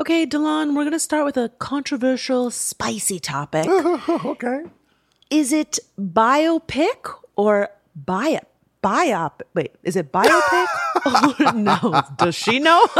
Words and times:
Okay, 0.00 0.24
De'lon, 0.24 0.68
we're 0.68 0.84
going 0.84 0.92
to 0.92 0.98
start 0.98 1.26
with 1.26 1.36
a 1.36 1.50
controversial, 1.58 2.50
spicy 2.50 3.20
topic. 3.20 3.66
okay. 4.08 4.62
Is 5.28 5.52
it 5.52 5.78
biopic 5.98 7.14
or 7.36 7.68
bio 7.94 8.40
biop? 8.82 9.42
Wait, 9.54 9.74
is 9.82 9.96
it 9.96 10.10
biopic? 10.10 10.66
oh, 11.04 11.52
no, 11.54 12.02
does 12.16 12.34
she 12.34 12.58
know? 12.58 12.80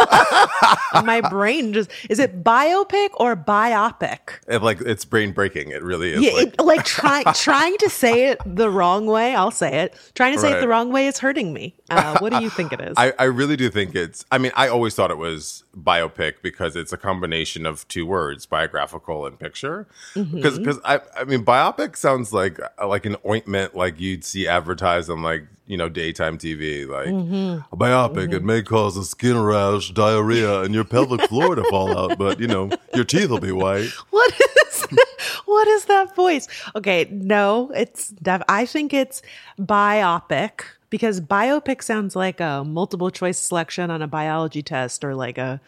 My 1.03 1.23
brain 1.29 1.73
just 1.73 1.91
is 2.09 2.19
it 2.19 2.45
biopic 2.45 3.11
or 3.15 3.37
biopic? 3.37 4.19
It, 4.47 4.63
like 4.63 4.81
it's 4.81 5.05
brain 5.05 5.33
breaking. 5.33 5.71
It 5.71 5.83
really 5.83 6.13
is. 6.13 6.21
Yeah, 6.21 6.33
like, 6.33 6.49
it, 6.49 6.61
like 6.61 6.85
try, 6.85 7.23
trying 7.35 7.77
to 7.79 7.89
say 7.89 8.27
it 8.27 8.41
the 8.45 8.71
wrong 8.71 9.07
way. 9.07 9.35
I'll 9.35 9.51
say 9.51 9.85
it. 9.85 9.95
Trying 10.15 10.35
to 10.35 10.39
say 10.39 10.53
it 10.53 10.61
the 10.61 10.69
wrong 10.69 10.93
way 10.93 11.07
is 11.07 11.19
hurting 11.19 11.53
me. 11.53 11.77
Uh, 11.91 12.19
what 12.19 12.33
do 12.33 12.43
you 12.43 12.51
think 12.51 12.73
it 12.73 12.81
is? 12.81 12.95
I, 12.97 13.13
I 13.19 13.25
really 13.25 13.57
do 13.57 13.69
think 13.71 13.95
it's. 13.95 14.25
I 14.31 14.39
mean, 14.39 14.53
I 14.55 14.69
always 14.69 14.95
thought 14.95 15.11
it 15.11 15.19
was 15.19 15.65
biopic 15.77 16.35
because 16.43 16.77
it's 16.77 16.93
a 16.93 16.97
combination 16.97 17.67
of 17.67 17.87
two 17.89 18.07
words, 18.07 18.47
biographical 18.47 19.27
and 19.27 19.39
picture. 19.39 19.87
Mm-hmm. 20.15 20.37
Because 20.37 20.59
because 20.59 20.79
I 20.85 21.01
I 21.17 21.25
mean, 21.25 21.45
biopic 21.45 21.97
sounds 21.97 22.33
like 22.33 22.59
like 22.85 23.07
an 23.07 23.17
ointment 23.27 23.75
like 23.75 23.99
you'd 24.01 24.25
see 24.25 24.47
advertised 24.47 25.11
on 25.11 25.23
like 25.23 25.47
you 25.67 25.77
know 25.77 25.89
daytime 25.89 26.39
TV. 26.39 26.87
Like 26.89 27.09
Mm-hmm. 27.09 27.73
a 27.73 27.77
biopic, 27.77 28.33
it 28.33 28.45
may 28.45 28.63
cause 28.63 28.97
a 28.97 29.05
skin 29.05 29.39
rash, 29.43 29.91
diarrhea, 29.93 30.63
and 30.63 30.75
your 30.75 30.85
pelvic 30.85 31.23
floor 31.23 31.55
to 31.55 31.65
fall 31.65 31.97
out, 31.97 32.19
but 32.19 32.39
you 32.41 32.47
know 32.47 32.71
your 32.95 33.05
teeth 33.05 33.31
will 33.31 33.41
be 33.41 33.53
white. 33.53 33.91
What 34.11 34.33
is 34.67 34.87
what 35.47 35.67
is 35.69 35.85
that 35.87 36.15
voice? 36.15 36.47
Okay, 36.77 37.09
no, 37.11 37.71
it's 37.75 38.09
def- 38.09 38.43
I 38.49 38.67
think 38.67 38.93
it's 38.95 39.23
biopic 39.59 40.63
because 40.91 41.21
biopic 41.21 41.83
sounds 41.83 42.15
like 42.15 42.41
a 42.41 42.65
multiple 42.67 43.11
choice 43.11 43.39
selection 43.39 43.91
on 43.91 44.03
a 44.03 44.07
biology 44.09 44.63
test 44.63 45.05
or 45.05 45.15
like 45.15 45.39
a 45.39 45.61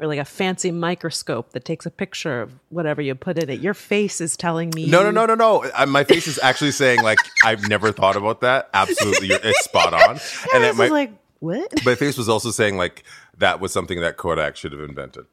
or 0.00 0.06
like 0.08 0.18
a 0.18 0.24
fancy 0.24 0.72
microscope 0.72 1.52
that 1.52 1.64
takes 1.64 1.86
a 1.86 1.90
picture 1.90 2.40
of 2.42 2.52
whatever 2.70 3.00
you 3.00 3.14
put 3.14 3.38
in 3.38 3.48
it. 3.48 3.60
Your 3.60 3.74
face 3.74 4.20
is 4.20 4.36
telling 4.36 4.70
me 4.74 4.86
No, 4.88 5.02
no, 5.04 5.10
no, 5.12 5.26
no, 5.26 5.34
no. 5.36 5.70
I, 5.76 5.84
my 5.84 6.02
face 6.02 6.26
is 6.26 6.40
actually 6.42 6.72
saying 6.72 7.02
like 7.02 7.18
I've 7.44 7.68
never 7.68 7.92
thought 7.92 8.16
about 8.16 8.40
that. 8.40 8.68
Absolutely, 8.74 9.28
you're, 9.28 9.38
it's 9.42 9.62
spot 9.64 9.94
on. 9.94 10.18
And 10.54 10.64
it 10.64 10.74
might- 10.76 10.90
like 10.90 11.12
what? 11.38 11.84
my 11.84 11.94
face 11.96 12.16
was 12.16 12.28
also 12.28 12.50
saying 12.50 12.76
like 12.76 13.02
that 13.38 13.60
was 13.60 13.72
something 13.72 14.00
that 14.00 14.16
Kodak 14.16 14.56
should 14.56 14.72
have 14.72 14.80
invented. 14.80 15.26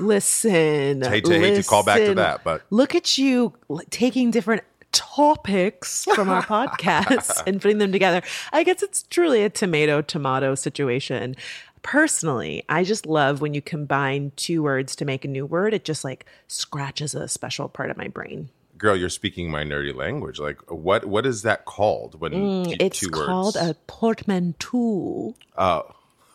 Listen, 0.00 1.02
hate 1.02 1.24
to- 1.24 1.38
hate 1.38 1.56
to 1.56 1.68
call 1.68 1.84
back 1.84 2.00
to 2.04 2.14
that, 2.14 2.42
but- 2.44 2.62
look 2.70 2.94
at 2.94 3.18
you 3.18 3.52
taking 3.90 4.30
different 4.30 4.62
topics 4.96 6.04
from 6.14 6.28
our 6.30 6.42
podcast 6.56 7.42
and 7.46 7.60
putting 7.60 7.78
them 7.78 7.92
together. 7.92 8.22
I 8.52 8.64
guess 8.64 8.82
it's 8.82 9.02
truly 9.04 9.42
a 9.44 9.50
tomato 9.50 10.00
tomato 10.02 10.54
situation. 10.54 11.36
Personally, 11.82 12.64
I 12.68 12.82
just 12.82 13.06
love 13.06 13.40
when 13.40 13.54
you 13.54 13.62
combine 13.62 14.32
two 14.36 14.62
words 14.62 14.96
to 14.96 15.04
make 15.04 15.24
a 15.24 15.28
new 15.28 15.46
word. 15.46 15.72
It 15.74 15.84
just 15.84 16.02
like 16.02 16.26
scratches 16.48 17.14
a 17.14 17.28
special 17.28 17.68
part 17.68 17.90
of 17.90 17.96
my 17.96 18.08
brain. 18.08 18.48
Girl, 18.78 18.96
you're 18.96 19.08
speaking 19.08 19.50
my 19.50 19.62
nerdy 19.62 19.94
language. 19.94 20.38
Like 20.40 20.58
what 20.70 21.04
what 21.04 21.26
is 21.26 21.42
that 21.42 21.64
called 21.66 22.18
when 22.20 22.32
two, 22.32 22.38
Mm, 22.38 22.76
It's 22.80 23.00
two 23.00 23.10
called 23.10 23.54
words? 23.54 23.70
a 23.70 23.74
portmanteau. 23.86 25.34
Oh. 25.56 25.82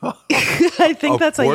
I 0.31 0.94
think 0.97 1.16
A 1.16 1.19
that's 1.19 1.38
how 1.38 1.44
you? 1.44 1.51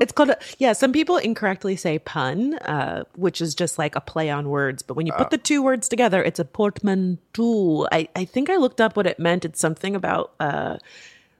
It's 0.00 0.12
called 0.12 0.30
a, 0.30 0.38
yeah. 0.58 0.72
Some 0.72 0.92
people 0.92 1.16
incorrectly 1.18 1.76
say 1.76 1.98
pun, 2.00 2.54
uh, 2.54 3.04
which 3.14 3.40
is 3.40 3.54
just 3.54 3.78
like 3.78 3.94
a 3.94 4.00
play 4.00 4.28
on 4.30 4.48
words. 4.48 4.82
But 4.82 4.94
when 4.96 5.06
you 5.06 5.12
Uh. 5.12 5.18
put 5.18 5.30
the 5.30 5.38
two 5.38 5.62
words 5.62 5.88
together, 5.88 6.22
it's 6.22 6.38
a 6.40 6.44
portmanteau. 6.44 7.86
I, 7.92 8.08
I 8.16 8.24
think 8.24 8.50
I 8.50 8.56
looked 8.56 8.80
up 8.80 8.96
what 8.96 9.06
it 9.06 9.18
meant. 9.18 9.44
It's 9.44 9.60
something 9.60 9.94
about 9.94 10.32
uh, 10.40 10.78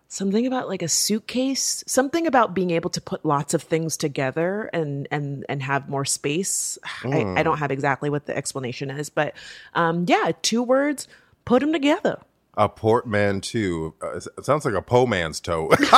something 0.08 0.46
about 0.46 0.68
like 0.68 0.82
a 0.82 0.88
suitcase. 0.88 1.82
Something 1.86 2.26
about 2.26 2.54
being 2.54 2.70
able 2.70 2.90
to 2.90 3.00
put 3.00 3.24
lots 3.24 3.52
of 3.54 3.62
things 3.62 3.96
together 3.96 4.70
and 4.72 5.08
and 5.10 5.44
and 5.48 5.62
have 5.62 5.88
more 5.88 6.04
space. 6.04 6.78
I, 7.04 7.08
I 7.08 7.22
Hmm. 7.22 7.42
don't 7.42 7.58
have 7.58 7.70
exactly 7.72 8.10
what 8.10 8.26
the 8.26 8.36
explanation 8.36 8.90
is, 8.90 9.10
but 9.10 9.34
um, 9.74 10.04
yeah, 10.08 10.32
two 10.42 10.62
words. 10.62 11.08
Put 11.44 11.60
them 11.60 11.72
together. 11.72 12.20
A 12.58 12.68
portmanteau. 12.68 13.94
Uh, 14.02 14.16
it 14.16 14.44
sounds 14.44 14.64
like 14.64 14.74
a 14.74 14.82
po 14.82 15.06
man's 15.06 15.38
toe. 15.40 15.70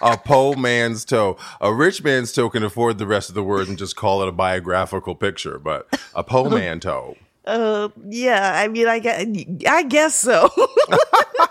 a 0.00 0.16
po 0.24 0.54
man's 0.54 1.04
toe. 1.04 1.36
A 1.60 1.74
rich 1.74 2.02
man's 2.04 2.32
toe 2.32 2.48
can 2.48 2.62
afford 2.62 2.98
the 2.98 3.06
rest 3.06 3.28
of 3.28 3.34
the 3.34 3.42
words 3.42 3.68
and 3.68 3.76
just 3.76 3.96
call 3.96 4.22
it 4.22 4.28
a 4.28 4.32
biographical 4.32 5.16
picture, 5.16 5.58
but 5.58 5.88
a 6.14 6.22
po 6.22 6.48
man 6.48 6.78
toe. 6.78 7.16
Uh, 7.44 7.88
yeah. 8.08 8.52
I 8.54 8.68
mean, 8.68 8.86
I 8.86 9.00
guess, 9.00 9.26
I 9.66 9.82
guess 9.82 10.14
so. 10.14 10.50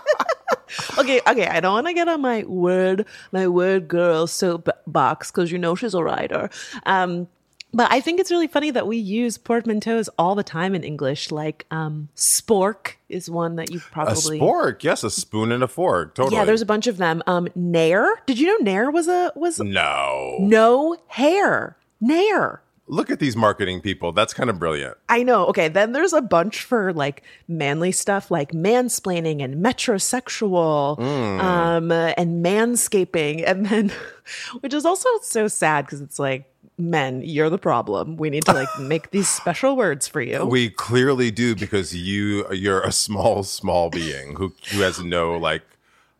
okay, 0.98 1.20
okay. 1.26 1.46
I 1.46 1.60
don't 1.60 1.74
want 1.74 1.88
to 1.88 1.92
get 1.92 2.08
on 2.08 2.22
my 2.22 2.44
word, 2.44 3.04
my 3.32 3.48
word 3.48 3.86
girl 3.86 4.26
soapbox 4.26 5.30
because 5.30 5.52
you 5.52 5.58
know 5.58 5.74
she's 5.74 5.94
a 5.94 6.02
writer. 6.02 6.48
Um, 6.86 7.28
but 7.72 7.90
I 7.92 8.00
think 8.00 8.20
it's 8.20 8.30
really 8.30 8.46
funny 8.46 8.70
that 8.70 8.86
we 8.86 8.96
use 8.96 9.36
portmanteaus 9.36 10.08
all 10.18 10.34
the 10.34 10.42
time 10.42 10.74
in 10.74 10.82
English. 10.82 11.30
Like, 11.30 11.66
um, 11.70 12.08
spork 12.16 12.94
is 13.08 13.28
one 13.30 13.56
that 13.56 13.70
you 13.70 13.80
probably 13.80 14.38
A 14.38 14.40
spork, 14.40 14.82
yes, 14.82 15.04
a 15.04 15.10
spoon 15.10 15.52
and 15.52 15.62
a 15.62 15.68
fork. 15.68 16.14
Totally. 16.14 16.36
Yeah, 16.36 16.44
there's 16.44 16.62
a 16.62 16.66
bunch 16.66 16.86
of 16.86 16.96
them. 16.96 17.22
Um, 17.26 17.48
nair. 17.54 18.22
Did 18.26 18.38
you 18.38 18.46
know 18.46 18.64
nair 18.64 18.90
was 18.90 19.08
a 19.08 19.32
was 19.34 19.60
no. 19.60 20.36
no 20.40 20.96
hair? 21.08 21.76
Nair. 22.00 22.62
Look 22.90 23.10
at 23.10 23.18
these 23.18 23.36
marketing 23.36 23.82
people. 23.82 24.12
That's 24.12 24.32
kind 24.32 24.48
of 24.48 24.58
brilliant. 24.58 24.96
I 25.10 25.22
know. 25.22 25.44
Okay, 25.46 25.68
then 25.68 25.92
there's 25.92 26.14
a 26.14 26.22
bunch 26.22 26.62
for 26.62 26.94
like 26.94 27.22
manly 27.46 27.92
stuff 27.92 28.30
like 28.30 28.52
mansplaining 28.52 29.42
and 29.42 29.62
metrosexual 29.62 30.98
um 30.98 31.92
and 31.92 32.44
manscaping 32.44 33.44
and 33.46 33.66
then 33.66 33.92
which 34.60 34.72
is 34.72 34.86
also 34.86 35.08
so 35.22 35.48
sad 35.48 35.84
because 35.84 36.00
it's 36.00 36.18
like 36.18 36.50
men, 36.78 37.22
you're 37.24 37.50
the 37.50 37.58
problem. 37.58 38.16
We 38.16 38.30
need 38.30 38.44
to 38.46 38.52
like 38.52 38.68
make 38.78 39.10
these 39.10 39.28
special 39.28 39.76
words 39.76 40.06
for 40.06 40.20
you. 40.20 40.44
We 40.46 40.70
clearly 40.70 41.30
do 41.30 41.54
because 41.54 41.94
you 41.94 42.50
you're 42.52 42.80
a 42.82 42.92
small 42.92 43.42
small 43.42 43.90
being 43.90 44.36
who 44.36 44.54
who 44.70 44.80
has 44.80 45.02
no 45.02 45.36
like 45.36 45.62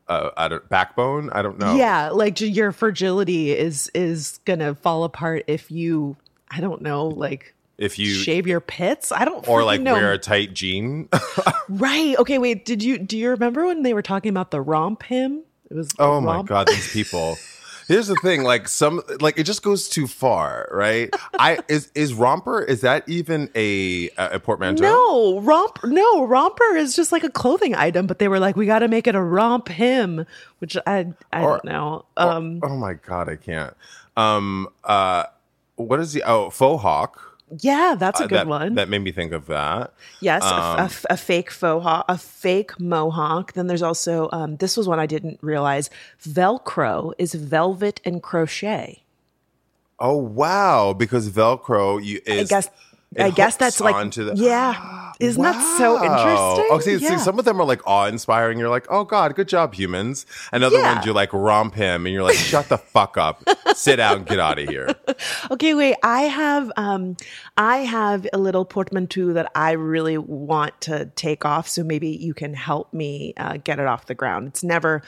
uh 0.09 0.31
I 0.37 0.49
don't, 0.49 0.69
backbone. 0.69 1.31
I 1.31 1.43
don't 1.43 1.59
know. 1.59 1.77
Yeah, 1.77 2.11
like 2.11 2.41
your 2.41 2.73
fragility 2.73 3.56
is 3.56 3.91
is 3.94 4.41
going 4.44 4.59
to 4.59 4.75
fall 4.75 5.05
apart 5.05 5.44
if 5.47 5.71
you 5.71 6.17
I 6.50 6.61
don't 6.61 6.82
know, 6.82 7.06
like 7.06 7.55
If 7.77 7.99
you 7.99 8.11
shave 8.15 8.47
your 8.47 8.61
pits. 8.61 9.12
I 9.12 9.25
don't 9.25 9.47
or 9.47 9.62
like 9.65 9.81
know. 9.81 9.93
wear 9.94 10.12
a 10.12 10.19
tight 10.19 10.55
jean. 10.55 11.09
Right. 11.71 12.17
Okay, 12.19 12.38
wait. 12.38 12.65
Did 12.65 12.82
you 12.82 12.99
do 12.99 13.17
you 13.19 13.29
remember 13.29 13.67
when 13.67 13.82
they 13.82 13.93
were 13.93 14.00
talking 14.03 14.31
about 14.31 14.50
the 14.50 14.61
romp 14.61 15.03
him? 15.03 15.43
It 15.71 15.75
was 15.75 15.91
oh 15.99 16.19
my 16.21 16.43
god, 16.43 16.67
these 16.67 16.91
people. 16.93 17.37
Here's 17.88 18.06
the 18.06 18.17
thing, 18.17 18.43
like 18.43 18.69
some 18.69 19.00
like 19.20 19.38
it 19.38 19.44
just 19.44 19.62
goes 19.62 19.88
too 19.88 20.06
far, 20.06 20.69
right? 20.70 21.08
I 21.38 21.58
is 21.69 21.90
is 21.94 22.12
romper 22.12 22.61
is 22.62 22.82
that 22.82 23.08
even 23.08 23.49
a 23.56 24.11
a 24.19 24.38
portmanteau? 24.38 24.82
No, 24.82 25.40
romp 25.40 25.79
no, 25.85 26.26
romper 26.26 26.76
is 26.76 26.94
just 26.94 27.12
like 27.12 27.25
a 27.25 27.31
clothing 27.31 27.75
item, 27.75 28.06
but 28.06 28.19
they 28.19 28.29
were 28.29 28.38
like, 28.38 28.56
we 28.56 28.67
gotta 28.67 28.88
make 28.88 29.06
it 29.06 29.14
a 29.14 29.23
romp 29.23 29.69
him, 29.69 30.26
which 30.58 30.76
I 30.87 31.06
I 31.32 31.43
Or- 31.43 31.49
don't 31.52 31.64
know. 31.64 32.05
Um 32.19 32.61
oh 32.62 32.76
my 32.76 32.93
god, 32.93 33.31
I 33.31 33.37
can't. 33.37 33.75
Um 34.19 34.69
uh 34.84 35.25
what 35.76 35.99
is 35.99 36.12
the 36.12 36.23
oh 36.26 36.50
faux 36.50 36.82
hawk? 36.82 37.28
Yeah, 37.61 37.95
that's 37.99 38.21
a 38.21 38.25
Uh, 38.25 38.27
good 38.27 38.39
that, 38.41 38.47
one. 38.47 38.75
That 38.75 38.89
made 38.89 38.99
me 39.03 39.12
think 39.12 39.33
of 39.33 39.47
that. 39.47 39.93
yes, 40.21 40.43
a 40.43 40.55
um, 40.55 40.81
f- 40.81 41.06
a 41.09 41.17
fake 41.17 41.50
faux 41.50 41.85
a 42.09 42.19
fake 42.19 42.79
mohawk. 42.79 43.55
Then 43.55 43.67
there's 43.69 43.83
also 43.83 44.29
um, 44.33 44.56
this 44.56 44.77
was 44.77 44.87
one 44.87 45.00
I 45.00 45.06
didn't 45.06 45.39
realize. 45.43 45.89
Velcro 46.23 47.12
is 47.19 47.35
velvet 47.35 48.00
and 48.05 48.23
crochet. 48.23 49.03
Oh 50.00 50.17
wow! 50.17 50.93
Because 50.93 51.31
Velcro, 51.31 52.05
you 52.05 52.21
is 52.27 52.50
I 52.53 52.55
guess. 52.55 52.71
It 53.16 53.22
I 53.22 53.31
guess 53.31 53.56
that's 53.56 53.81
like 53.81 54.12
the 54.12 54.32
yeah. 54.37 55.05
Isn't 55.20 55.43
that 55.43 55.76
so 55.78 55.96
interesting? 55.96 56.69
Oh, 56.70 56.78
see, 56.81 56.94
yeah. 56.94 57.16
see, 57.16 57.19
some 57.19 57.40
of 57.40 57.44
them 57.44 57.60
are 57.60 57.64
like 57.64 57.84
awe-inspiring. 57.84 58.56
You're 58.56 58.69
like, 58.69 58.87
oh 58.88 59.02
god, 59.02 59.34
good 59.34 59.49
job, 59.49 59.75
humans. 59.75 60.26
And 60.52 60.62
other 60.62 60.78
Yeah. 60.78 60.94
ones 60.94 61.06
you 61.06 61.12
like 61.12 61.32
romp 61.32 61.75
him, 61.75 62.06
and 62.06 62.12
you're 62.12 62.22
like, 62.22 62.37
shut 62.37 62.69
the 62.69 62.78
fuck 62.78 63.16
up, 63.16 63.43
sit 63.75 63.96
down, 63.96 64.22
get 64.25 64.38
out 64.38 64.58
of 64.58 64.69
here. 64.69 64.94
Okay, 65.50 65.75
wait. 65.75 65.96
I 66.05 66.22
have 66.22 66.70
um 66.76 67.16
I 67.56 67.78
have 67.78 68.26
a 68.32 68.38
little 68.38 68.64
portmanteau 68.64 69.32
that 69.32 69.50
I 69.55 69.72
really 69.72 70.19
want 70.19 70.81
to 70.82 71.06
take 71.16 71.44
off, 71.44 71.66
so 71.66 71.82
maybe 71.82 72.10
you 72.10 72.34
can 72.34 72.55
help 72.55 72.93
me 72.93 73.34
uh, 73.37 73.56
get 73.56 73.81
it 73.81 73.87
off 73.87 74.06
the 74.06 74.14
ground. 74.14 74.46
It's 74.49 74.62
never 74.62 75.02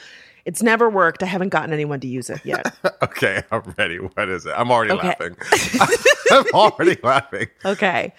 it's 0.45 0.61
never 0.63 0.89
worked. 0.89 1.21
I 1.23 1.25
haven't 1.27 1.49
gotten 1.49 1.73
anyone 1.73 1.99
to 2.01 2.07
use 2.07 2.29
it 2.29 2.43
yet. 2.45 2.73
Okay, 3.03 3.41
I'm 3.51 3.61
ready. 3.77 3.97
What 3.97 4.29
is 4.29 4.45
it? 4.45 4.53
I'm 4.55 4.71
already 4.71 4.91
Okay. 4.93 5.07
laughing. 5.07 5.35
I'm 6.31 6.45
already 6.53 6.97
laughing. 7.03 7.47
Okay. 7.65 8.13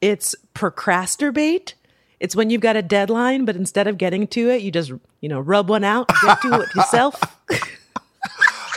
It's 0.00 0.34
procrastinate. 0.54 1.74
It's 2.20 2.34
when 2.36 2.50
you've 2.50 2.60
got 2.60 2.76
a 2.76 2.82
deadline, 2.82 3.44
but 3.44 3.54
instead 3.56 3.86
of 3.86 3.96
getting 3.96 4.26
to 4.28 4.50
it, 4.50 4.60
you 4.62 4.70
just, 4.72 4.90
you 5.20 5.28
know, 5.28 5.40
rub 5.40 5.68
one 5.68 5.84
out, 5.84 6.08
get 6.22 6.42
to 6.42 6.60
it 6.60 6.68
yourself. 6.74 7.20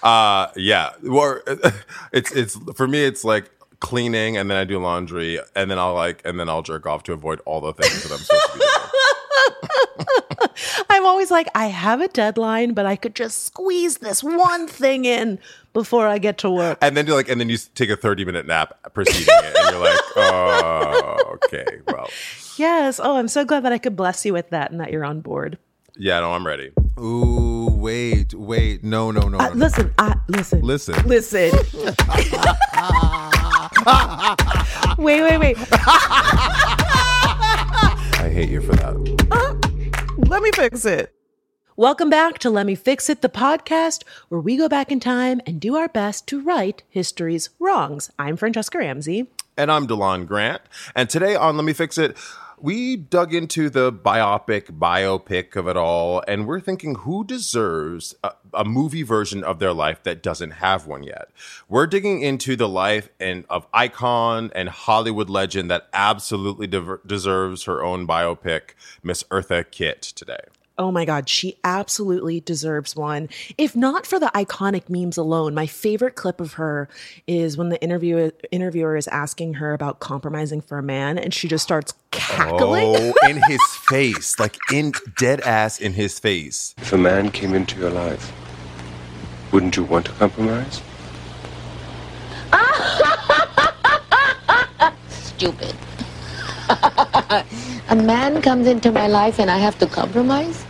Uh, 0.03 0.47
yeah. 0.55 0.91
Or 1.09 1.43
it's 2.13 2.31
it's 2.31 2.55
for 2.75 2.87
me, 2.87 3.03
it's 3.03 3.23
like 3.23 3.49
cleaning, 3.79 4.37
and 4.37 4.49
then 4.49 4.57
I 4.57 4.63
do 4.63 4.79
laundry, 4.79 5.39
and 5.55 5.69
then 5.71 5.79
I'll 5.79 5.93
like, 5.95 6.21
and 6.25 6.39
then 6.39 6.49
I'll 6.49 6.61
jerk 6.63 6.85
off 6.85 7.03
to 7.03 7.13
avoid 7.13 7.39
all 7.45 7.61
the 7.61 7.73
things 7.73 8.03
that 8.03 8.11
I'm 8.11 8.19
supposed 8.19 8.45
to 8.45 8.53
be 8.53 8.59
doing. 8.59 10.23
Always 11.07 11.31
like, 11.31 11.47
I 11.55 11.67
have 11.67 12.01
a 12.01 12.07
deadline, 12.09 12.73
but 12.73 12.85
I 12.85 12.95
could 12.95 13.15
just 13.15 13.45
squeeze 13.45 13.97
this 13.99 14.23
one 14.23 14.67
thing 14.67 15.05
in 15.05 15.39
before 15.73 16.05
I 16.07 16.17
get 16.19 16.37
to 16.39 16.49
work. 16.51 16.77
And 16.81 16.95
then 16.97 17.07
you're 17.07 17.15
like, 17.15 17.29
and 17.29 17.39
then 17.41 17.49
you 17.49 17.57
take 17.75 17.89
a 17.89 17.95
30 17.95 18.25
minute 18.25 18.45
nap 18.45 18.77
preceding 18.93 19.25
it, 19.29 19.55
and 19.57 19.71
you're 19.71 19.79
like, 19.83 19.97
oh, 20.17 21.37
okay, 21.45 21.65
well, 21.87 22.09
Yes. 22.57 22.99
Oh, 23.01 23.15
I'm 23.17 23.27
so 23.29 23.45
glad 23.45 23.63
that 23.63 23.71
I 23.71 23.77
could 23.77 23.95
bless 23.95 24.25
you 24.25 24.33
with 24.33 24.49
that 24.51 24.69
and 24.71 24.79
that 24.81 24.91
you're 24.91 25.05
on 25.05 25.21
board. 25.21 25.57
yeah, 25.97 26.19
no, 26.19 26.33
I'm 26.33 26.45
ready. 26.45 26.71
Ooh, 26.99 27.69
wait, 27.71 28.33
wait, 28.33 28.83
no, 28.83 29.09
no, 29.11 29.21
no, 29.29 29.37
Uh, 29.39 29.47
no. 29.49 29.53
listen, 29.55 29.93
I 29.97 30.15
listen. 30.27 30.61
Listen. 30.61 30.95
Listen. 31.07 31.51
wait, 35.03 35.21
wait, 35.21 35.37
wait. 35.37 35.57
I 38.19 38.29
hate 38.33 38.49
you 38.49 38.61
for 38.61 38.75
that. 38.75 39.76
Let 40.27 40.43
me 40.43 40.51
fix 40.51 40.83
it. 40.83 41.13
Welcome 41.77 42.09
back 42.09 42.37
to 42.39 42.49
Let 42.49 42.65
Me 42.65 42.75
Fix 42.75 43.09
It, 43.09 43.21
the 43.21 43.29
podcast 43.29 44.03
where 44.27 44.41
we 44.41 44.57
go 44.57 44.67
back 44.67 44.91
in 44.91 44.99
time 44.99 45.39
and 45.45 45.57
do 45.57 45.77
our 45.77 45.87
best 45.87 46.27
to 46.27 46.41
right 46.41 46.83
history's 46.89 47.49
wrongs. 47.59 48.11
I'm 48.19 48.35
Franchesca 48.37 48.77
Ramsey. 48.77 49.29
And 49.55 49.71
I'm 49.71 49.87
De'lon 49.87 50.27
Grant. 50.27 50.61
And 50.95 51.09
today 51.09 51.35
on 51.35 51.55
Let 51.55 51.63
Me 51.63 51.71
Fix 51.71 51.97
It, 51.97 52.17
we 52.59 52.95
dug 52.95 53.33
into 53.33 53.69
the 53.69 53.91
biopic, 53.91 54.63
biopic 54.79 55.55
of 55.55 55.67
it 55.67 55.77
all, 55.77 56.23
and 56.27 56.47
we're 56.47 56.59
thinking 56.59 56.95
who 56.95 57.23
deserves 57.23 58.15
a, 58.23 58.31
a 58.53 58.65
movie 58.65 59.03
version 59.03 59.43
of 59.43 59.59
their 59.59 59.73
life 59.73 60.01
that 60.03 60.23
doesn't 60.23 60.51
have 60.51 60.87
one 60.87 61.03
yet. 61.03 61.29
We're 61.69 61.87
digging 61.87 62.21
into 62.21 62.55
the 62.55 62.67
life 62.67 63.09
and 63.19 63.45
of 63.49 63.67
icon 63.73 64.51
and 64.55 64.69
Hollywood 64.69 65.29
legend 65.29 65.69
that 65.69 65.87
absolutely 65.93 66.67
dever- 66.67 67.01
deserves 67.05 67.63
her 67.63 67.83
own 67.83 68.07
biopic, 68.07 68.71
Miss 69.03 69.23
Eartha 69.23 69.69
Kitt, 69.69 70.01
today. 70.01 70.41
Oh 70.79 70.91
my 70.91 71.05
God, 71.05 71.27
she 71.27 71.57
absolutely 71.63 72.39
deserves 72.39 72.95
one. 72.95 73.29
If 73.57 73.75
not 73.75 74.05
for 74.05 74.19
the 74.19 74.31
iconic 74.35 74.89
memes 74.89 75.17
alone, 75.17 75.55
my 75.55 75.65
favorite 75.65 76.15
clip 76.15 76.39
of 76.39 76.53
her 76.53 76.87
is 77.25 77.57
when 77.57 77.69
the 77.69 77.81
interview, 77.81 78.29
interviewer 78.51 78.95
is 78.95 79.07
asking 79.07 79.55
her 79.55 79.73
about 79.73 79.99
compromising 79.99 80.61
for 80.61 80.77
a 80.77 80.83
man 80.83 81.17
and 81.17 81.33
she 81.33 81.47
just 81.47 81.63
starts 81.63 81.95
cackling. 82.11 82.95
Oh, 82.95 83.13
in 83.27 83.41
his 83.47 83.61
face, 83.89 84.39
like 84.39 84.55
in 84.71 84.93
dead 85.17 85.41
ass 85.41 85.79
in 85.79 85.93
his 85.93 86.19
face. 86.19 86.75
If 86.77 86.93
a 86.93 86.97
man 86.97 87.31
came 87.31 87.55
into 87.55 87.79
your 87.79 87.89
life, 87.89 88.31
wouldn't 89.51 89.77
you 89.77 89.83
want 89.83 90.05
to 90.05 90.11
compromise? 90.13 90.81
stupid. 95.09 95.75
A 96.69 97.95
man 97.95 98.41
comes 98.41 98.67
into 98.67 98.91
my 98.91 99.07
life 99.07 99.39
and 99.39 99.49
I 99.49 99.57
have 99.57 99.77
to 99.79 99.87
compromise? 99.87 100.65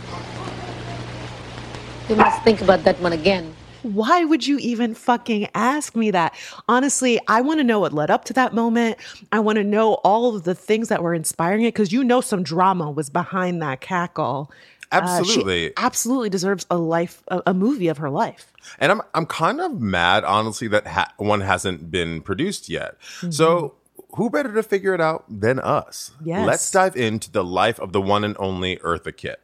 You 2.08 2.16
must 2.16 2.42
think 2.42 2.62
about 2.62 2.84
that 2.84 2.98
one 3.00 3.12
again. 3.12 3.54
Why 3.82 4.24
would 4.24 4.46
you 4.46 4.58
even 4.58 4.94
fucking 4.94 5.48
ask 5.54 5.94
me 5.94 6.10
that? 6.10 6.34
Honestly, 6.68 7.20
I 7.28 7.40
want 7.42 7.60
to 7.60 7.64
know 7.64 7.78
what 7.78 7.92
led 7.92 8.10
up 8.10 8.24
to 8.26 8.32
that 8.32 8.52
moment. 8.52 8.98
I 9.30 9.38
want 9.40 9.56
to 9.56 9.64
know 9.64 9.94
all 10.04 10.34
of 10.34 10.44
the 10.44 10.54
things 10.54 10.88
that 10.88 11.02
were 11.02 11.14
inspiring 11.14 11.62
it 11.62 11.74
because 11.74 11.92
you 11.92 12.02
know 12.02 12.20
some 12.20 12.42
drama 12.42 12.90
was 12.90 13.08
behind 13.08 13.62
that 13.62 13.80
cackle. 13.80 14.50
Uh, 14.90 15.22
she 15.22 15.30
Absolutely. 15.30 15.72
absolutely 15.76 16.30
deserves 16.30 16.66
a 16.70 16.78
life, 16.78 17.22
a, 17.28 17.42
a 17.48 17.54
movie 17.54 17.88
of 17.88 17.98
her 17.98 18.08
life. 18.08 18.52
And 18.78 18.90
I'm 18.90 19.02
I'm 19.14 19.26
kind 19.26 19.60
of 19.60 19.80
mad, 19.80 20.24
honestly, 20.24 20.66
that 20.68 20.86
ha- 20.86 21.12
one 21.18 21.42
hasn't 21.42 21.90
been 21.90 22.22
produced 22.22 22.68
yet. 22.68 22.96
So 23.30 23.74
who 24.18 24.28
better 24.28 24.52
to 24.52 24.64
figure 24.64 24.94
it 24.94 25.00
out 25.00 25.24
than 25.28 25.60
us? 25.60 26.10
Yes. 26.24 26.44
Let's 26.44 26.70
dive 26.72 26.96
into 26.96 27.30
the 27.30 27.44
life 27.44 27.78
of 27.78 27.92
the 27.92 28.00
one 28.00 28.24
and 28.24 28.36
only 28.40 28.76
Eartha 28.78 29.16
Kitt. 29.16 29.40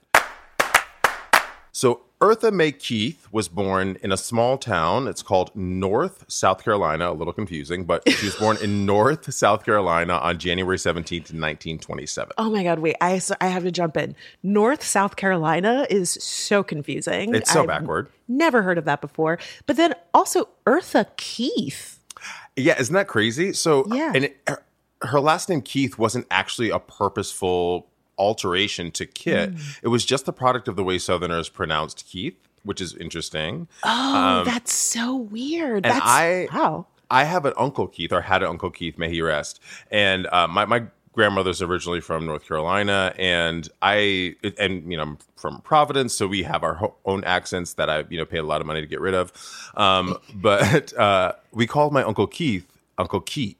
So 1.71 2.03
Eartha 2.21 2.53
Mae 2.53 2.73
Keith 2.73 3.29
was 3.31 3.47
born 3.47 3.99
in 4.03 4.11
a 4.11 4.17
small 4.17 4.59
town. 4.59 5.07
It's 5.07 5.23
called 5.23 5.55
North 5.55 6.25
South 6.27 6.65
Carolina. 6.65 7.11
A 7.11 7.13
little 7.13 7.33
confusing, 7.33 7.85
but 7.85 8.03
she 8.11 8.27
was 8.27 8.35
born 8.35 8.57
in 8.61 8.85
North 8.85 9.33
South 9.33 9.65
Carolina 9.65 10.15
on 10.15 10.39
January 10.39 10.77
17th, 10.77 11.31
1927. 11.31 12.33
Oh 12.37 12.51
my 12.51 12.65
God, 12.65 12.81
wait, 12.81 12.97
I, 13.01 13.21
I 13.41 13.47
have 13.47 13.63
to 13.63 13.71
jump 13.71 13.97
in. 13.97 14.17
North 14.43 14.83
South 14.83 15.15
Carolina 15.15 15.87
is 15.89 16.11
so 16.11 16.65
confusing. 16.65 17.33
It's 17.33 17.53
so 17.53 17.61
I've 17.61 17.69
backward. 17.69 18.09
Never 18.27 18.63
heard 18.63 18.79
of 18.79 18.87
that 18.87 19.01
before. 19.01 19.39
But 19.67 19.77
then 19.77 19.95
also 20.13 20.49
Eartha 20.67 21.07
Keith. 21.17 21.94
Yeah, 22.57 22.79
isn't 22.79 22.95
that 22.95 23.09
crazy? 23.09 23.53
So, 23.53 23.85
Yeah. 23.93 24.13
and 24.15 24.25
it, 24.27 24.37
her, 24.47 24.63
her 25.03 25.21
last 25.21 25.49
name 25.49 25.61
Keith 25.63 25.99
wasn't 25.99 26.27
actually 26.31 26.71
a 26.71 26.79
purposeful 26.79 27.89
alteration 28.19 28.91
to 28.93 29.07
Kitt. 29.07 29.55
Mm. 29.55 29.79
It 29.83 29.89
was 29.89 30.05
just 30.05 30.25
the 30.27 30.33
product 30.33 30.69
of 30.69 30.77
the 30.77 30.85
way 30.85 30.99
Southerners 30.99 31.49
pronounced 31.49 32.07
Keith, 32.07 32.37
which 32.63 32.81
is 32.81 32.95
interesting. 32.97 33.67
Oh, 33.83 34.43
that's 34.45 34.73
so 34.73 35.17
weird. 35.17 35.85
Um, 35.87 35.93
and 35.93 36.01
That's 36.01 36.07
I- 36.07 36.49
wow. 36.53 36.87
I 37.11 37.25
have 37.25 37.45
an 37.45 37.53
uncle 37.59 37.87
Keith, 37.87 38.13
or 38.13 38.23
had 38.23 38.43
an 38.43 38.49
uncle 38.49 38.71
Keith, 38.71 38.97
may 38.99 39.11
he 39.11 39.21
rest. 39.21 39.61
And 39.91 40.27
uh, 40.33 40.47
my 40.49 40.65
my 40.65 40.85
grandmother's 41.15 41.63
originally 41.63 42.01
from 42.01 42.27
North 42.27 42.47
Carolina, 42.47 43.15
and 43.19 43.69
I 43.81 44.35
and 44.59 44.91
you 44.91 44.97
know 44.97 45.03
I'm 45.05 45.19
from 45.37 45.61
Providence, 45.63 46.15
so 46.15 46.27
we 46.27 46.43
have 46.43 46.63
our 46.63 46.75
ho- 46.75 46.97
own 47.05 47.25
accents 47.25 47.75
that 47.75 47.89
I 47.89 48.05
you 48.11 48.19
know 48.19 48.25
paid 48.25 48.39
a 48.39 48.45
lot 48.45 48.61
of 48.61 48.67
money 48.67 48.81
to 48.81 48.87
get 48.87 49.01
rid 49.01 49.15
of. 49.15 49.33
Um, 49.77 50.19
but 50.35 50.93
uh, 50.99 51.33
we 51.53 51.67
called 51.67 51.93
my 51.93 52.03
uncle 52.03 52.27
Keith 52.27 52.67
Uncle 52.99 53.21
Keith, 53.21 53.57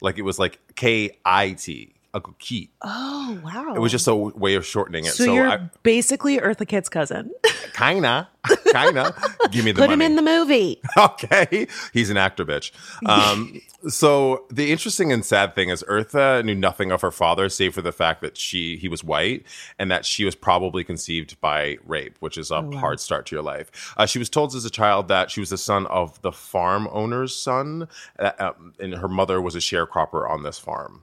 like 0.00 0.18
it 0.18 0.22
was 0.22 0.38
like 0.38 0.58
K 0.74 1.16
I 1.24 1.52
T, 1.52 1.94
Uncle 2.12 2.34
Keith. 2.38 2.70
Oh 2.82 3.38
wow. 3.44 3.74
It 3.74 3.78
was 3.78 3.92
just 3.92 4.08
a 4.08 4.14
way 4.14 4.54
of 4.54 4.66
shortening 4.66 5.04
it. 5.04 5.12
so, 5.12 5.24
So, 5.26 5.34
you're 5.34 5.48
I 5.48 5.70
basically 5.82 6.38
Eartha 6.38 6.66
Kitt's 6.66 6.88
cousin. 6.88 7.30
kinda, 7.74 8.28
kinda 8.72 9.14
give 9.50 9.64
me 9.64 9.72
the 9.72 9.80
Put 9.80 9.90
money. 9.90 9.92
him 9.94 10.02
in 10.02 10.16
the 10.16 10.22
movie. 10.22 10.80
okay. 10.98 11.66
He's 11.92 12.10
an 12.10 12.16
actor, 12.16 12.44
bitch. 12.44 12.72
Um, 13.08 13.60
so 13.88 14.44
the 14.50 14.72
interesting 14.72 15.12
and 15.12 15.24
sad 15.24 15.54
thing 15.54 15.68
is 15.68 15.84
Eartha 15.88 16.44
knew 16.44 16.54
nothing 16.56 16.90
of 16.90 17.00
her 17.02 17.10
father, 17.12 17.48
save 17.48 17.74
for 17.74 17.82
the 17.82 17.92
fact 17.92 18.22
that 18.22 18.36
she 18.36 18.76
he 18.76 18.88
was 18.88 19.04
white 19.04 19.46
and 19.78 19.90
that 19.90 20.04
she 20.04 20.24
was 20.24 20.34
probably 20.34 20.82
conceived 20.82 21.40
by 21.40 21.78
rape, 21.86 22.16
which 22.20 22.36
is 22.36 22.50
a 22.50 22.62
hard 22.78 22.98
start 23.00 23.26
to 23.26 23.36
your 23.36 23.42
life. 23.42 23.94
Uh, 23.96 24.04
she 24.06 24.18
was 24.18 24.28
told 24.28 24.54
as 24.54 24.64
a 24.64 24.70
child 24.70 25.06
that 25.08 25.30
she 25.30 25.38
was 25.40 25.50
the 25.50 25.58
son 25.58 25.86
of 25.86 26.20
the 26.22 26.32
farm 26.32 26.88
owner's 26.90 27.34
son, 27.36 27.88
uh, 28.18 28.32
um, 28.38 28.74
and 28.80 28.94
her 28.94 29.08
mother 29.08 29.40
was 29.40 29.54
a 29.54 29.58
sharecropper 29.58 30.28
on 30.28 30.42
this 30.42 30.58
farm. 30.58 31.02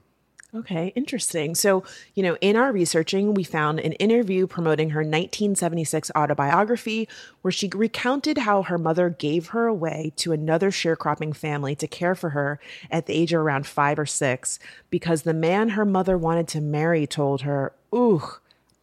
Okay, 0.55 0.93
interesting. 0.95 1.55
So, 1.55 1.83
you 2.15 2.23
know, 2.23 2.37
in 2.39 2.55
our 2.55 2.71
researching, 2.71 3.33
we 3.33 3.43
found 3.43 3.81
an 3.81 3.91
interview 3.93 4.47
promoting 4.47 4.91
her 4.91 5.01
1976 5.01 6.09
autobiography 6.15 7.09
where 7.41 7.51
she 7.51 7.69
recounted 7.73 8.39
how 8.39 8.63
her 8.63 8.77
mother 8.77 9.09
gave 9.09 9.47
her 9.47 9.67
away 9.67 10.13
to 10.15 10.31
another 10.31 10.71
sharecropping 10.71 11.35
family 11.35 11.75
to 11.75 11.87
care 11.87 12.15
for 12.15 12.29
her 12.29 12.61
at 12.89 13.07
the 13.07 13.13
age 13.13 13.33
of 13.33 13.41
around 13.41 13.67
five 13.67 13.99
or 13.99 14.05
six 14.05 14.57
because 14.89 15.23
the 15.23 15.33
man 15.33 15.69
her 15.69 15.85
mother 15.85 16.17
wanted 16.17 16.47
to 16.47 16.61
marry 16.61 17.05
told 17.05 17.41
her, 17.41 17.73
Ooh, 17.93 18.23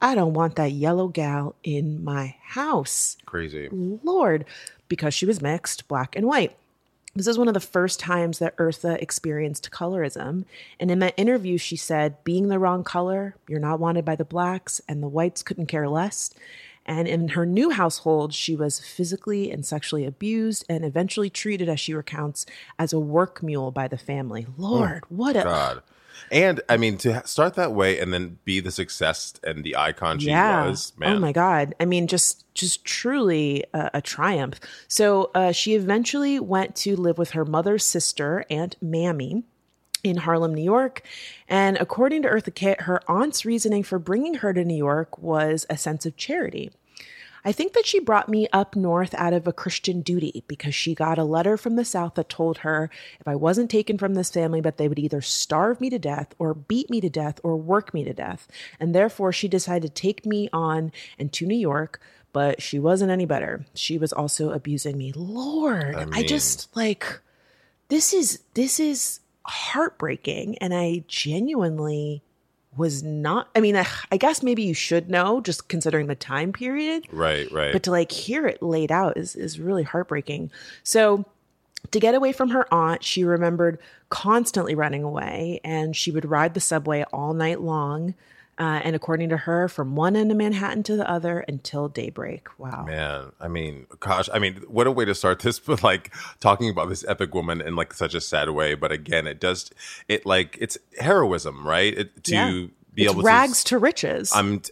I 0.03 0.15
don't 0.15 0.35
want 0.35 0.57
that 0.57 0.73
yellow 0.73 1.09
gal 1.09 1.55
in 1.65 2.05
my 2.05 2.37
house. 2.43 3.17
Crazy. 3.25 3.71
Lord, 3.73 4.45
because 4.89 5.15
she 5.15 5.25
was 5.25 5.41
mixed, 5.41 5.89
black 5.89 6.15
and 6.15 6.27
white. 6.27 6.55
This 7.17 7.29
is 7.29 7.39
one 7.39 7.47
of 7.47 7.55
the 7.55 7.61
first 7.61 8.01
times 8.01 8.41
that 8.41 8.57
Eartha 8.57 9.01
experienced 9.01 9.71
colorism. 9.71 10.45
And 10.81 10.91
in 10.91 10.99
that 10.99 11.15
interview, 11.17 11.59
she 11.59 11.77
said, 11.77 12.23
being 12.25 12.49
the 12.49 12.59
wrong 12.59 12.83
color, 12.83 13.37
you're 13.47 13.61
not 13.61 13.79
wanted 13.79 14.05
by 14.05 14.17
the 14.17 14.25
blacks, 14.25 14.81
and 14.89 15.01
the 15.01 15.09
whites 15.09 15.45
couldn't 15.45 15.67
care 15.67 15.89
less. 15.89 16.31
And 16.85 17.07
in 17.07 17.29
her 17.29 17.47
new 17.47 17.71
household, 17.71 18.35
she 18.35 18.57
was 18.57 18.81
physically 18.81 19.51
and 19.53 19.65
sexually 19.65 20.05
abused 20.05 20.65
and 20.69 20.85
eventually 20.85 21.31
treated, 21.31 21.69
as 21.69 21.79
she 21.79 21.95
recounts, 21.95 22.47
as 22.79 22.93
a 22.93 22.99
work 22.99 23.43
mule 23.45 23.71
by 23.71 23.87
the 23.87 23.97
family. 23.97 24.47
Oh, 24.59 24.63
Lord, 24.63 25.05
what 25.09 25.37
a. 25.37 25.45
God. 25.45 25.83
And 26.31 26.61
I 26.69 26.77
mean, 26.77 26.99
to 26.99 27.27
start 27.27 27.55
that 27.55 27.73
way 27.73 27.99
and 27.99 28.13
then 28.13 28.39
be 28.45 28.61
the 28.61 28.71
success 28.71 29.35
and 29.43 29.65
the 29.65 29.77
icon 29.77 30.19
she 30.19 30.31
was, 30.31 30.93
man. 30.99 31.17
Oh 31.17 31.21
my 31.21 31.33
god. 31.33 31.75
I 31.81 31.85
mean, 31.85 32.07
just 32.07 32.53
just 32.55 32.85
truly 32.85 33.65
a, 33.73 33.91
a 33.95 34.03
triumph. 34.03 34.61
So 34.89 35.31
uh, 35.35 35.53
she 35.53 35.75
eventually 35.75 36.39
went 36.41 36.77
to 36.77 36.97
live 36.97 37.19
with 37.19 37.31
her 37.31 37.45
mother's 37.45 37.85
sister, 37.85 38.45
Aunt 38.51 38.77
Mammy. 38.81 39.45
In 40.03 40.19
Harlem, 40.19 40.53
New 40.53 40.63
York. 40.63 41.03
And 41.49 41.79
according 41.79 42.21
to 42.23 42.29
Eartha 42.29 42.55
Kitt, 42.55 42.83
her 42.83 43.01
aunt's 43.09 43.47
reasoning 43.47 43.83
for 43.83 43.99
bringing 43.99 44.35
her 44.35 44.53
to 44.53 44.63
New 44.63 44.77
York 44.77 45.17
was 45.17 45.65
a 45.71 45.79
sense 45.79 46.05
of 46.05 46.15
charity. 46.19 46.71
I 47.45 47.53
think 47.53 47.75
that 47.75 47.87
she 47.87 47.99
brought 47.99 48.29
me 48.29 48.49
up 48.53 48.75
north 48.75 49.15
out 49.15 49.33
of 49.33 49.47
a 49.47 49.53
Christian 49.53 50.01
duty 50.01 50.45
because 50.49 50.75
she 50.75 50.95
got 50.95 51.19
a 51.19 51.25
letter 51.25 51.57
from 51.57 51.77
the 51.77 51.85
South 51.85 52.15
that 52.15 52.29
told 52.29 52.59
her 52.59 52.91
if 53.21 53.29
I 53.29 53.35
wasn't 53.35 53.71
taken 53.71 53.99
from 53.99 54.15
this 54.15 54.31
family, 54.31 54.61
but 54.61 54.79
they 54.79 54.89
would 54.89 54.99
either 54.99 55.21
starve 55.21 55.81
me 55.81 55.91
to 55.91 55.99
death 55.99 56.35
or 56.39 56.55
beat 56.55 56.89
me 56.89 57.01
to 57.01 57.11
death 57.11 57.41
or 57.43 57.57
work 57.57 57.93
me 57.93 58.05
to 58.05 58.15
death. 58.15 58.49
And 58.81 58.95
therefore, 58.95 59.33
she 59.33 59.49
decided 59.49 59.95
to 59.95 60.03
take 60.03 60.25
me 60.25 60.49
on 60.53 60.93
and 61.19 61.33
to 61.35 61.47
New 61.47 61.59
York. 61.59 62.01
But 62.33 62.61
she 62.61 62.81
wasn't 62.81 63.13
any 63.13 63.27
better. 63.27 63.65
She 63.75 63.97
was 63.97 64.13
also 64.13 64.51
abusing 64.51 64.99
me. 64.99 65.13
Lord, 65.15 65.95
I, 65.95 66.05
mean- 66.07 66.27
just 66.27 66.75
like 66.75 67.21
this 67.89 68.13
is 68.13 68.41
this 68.55 68.81
is 68.81 69.21
heartbreaking 69.47 70.57
and 70.59 70.75
i 70.75 71.05
genuinely 71.07 72.23
was 72.77 73.03
not 73.03 73.49
i 73.55 73.61
mean 73.61 73.77
I, 73.77 73.87
I 74.11 74.17
guess 74.17 74.43
maybe 74.43 74.63
you 74.63 74.75
should 74.75 75.11
know 75.11 75.41
just 75.41 75.69
considering 75.69 76.07
the 76.07 76.15
time 76.15 76.53
period. 76.53 77.07
Right, 77.13 77.51
right. 77.53 77.73
but 77.73 77.83
to 77.85 77.91
like 77.91 78.11
hear 78.11 78.47
it 78.47 78.63
laid 78.63 78.91
out 78.91 79.17
is 79.17 79.37
is 79.37 79.61
really 79.61 79.83
heartbreaking. 79.83 80.51
So 80.83 81.25
to 81.91 82.01
get 82.01 82.15
away 82.15 82.33
from 82.33 82.51
her 82.51 82.73
aunt 82.73 83.05
she 83.05 83.25
remembered 83.25 83.79
constantly 84.09 84.75
running 84.75 85.03
away 85.03 85.61
and 85.65 85.95
she 85.95 86.11
would 86.11 86.25
ride 86.25 86.55
the 86.55 86.61
subway 86.61 87.05
all 87.13 87.35
night 87.35 87.61
long 87.61 88.15
uh, 88.59 88.81
and 88.85 88.95
according 88.95 89.29
to 89.31 89.37
her 89.37 89.69
from 89.69 89.97
one 89.97 90.17
end 90.17 90.31
of 90.31 90.37
manhattan 90.37 90.83
to 90.83 90.97
the 90.97 91.09
other 91.11 91.41
until 91.49 91.89
daybreak 91.89 92.47
wow 92.59 92.85
Man, 92.85 93.33
I 93.41 93.49
mean, 93.49 93.87
gosh, 94.01 94.29
I 94.33 94.39
mean, 94.39 94.57
what 94.69 94.87
a 94.87 94.91
way 94.91 95.05
to 95.05 95.15
start 95.15 95.41
this, 95.41 95.59
but 95.67 95.83
like 95.83 96.13
talking 96.41 96.69
about 96.69 96.89
this 96.89 97.05
epic 97.09 97.35
woman 97.35 97.61
in 97.61 97.77
like 97.77 97.93
such 97.95 98.15
a 98.15 98.21
sad 98.21 98.51
way. 98.51 98.75
But 98.75 98.93
again, 98.93 99.27
it 99.27 99.41
does, 99.41 99.71
it 100.09 100.25
like, 100.27 100.57
it's 100.61 100.79
heroism, 100.99 101.67
right? 101.67 101.93
It, 101.97 102.25
to 102.25 102.35
Yeah. 102.35 102.67
be 102.95 103.05
it's 103.05 103.13
able 103.13 103.23
rags 103.23 103.65
to. 103.65 103.71
to 103.71 103.79
riches 103.79 104.31
I'm 104.35 104.63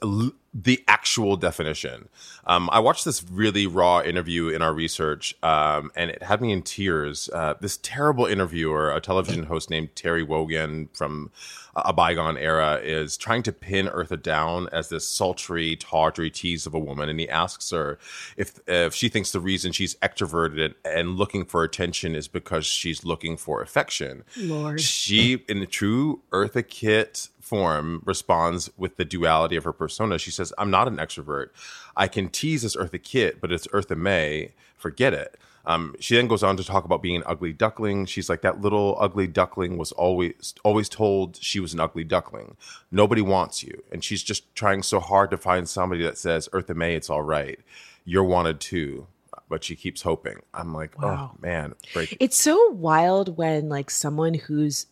the 0.54 0.85
actual 0.87 1.37
definition. 1.37 2.09
Um, 2.47 2.68
I 2.73 2.80
watched 2.80 3.04
this 3.04 3.25
really 3.25 3.66
raw 3.66 4.02
interview 4.02 4.49
in 4.49 4.61
our 4.61 4.75
research, 4.75 5.35
um, 5.42 5.90
and 5.97 6.11
it 6.11 6.23
had 6.23 6.42
me 6.42 6.52
in 6.52 6.62
tears. 6.62 7.30
Uh, 7.32 7.54
this 7.61 7.78
terrible 7.78 8.26
interviewer, 8.26 8.90
a 8.90 9.00
television 9.00 9.44
host 9.44 9.71
named 9.71 9.97
Terry 9.97 10.23
Wogan 10.23 10.90
from 10.92 11.30
a 11.75 11.92
bygone 11.92 12.37
era, 12.37 12.80
is 12.82 13.16
trying 13.16 13.42
to 13.44 13.52
pin 13.52 13.87
Eartha 13.87 14.21
down 14.21 14.68
as 14.73 14.90
this 14.90 15.09
sultry, 15.09 15.76
tawdry 15.76 16.30
tease 16.30 16.66
of 16.66 16.75
a 16.75 16.78
woman, 16.78 17.09
and 17.09 17.18
he 17.18 17.28
asks 17.30 17.71
her 17.71 17.99
if 18.37 18.61
if 18.66 18.94
she 18.94 19.09
thinks 19.09 19.32
the 19.32 19.40
reason 19.40 19.73
she's 19.73 19.94
extroverted 19.97 20.75
and 20.85 21.16
looking 21.16 21.47
for 21.47 21.64
attention 21.64 22.14
is 22.14 22.28
because 22.28 22.66
she's 22.66 23.04
looking 23.04 23.38
for 23.38 23.62
affection. 23.62 24.25
Lord. 24.37 24.82
She, 24.82 25.44
in 25.49 25.61
the 25.61 25.66
true 25.66 26.21
Eartha 26.30 26.66
Kitt 26.66 27.28
form, 27.52 28.00
responds 28.06 28.71
with 28.78 28.97
the 28.97 29.04
duality 29.04 29.56
of 29.56 29.64
her 29.64 29.75
persona. 29.75 30.18
She 30.18 30.30
says, 30.30 30.54
I'm 30.56 30.71
not 30.71 30.88
an 30.88 30.97
extrovert. 30.97 31.50
I 31.94 32.09
can 32.09 32.30
tease 32.30 32.64
as 32.64 32.76
Eartha 32.76 33.02
Kitt, 33.02 33.42
but 33.42 33.52
it's 33.52 33.66
Eartha 33.66 33.94
Mae. 33.94 34.52
Forget 34.78 35.12
it. 35.12 35.37
Um, 35.66 35.94
she 36.00 36.16
then 36.16 36.28
goes 36.28 36.42
on 36.42 36.56
to 36.56 36.64
talk 36.64 36.87
about 36.87 37.02
being 37.02 37.16
an 37.16 37.25
ugly 37.26 37.52
duckling. 37.52 38.06
She's 38.06 38.30
like 38.30 38.40
that 38.40 38.62
little 38.62 38.97
ugly 38.99 39.26
duckling 39.26 39.76
was 39.76 39.92
always 39.92 40.54
always 40.64 40.88
told 40.88 41.37
she 41.37 41.61
was 41.61 41.75
an 41.75 41.80
ugly 41.80 42.04
duckling. 42.04 42.56
Nobody 42.90 43.21
wants 43.21 43.62
you, 43.62 43.82
and 43.92 44.02
she's 44.02 44.23
just 44.23 44.52
trying 44.54 44.82
so 44.82 44.99
hard 44.99 45.30
to 45.30 45.37
find 45.37 45.68
somebody 45.68 46.02
that 46.02 46.16
says, 46.16 46.49
"Eartha 46.54 46.75
Mae, 46.75 46.97
it's 46.97 47.11
all 47.11 47.23
right. 47.23 47.61
You're 48.06 48.25
wanted 48.25 48.61
too." 48.61 49.06
But 49.52 49.64
she 49.64 49.76
keeps 49.76 50.00
hoping. 50.00 50.37
I'm 50.54 50.73
like, 50.73 50.92
oh, 50.99 51.06
Wow. 51.06 51.30
oh 51.35 51.38
man, 51.42 51.75
break. 51.92 52.16
It's 52.21 52.38
so 52.38 52.71
wild 52.71 53.37
when 53.37 53.68
like 53.68 53.90
someone 53.90 54.32
who's 54.32 54.87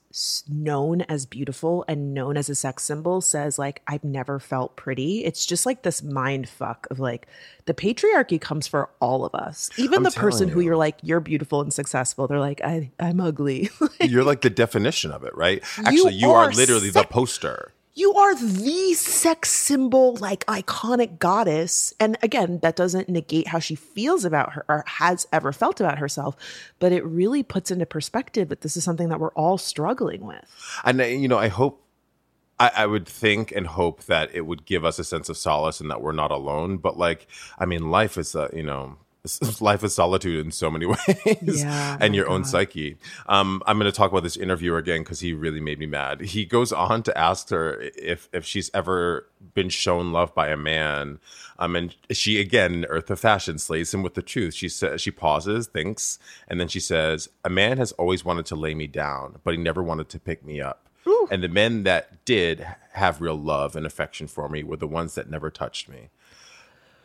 known 0.50 1.00
as 1.02 1.24
beautiful 1.24 1.82
and 1.88 2.12
known 2.12 2.36
as 2.36 2.50
a 2.50 2.54
sex 2.54 2.82
symbol 2.82 3.20
says 3.22 3.58
like 3.58 3.80
I've 3.86 4.04
never 4.04 4.38
felt 4.38 4.76
pretty. 4.76 5.24
It's 5.24 5.46
just 5.46 5.64
like 5.64 5.82
this 5.82 6.02
mind 6.02 6.46
fuck 6.46 6.86
of 6.90 6.98
like 7.00 7.26
the 7.64 7.72
patriarchy 7.72 8.38
comes 8.38 8.66
for 8.66 8.90
all 9.00 9.24
of 9.24 9.34
us. 9.34 9.70
Even 9.78 9.98
I'm 9.98 10.02
the 10.02 10.10
person 10.10 10.48
telling 10.48 10.54
who 10.54 10.60
you. 10.60 10.66
you're 10.66 10.76
like 10.76 10.98
you're 11.02 11.20
beautiful 11.20 11.62
and 11.62 11.72
successful, 11.72 12.26
they're 12.26 12.38
like 12.38 12.60
I 12.62 12.90
I'm 13.00 13.18
ugly. 13.20 13.70
You're 14.02 14.24
like 14.24 14.42
the 14.42 14.50
definition 14.50 15.10
of 15.10 15.24
it, 15.24 15.34
right? 15.34 15.62
Actually, 15.78 16.14
you, 16.14 16.30
are, 16.30 16.48
are 16.48 16.52
literally 16.52 16.90
the 16.90 17.04
poster. 17.04 17.72
You 17.94 18.14
are 18.14 18.35
the 18.35 18.94
sex 18.94 19.50
symbol, 19.50 20.16
like 20.16 20.47
iconic 20.47 21.18
goddess. 21.18 21.92
And 21.99 22.16
again, 22.23 22.61
that 22.61 22.76
doesn't 22.76 23.09
negate 23.09 23.49
how 23.49 23.59
she 23.59 23.75
feels 23.75 24.25
about 24.25 24.52
her 24.52 24.64
or 24.68 24.85
has 24.87 25.26
ever 25.32 25.52
felt 25.52 25.80
about 25.80 25.99
herself, 25.99 26.37
but 26.78 26.92
it 26.92 27.04
really 27.04 27.42
puts 27.42 27.70
into 27.70 27.87
perspective 27.87 28.49
that 28.49 28.61
this 28.61 28.76
is 28.76 28.85
something 28.85 29.09
that 29.09 29.20
we're 29.20 29.32
all 29.32 29.59
struggling 29.59 30.25
with. 30.25 30.44
And 30.85 31.00
uh, 31.00 31.04
you 31.04 31.28
know, 31.28 31.38
I 31.38 31.49
hope, 31.49 31.85
I, 32.59 32.70
I 32.76 32.87
would 32.87 33.09
think 33.09 33.52
and 33.52 33.66
hope 33.66 34.04
that 34.04 34.35
it 34.35 34.42
would 34.42 34.64
give 34.66 34.85
us 34.85 34.99
a 34.99 35.04
sense 35.04 35.28
of 35.28 35.37
solace 35.37 35.80
and 35.80 35.90
that 35.90 36.00
we're 36.00 36.12
not 36.12 36.30
alone. 36.30 36.78
But 36.78 36.97
like, 36.97 37.26
I 37.59 37.66
mean, 37.66 37.90
life 37.90 38.16
is, 38.16 38.35
a, 38.35 38.50
you 38.52 38.62
know. 38.62 38.99
Life 39.60 39.84
is 39.84 39.94
solitude 39.94 40.44
in 40.44 40.50
so 40.52 40.70
many 40.70 40.86
ways, 40.86 41.62
Yeah, 41.62 41.98
and 42.00 42.12
my 42.12 42.16
your 42.16 42.28
own 42.28 42.44
psyche. 42.44 42.96
Um, 43.26 43.62
I'm 43.66 43.78
going 43.78 43.90
to 43.90 43.96
talk 43.96 44.10
about 44.10 44.22
this 44.22 44.36
interviewer 44.36 44.78
again 44.78 45.02
because 45.02 45.20
he 45.20 45.32
really 45.32 45.60
made 45.60 45.78
me 45.78 45.86
mad. 45.86 46.20
He 46.22 46.44
goes 46.44 46.72
on 46.72 47.02
to 47.04 47.16
ask 47.16 47.50
her 47.50 47.80
if 47.96 48.28
if 48.32 48.44
she's 48.46 48.70
ever 48.72 49.26
been 49.54 49.68
shown 49.68 50.12
love 50.12 50.34
by 50.34 50.48
a 50.48 50.56
man, 50.56 51.18
um, 51.58 51.76
and 51.76 51.94
she 52.10 52.40
again, 52.40 52.86
Eartha 52.90 53.18
fashion, 53.18 53.58
slays 53.58 53.92
him 53.92 54.02
with 54.02 54.14
the 54.14 54.22
truth. 54.22 54.54
She 54.54 54.68
says 54.68 55.00
she 55.00 55.10
pauses, 55.10 55.66
thinks, 55.66 56.18
and 56.48 56.58
then 56.58 56.68
she 56.68 56.80
says, 56.80 57.28
"A 57.44 57.50
man 57.50 57.76
has 57.78 57.92
always 57.92 58.24
wanted 58.24 58.46
to 58.46 58.56
lay 58.56 58.74
me 58.74 58.86
down, 58.86 59.38
but 59.44 59.52
he 59.52 59.58
never 59.58 59.82
wanted 59.82 60.08
to 60.10 60.18
pick 60.18 60.44
me 60.44 60.60
up." 60.60 60.88
And 61.30 61.42
the 61.42 61.48
men 61.48 61.82
that 61.84 62.24
did 62.24 62.66
have 62.92 63.20
real 63.20 63.36
love 63.38 63.76
and 63.76 63.84
affection 63.86 64.26
for 64.26 64.48
me 64.48 64.62
were 64.62 64.76
the 64.76 64.86
ones 64.86 65.14
that 65.14 65.30
never 65.30 65.50
touched 65.50 65.88
me. 65.88 66.08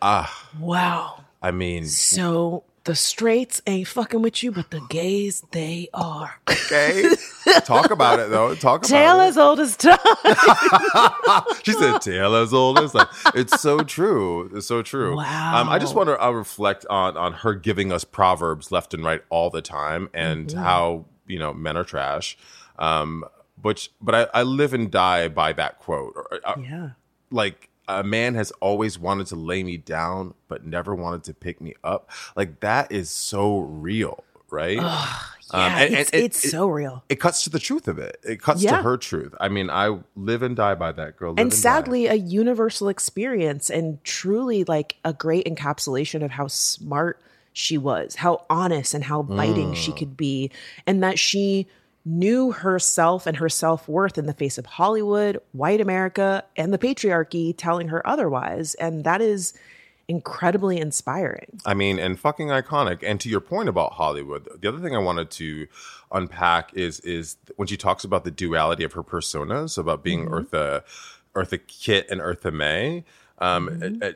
Ah 0.01 0.49
wow. 0.59 1.23
I 1.47 1.51
mean, 1.51 1.85
So 1.85 2.63
the 2.85 2.95
straights 2.95 3.61
ain't 3.67 3.87
fucking 3.87 4.21
with 4.21 4.43
you, 4.43 4.51
but 4.51 4.69
the 4.71 4.79
gays, 4.89 5.43
they 5.51 5.89
are. 5.93 6.39
okay, 6.49 7.09
talk 7.65 7.89
about 7.91 8.19
it 8.19 8.29
though. 8.29 8.53
Talk 8.55 8.81
about 8.81 8.89
Tale 8.89 9.19
it. 9.21 9.27
as 9.29 9.37
old 9.37 9.59
as 9.59 9.75
time. 9.75 9.97
she 11.63 11.71
said 11.73 11.99
tale 11.99 12.35
as 12.35 12.53
old 12.53 12.79
as 12.79 12.93
like 12.93 13.07
it's 13.33 13.59
so 13.61 13.79
true 13.79 14.49
it's 14.55 14.67
so 14.67 14.81
true 14.81 15.15
Wow. 15.17 15.61
um, 15.61 15.69
i 15.69 15.79
just 15.79 15.95
want 15.95 16.07
to 16.09 16.23
uh, 16.23 16.29
reflect 16.31 16.85
on 16.89 17.17
on 17.17 17.33
her 17.33 17.53
giving 17.53 17.91
us 17.91 18.03
proverbs 18.03 18.71
left 18.71 18.93
and 18.93 19.03
right 19.03 19.21
all 19.29 19.49
the 19.49 19.61
time 19.61 20.09
and 20.13 20.47
Mm-hmm. 20.47 20.59
how 20.59 21.05
you 21.27 21.39
know 21.39 21.53
men 21.53 21.75
are 21.77 21.83
trash 21.83 22.37
um 22.77 23.23
but 23.61 23.87
but 24.01 24.13
I, 24.15 24.39
I 24.39 24.43
live 24.43 24.73
and 24.73 24.91
die 24.91 25.27
by 25.27 25.53
that 25.53 25.79
quote 25.79 26.13
Or, 26.15 26.39
uh, 26.43 26.55
yeah. 26.61 26.89
like 27.31 27.69
a 27.87 28.03
man 28.03 28.35
has 28.35 28.51
always 28.61 28.97
wanted 28.97 29.27
to 29.27 29.35
lay 29.35 29.63
me 29.63 29.77
down 29.77 30.33
but 30.47 30.65
never 30.65 30.93
wanted 30.95 31.23
to 31.23 31.33
pick 31.33 31.61
me 31.61 31.73
up 31.83 32.09
like 32.35 32.59
that 32.61 32.91
is 32.91 33.09
so 33.09 33.59
real 33.59 34.23
right 34.49 34.79
Um, 35.51 35.61
Yeah, 35.61 35.77
and- 35.77 35.93
it's, 35.93 36.09
and 36.09 36.21
it- 36.21 36.25
it's 36.25 36.45
it- 36.45 36.49
so 36.49 36.67
real. 36.67 37.03
it 37.07 37.17
cuts 37.19 37.43
to 37.43 37.51
the 37.51 37.59
truth 37.59 37.87
of 37.87 37.99
it. 37.99 38.17
It 38.23 38.41
cuts 38.41 38.61
to 38.63 38.77
her 38.77 38.97
truth. 38.97 39.35
I 39.39 39.47
mean, 39.47 39.69
I 39.69 39.95
live 40.15 40.41
and 40.41 40.55
die 40.55 40.73
by 40.73 40.91
that 40.93 41.17
girl. 41.17 41.35
and 41.37 41.51
die. 41.51 41.55
sadly 41.55 42.07
a 42.07 42.15
universal 42.15 42.89
experience 42.89 43.69
and 43.69 44.03
truly 44.03 44.63
like 44.63 44.95
a 45.05 45.13
great 45.13 45.45
encapsulation 45.45 46.23
of 46.25 46.31
how 46.31 46.47
smart 46.47 47.21
she 47.53 47.77
was 47.77 48.15
how 48.15 48.43
honest 48.49 48.93
and 48.95 49.03
how 49.03 49.21
biting 49.21 49.73
she 49.75 49.91
could 49.93 50.17
be 50.17 50.49
and 50.87 51.01
that 51.03 51.17
she 51.19 51.67
knew 52.05 52.51
herself 52.51 53.25
and 53.25 53.37
her 53.37 53.49
self-worth 53.49 54.17
in 54.17 54.25
the 54.25 54.33
face 54.33 54.57
of 54.57 54.65
hollywood 54.65 55.39
white 55.51 55.81
america 55.81 56.43
and 56.55 56.73
the 56.73 56.77
patriarchy 56.77 57.53
telling 57.57 57.87
her 57.87 58.05
otherwise 58.07 58.75
and 58.75 59.03
that 59.03 59.21
is 59.21 59.53
incredibly 60.07 60.77
inspiring 60.77 61.59
I 61.65 61.73
mean, 61.73 61.99
and 61.99 62.19
fucking 62.19 62.49
iconic. 62.49 63.03
And 63.03 63.19
to 63.21 63.29
your 63.29 63.41
point 63.41 63.69
about 63.69 63.93
Hollywood, 63.93 64.47
the 64.59 64.67
other 64.67 64.79
thing 64.79 64.95
I 64.95 64.99
wanted 64.99 65.31
to 65.31 65.67
unpack 66.11 66.73
is 66.73 66.99
is 67.01 67.37
when 67.55 67.67
she 67.67 67.77
talks 67.77 68.03
about 68.03 68.23
the 68.23 68.31
duality 68.31 68.83
of 68.83 68.93
her 68.93 69.03
personas, 69.03 69.77
about 69.77 70.03
being 70.03 70.27
Eartha, 70.27 70.83
Eartha 71.35 71.59
Kitt 71.67 72.07
and 72.09 72.21
Eartha 72.21 72.53
Mae. 72.53 73.03
Um, 73.39 73.99
uh, 74.01 74.05
uh, 74.05 74.11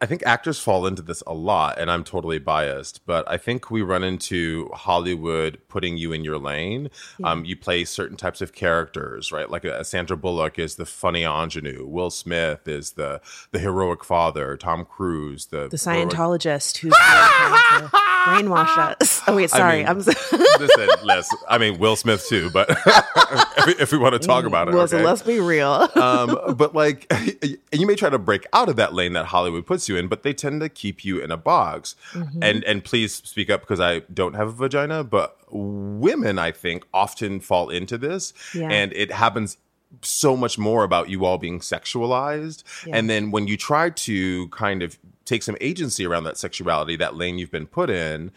I 0.00 0.06
think 0.06 0.22
actors 0.26 0.58
fall 0.58 0.86
into 0.86 1.00
this 1.02 1.22
a 1.26 1.32
lot, 1.32 1.78
and 1.78 1.90
I'm 1.90 2.04
totally 2.04 2.38
biased, 2.38 3.06
but 3.06 3.26
I 3.30 3.36
think 3.38 3.70
we 3.70 3.80
run 3.80 4.02
into 4.04 4.68
Hollywood 4.74 5.58
putting 5.68 5.96
you 5.96 6.12
in 6.12 6.24
your 6.24 6.36
lane. 6.36 6.90
Um, 7.22 7.44
you 7.46 7.56
play 7.56 7.84
certain 7.84 8.16
types 8.18 8.42
of 8.42 8.52
characters, 8.52 9.32
right? 9.32 9.48
Like 9.48 9.64
uh, 9.64 9.82
Sandra 9.82 10.16
Bullock 10.16 10.58
is 10.58 10.74
the 10.74 10.84
funny 10.84 11.24
ingenue. 11.24 11.86
Will 11.86 12.10
Smith 12.10 12.66
is 12.68 12.92
the 12.92 13.20
the 13.52 13.58
heroic 13.60 14.04
father. 14.04 14.56
Tom 14.56 14.84
Cruise, 14.84 15.46
the 15.46 15.68
The 15.68 15.78
heroic- 15.78 16.10
Scientologist 16.10 16.78
who's 16.78 16.92
trying 17.00 17.82
to 17.82 17.88
brainwash 18.26 18.76
us. 19.00 19.22
Oh 19.26 19.36
wait, 19.36 19.48
sorry. 19.50 19.84
I 19.84 19.90
I'm 19.90 19.96
mean, 19.98 20.02
so- 20.04 20.36
listen, 20.60 20.88
Les, 21.04 21.28
I 21.48 21.56
mean 21.58 21.78
Will 21.78 21.96
Smith 21.96 22.26
too, 22.28 22.50
but 22.50 22.68
if, 22.86 23.66
we, 23.66 23.72
if 23.74 23.92
we 23.92 23.98
want 23.98 24.20
to 24.20 24.26
talk 24.26 24.44
about 24.44 24.68
it, 24.68 24.74
Listen, 24.74 24.98
okay? 24.98 25.06
let's 25.06 25.22
be 25.22 25.40
real. 25.40 25.88
um, 25.94 26.54
but 26.56 26.74
like, 26.74 27.06
and 27.10 27.58
you 27.72 27.86
may 27.86 27.94
try 27.94 28.10
to 28.10 28.18
break 28.18 28.44
out 28.52 28.68
of 28.68 28.76
that 28.76 28.92
lane 28.92 29.12
that 29.14 29.26
Hollywood 29.26 29.66
puts 29.66 29.83
you 29.88 29.96
in, 29.96 30.08
but 30.08 30.22
they 30.22 30.32
tend 30.32 30.60
to 30.60 30.68
keep 30.68 31.04
you 31.04 31.18
in 31.20 31.30
a 31.30 31.36
box. 31.36 31.96
Mm-hmm. 32.12 32.42
And 32.42 32.64
and 32.64 32.84
please 32.84 33.14
speak 33.14 33.50
up 33.50 33.60
because 33.60 33.80
I 33.80 34.00
don't 34.12 34.34
have 34.34 34.48
a 34.48 34.52
vagina, 34.52 35.04
but 35.04 35.36
women, 35.50 36.38
I 36.38 36.50
think, 36.50 36.84
often 36.92 37.40
fall 37.40 37.70
into 37.70 37.96
this, 37.98 38.32
Yeah. 38.54 38.68
and 38.70 38.92
it 38.92 39.12
happens 39.12 39.56
so 40.02 40.36
much 40.36 40.58
more 40.58 40.82
about 40.82 41.08
you 41.08 41.24
all 41.24 41.38
being 41.38 41.60
sexualized. 41.60 42.64
And 42.92 43.08
then 43.08 43.30
when 43.30 43.46
you 43.46 43.56
try 43.56 43.90
to 43.90 44.48
kind 44.48 44.82
of 44.82 44.98
take 45.24 45.42
some 45.42 45.56
agency 45.60 46.04
around 46.04 46.24
that 46.24 46.36
sexuality, 46.36 46.96
that 46.96 47.14
lane 47.14 47.38
you've 47.38 47.52
been 47.52 47.66
put 47.66 47.90
in, 47.90 48.32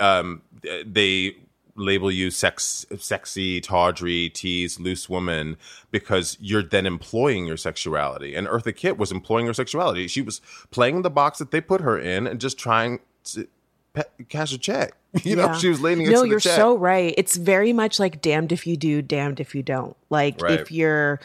um, 0.00 0.42
they 0.84 1.36
label 1.76 2.10
you 2.10 2.30
sex, 2.30 2.86
sexy, 2.98 3.60
tawdry, 3.60 4.28
tease, 4.30 4.80
loose 4.80 5.08
woman 5.08 5.56
because 5.90 6.36
you're 6.40 6.62
then 6.62 6.86
employing 6.86 7.46
your 7.46 7.56
sexuality. 7.56 8.34
And 8.34 8.46
Eartha 8.46 8.74
Kitt 8.74 8.98
was 8.98 9.12
employing 9.12 9.46
her 9.46 9.54
sexuality. 9.54 10.08
She 10.08 10.22
was 10.22 10.40
playing 10.70 11.02
the 11.02 11.10
box 11.10 11.38
that 11.38 11.50
they 11.50 11.60
put 11.60 11.80
her 11.82 11.98
in 11.98 12.26
and 12.26 12.40
just 12.40 12.58
trying 12.58 13.00
to 13.24 13.46
pe- 13.92 14.24
cash 14.28 14.52
a 14.52 14.58
check. 14.58 14.94
You 15.24 15.34
know, 15.34 15.54
she 15.54 15.70
was 15.70 15.80
leaning 15.80 16.10
No, 16.10 16.18
into 16.20 16.28
you're 16.28 16.36
the 16.38 16.42
check. 16.42 16.56
so 16.56 16.76
right. 16.76 17.14
It's 17.16 17.36
very 17.36 17.72
much 17.72 17.98
like 17.98 18.20
damned 18.20 18.52
if 18.52 18.66
you 18.66 18.76
do, 18.76 19.00
damned 19.00 19.40
if 19.40 19.54
you 19.54 19.62
don't. 19.62 19.96
Like 20.10 20.42
Right. 20.42 20.60
if 20.60 20.70
you're, 20.70 21.20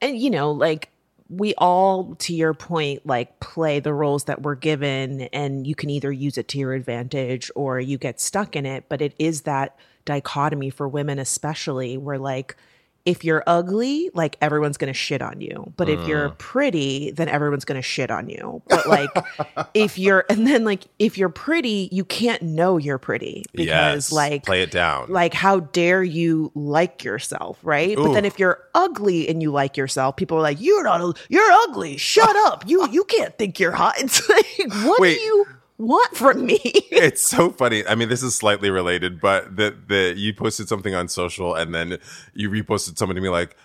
and 0.00 0.16
you 0.16 0.30
know, 0.30 0.52
like 0.52 0.88
we 1.30 1.54
all, 1.58 2.14
to 2.16 2.34
your 2.34 2.54
point, 2.54 3.06
like 3.06 3.38
play 3.40 3.80
the 3.80 3.92
roles 3.92 4.24
that 4.24 4.42
we're 4.42 4.54
given, 4.54 5.22
and 5.32 5.66
you 5.66 5.74
can 5.74 5.90
either 5.90 6.10
use 6.10 6.38
it 6.38 6.48
to 6.48 6.58
your 6.58 6.72
advantage 6.72 7.50
or 7.54 7.78
you 7.80 7.98
get 7.98 8.20
stuck 8.20 8.56
in 8.56 8.64
it. 8.64 8.84
But 8.88 9.02
it 9.02 9.14
is 9.18 9.42
that 9.42 9.76
dichotomy 10.04 10.70
for 10.70 10.88
women, 10.88 11.18
especially, 11.18 11.96
where 11.98 12.18
like, 12.18 12.56
if 13.04 13.24
you're 13.24 13.42
ugly, 13.46 14.10
like 14.12 14.36
everyone's 14.40 14.76
gonna 14.76 14.92
shit 14.92 15.22
on 15.22 15.40
you. 15.40 15.72
But 15.76 15.88
if 15.88 16.06
you're 16.06 16.28
uh. 16.28 16.34
pretty, 16.38 17.10
then 17.10 17.28
everyone's 17.28 17.64
gonna 17.64 17.80
shit 17.82 18.10
on 18.10 18.28
you. 18.28 18.62
But 18.68 18.86
like 18.86 19.10
if 19.74 19.98
you're 19.98 20.24
and 20.28 20.46
then 20.46 20.64
like 20.64 20.84
if 20.98 21.16
you're 21.16 21.28
pretty, 21.30 21.88
you 21.90 22.04
can't 22.04 22.42
know 22.42 22.76
you're 22.76 22.98
pretty 22.98 23.44
because 23.52 23.66
Yes. 23.66 24.12
like 24.12 24.44
play 24.44 24.62
it 24.62 24.70
down. 24.70 25.06
like 25.08 25.32
how 25.32 25.60
dare 25.60 26.02
you 26.02 26.52
like 26.54 27.02
yourself 27.04 27.58
right 27.62 27.96
but 27.96 28.12
then 28.12 28.24
if 28.24 28.38
you're 28.38 28.58
ugly 28.74 29.28
and 29.28 29.42
you 29.42 29.50
like 29.50 29.76
yourself 29.76 30.16
people 30.16 30.36
are 30.38 30.42
like 30.42 30.60
you're 30.60 30.82
not 30.84 31.18
you're 31.28 31.50
ugly 31.68 31.96
shut 31.96 32.34
up 32.46 32.64
you 32.68 32.86
you 32.90 33.04
can't 33.04 33.36
think 33.38 33.58
you're 33.58 33.72
hot 33.72 33.94
it's 33.98 34.28
like 34.28 34.72
what 34.84 35.00
Wait. 35.00 35.14
do 35.16 35.20
you 35.20 35.46
want 35.78 36.16
from 36.16 36.46
me. 36.46 36.60
It's 36.98 37.22
so 37.22 37.50
funny. 37.50 37.86
I 37.86 37.94
mean, 37.94 38.08
this 38.08 38.24
is 38.24 38.34
slightly 38.34 38.70
related, 38.70 39.20
but 39.20 39.54
the 39.56 39.76
the 39.86 40.14
you 40.16 40.34
posted 40.34 40.68
something 40.68 40.96
on 40.96 41.06
social 41.06 41.54
and 41.54 41.72
then 41.72 41.98
you 42.34 42.50
reposted 42.50 42.98
somebody 42.98 43.20
to 43.20 43.22
me 43.22 43.28
like, 43.28 43.56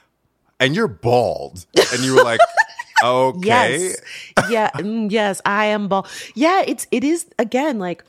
and 0.59 0.75
you're 0.75 0.87
bald, 0.87 1.65
and 1.91 2.03
you 2.03 2.13
were 2.13 2.23
like, 2.23 2.39
okay, 3.03 3.77
yes. 3.87 4.01
Yeah 4.49 4.69
mm, 4.75 5.11
yes 5.11 5.41
i 5.45 5.65
am 5.65 5.87
bald. 5.87 6.07
Yeah 6.35 6.63
it's 6.65 6.85
it 6.91 7.03
is 7.03 7.25
again 7.39 7.79
like 7.79 8.03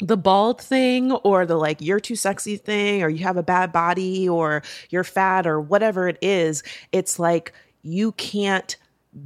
the 0.00 0.16
bald 0.16 0.60
thing 0.60 1.12
or 1.12 1.46
the 1.46 1.56
like 1.56 1.80
you're 1.80 2.00
too 2.00 2.16
sexy 2.16 2.56
thing 2.56 3.02
or 3.02 3.08
you 3.08 3.22
have 3.24 3.36
a 3.36 3.42
bad 3.42 3.72
body 3.72 4.28
or 4.28 4.62
you're 4.90 5.04
fat 5.04 5.46
or 5.46 5.60
whatever 5.60 6.08
it 6.08 6.18
is 6.20 6.62
it's 6.90 7.18
like 7.18 7.52
you 7.82 8.12
can't 8.12 8.76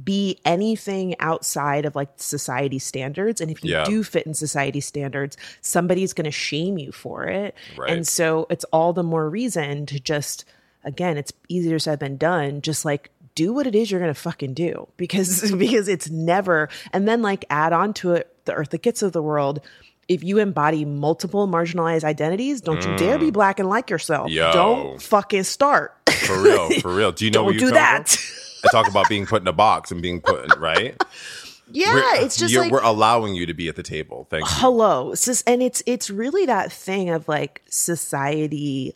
be 0.03 0.39
anything 0.45 1.15
outside 1.19 1.85
of 1.85 1.95
like 1.95 2.09
society 2.17 2.77
standards 2.77 3.41
and 3.41 3.49
if 3.49 3.63
you 3.63 3.71
Yeah. 3.71 3.85
do 3.85 4.03
fit 4.03 4.25
in 4.27 4.33
society 4.35 4.79
standards 4.81 5.35
somebody's 5.61 6.13
going 6.13 6.25
to 6.25 6.31
shame 6.31 6.77
you 6.77 6.91
for 6.91 7.25
it 7.25 7.55
Right. 7.75 7.89
and 7.91 8.07
so 8.07 8.45
it's 8.51 8.65
all 8.65 8.93
the 8.93 9.01
more 9.03 9.27
reason 9.29 9.85
to 9.87 9.99
just 9.99 10.45
again 10.83 11.17
it's 11.17 11.33
easier 11.47 11.79
said 11.79 11.99
than 11.99 12.17
done 12.17 12.61
just 12.61 12.85
like 12.85 13.09
do 13.33 13.51
what 13.51 13.65
it 13.65 13.73
is 13.73 13.89
you're 13.89 13.99
going 13.99 14.13
to 14.13 14.19
fucking 14.19 14.53
do 14.53 14.87
because 14.97 15.51
because 15.57 15.87
it's 15.87 16.09
never 16.09 16.69
and 16.93 17.07
then 17.07 17.21
like 17.23 17.45
add 17.49 17.73
on 17.73 17.93
to 17.95 18.13
it 18.13 18.31
the 18.45 18.51
Eartha 18.53 18.79
Kitts 18.81 19.01
of 19.01 19.11
the 19.11 19.23
world 19.23 19.59
if 20.07 20.23
you 20.23 20.37
embody 20.39 20.85
multiple 20.85 21.47
marginalized 21.47 22.03
identities 22.03 22.61
don't 22.61 22.83
you 22.85 22.95
dare 22.97 23.17
be 23.17 23.31
black 23.31 23.59
and 23.59 23.67
like 23.69 23.89
yourself 23.89 24.29
Mm. 24.29 24.35
Yo. 24.35 24.51
don't 24.53 25.01
fucking 25.01 25.43
start 25.43 25.95
for 26.11 26.41
real, 26.43 26.69
for 26.81 26.93
real. 26.93 27.11
Do 27.13 27.25
you 27.25 27.31
know 27.31 27.45
don't 27.45 27.57
do 27.57 27.71
that 27.71 28.09
from? 28.09 28.35
I 28.63 28.67
talk 28.71 28.87
about 28.89 29.07
being 29.09 29.25
put 29.25 29.41
in 29.41 29.47
a 29.47 29.53
box 29.53 29.91
and 29.91 30.01
being 30.01 30.21
put 30.21 30.43
in 30.45 30.59
right. 30.59 31.01
yeah 31.71 31.93
We're- 31.93 32.25
it's 32.25 32.35
just 32.37 32.55
like 32.55 32.71
we're 32.71 32.81
allowing 32.81 33.35
you 33.35 33.45
to 33.45 33.53
be 33.53 33.67
at 33.69 33.75
the 33.75 33.83
table. 33.83 34.25
Thank 34.29 34.43
you. 34.45 34.51
hello 34.51 35.13
and 35.45 35.61
it's 35.63 35.83
it's 35.85 36.09
really 36.09 36.45
that 36.47 36.71
thing 36.71 37.09
of 37.09 37.27
like 37.27 37.61
society 37.69 38.95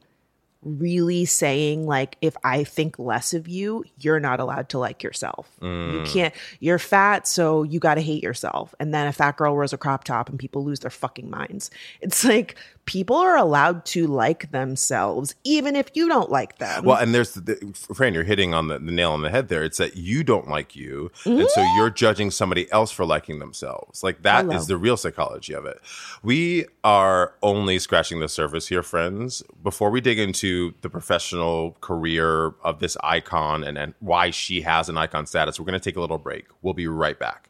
really 0.66 1.26
saying 1.26 1.86
like 1.86 2.16
if 2.22 2.38
i 2.46 2.64
think 2.64 2.98
less 2.98 3.34
of 3.34 3.50
you 3.50 3.84
you're 4.00 4.22
not 4.22 4.40
allowed 4.40 4.70
to 4.70 4.78
like 4.80 5.04
yourself 5.04 5.52
Mm. 5.62 5.94
you 5.94 6.04
can't 6.10 6.34
you're 6.62 6.80
fat 6.80 7.28
so 7.28 7.64
you 7.64 7.80
got 7.82 7.96
to 7.96 8.02
hate 8.02 8.24
yourself 8.24 8.74
and 8.80 8.94
then 8.94 9.06
a 9.06 9.12
fat 9.12 9.36
girl 9.36 9.54
wears 9.58 9.74
a 9.74 9.78
crop 9.78 10.06
top 10.06 10.30
and 10.30 10.40
people 10.40 10.64
lose 10.64 10.80
their 10.80 10.90
fucking 10.90 11.30
minds 11.30 11.70
it's 12.00 12.24
like 12.24 12.56
people 12.86 13.16
are 13.16 13.38
allowed 13.38 13.86
to 13.86 14.08
like 14.08 14.52
themselves 14.52 15.36
even 15.44 15.76
if 15.76 15.90
you 15.94 16.08
don't 16.08 16.30
like 16.30 16.58
them 16.58 16.84
Well, 16.84 16.98
and 16.98 17.14
there's 17.14 17.34
the, 17.34 17.56
Fran, 17.94 18.14
you're 18.14 18.24
hitting 18.24 18.54
on 18.54 18.68
the, 18.68 18.80
the 18.80 18.92
nail 18.92 19.12
on 19.12 19.22
the 19.22 19.30
head 19.30 19.48
there. 19.48 19.64
It's 19.64 19.78
that 19.78 19.96
you 19.96 20.24
don't 20.24 20.48
like 20.48 20.76
you, 20.76 21.12
and 21.26 21.50
so 21.50 21.62
mm-hmm. 21.62 21.78
you're 21.78 21.90
judging 21.90 22.32
somebody 22.32 22.72
else 22.72 22.92
for 22.92 23.06
liking 23.06 23.40
themselves. 23.40 24.04
Like 24.04 24.22
that 24.24 24.46
is 24.46 24.52
Hello. 24.52 24.66
the 24.66 24.78
real 24.78 24.98
psychology 24.98 25.54
of 25.54 25.66
it. 25.66 25.80
We 26.22 26.66
are 26.84 27.34
only 27.42 27.80
scratching 27.80 28.20
the 28.20 28.30
surface 28.30 28.68
here, 28.68 28.84
friends. 28.84 29.44
Before 29.62 29.90
we 29.90 30.02
dig 30.02 30.20
into 30.20 30.74
the 30.82 30.90
professional 30.90 31.78
career 31.82 32.54
of 32.64 32.80
this 32.80 32.98
icon 33.04 33.64
and, 33.64 33.78
and 33.78 33.94
why 34.00 34.30
she 34.30 34.62
has 34.62 34.90
an 34.90 34.98
icon 34.98 35.26
status, 35.26 35.60
we're 35.60 35.66
going 35.66 35.80
to 35.80 35.84
take 35.84 35.98
a 35.98 36.02
little 36.02 36.18
break. 36.18 36.46
We'll 36.62 36.74
be 36.74 36.88
right 36.88 37.18
back. 37.18 37.50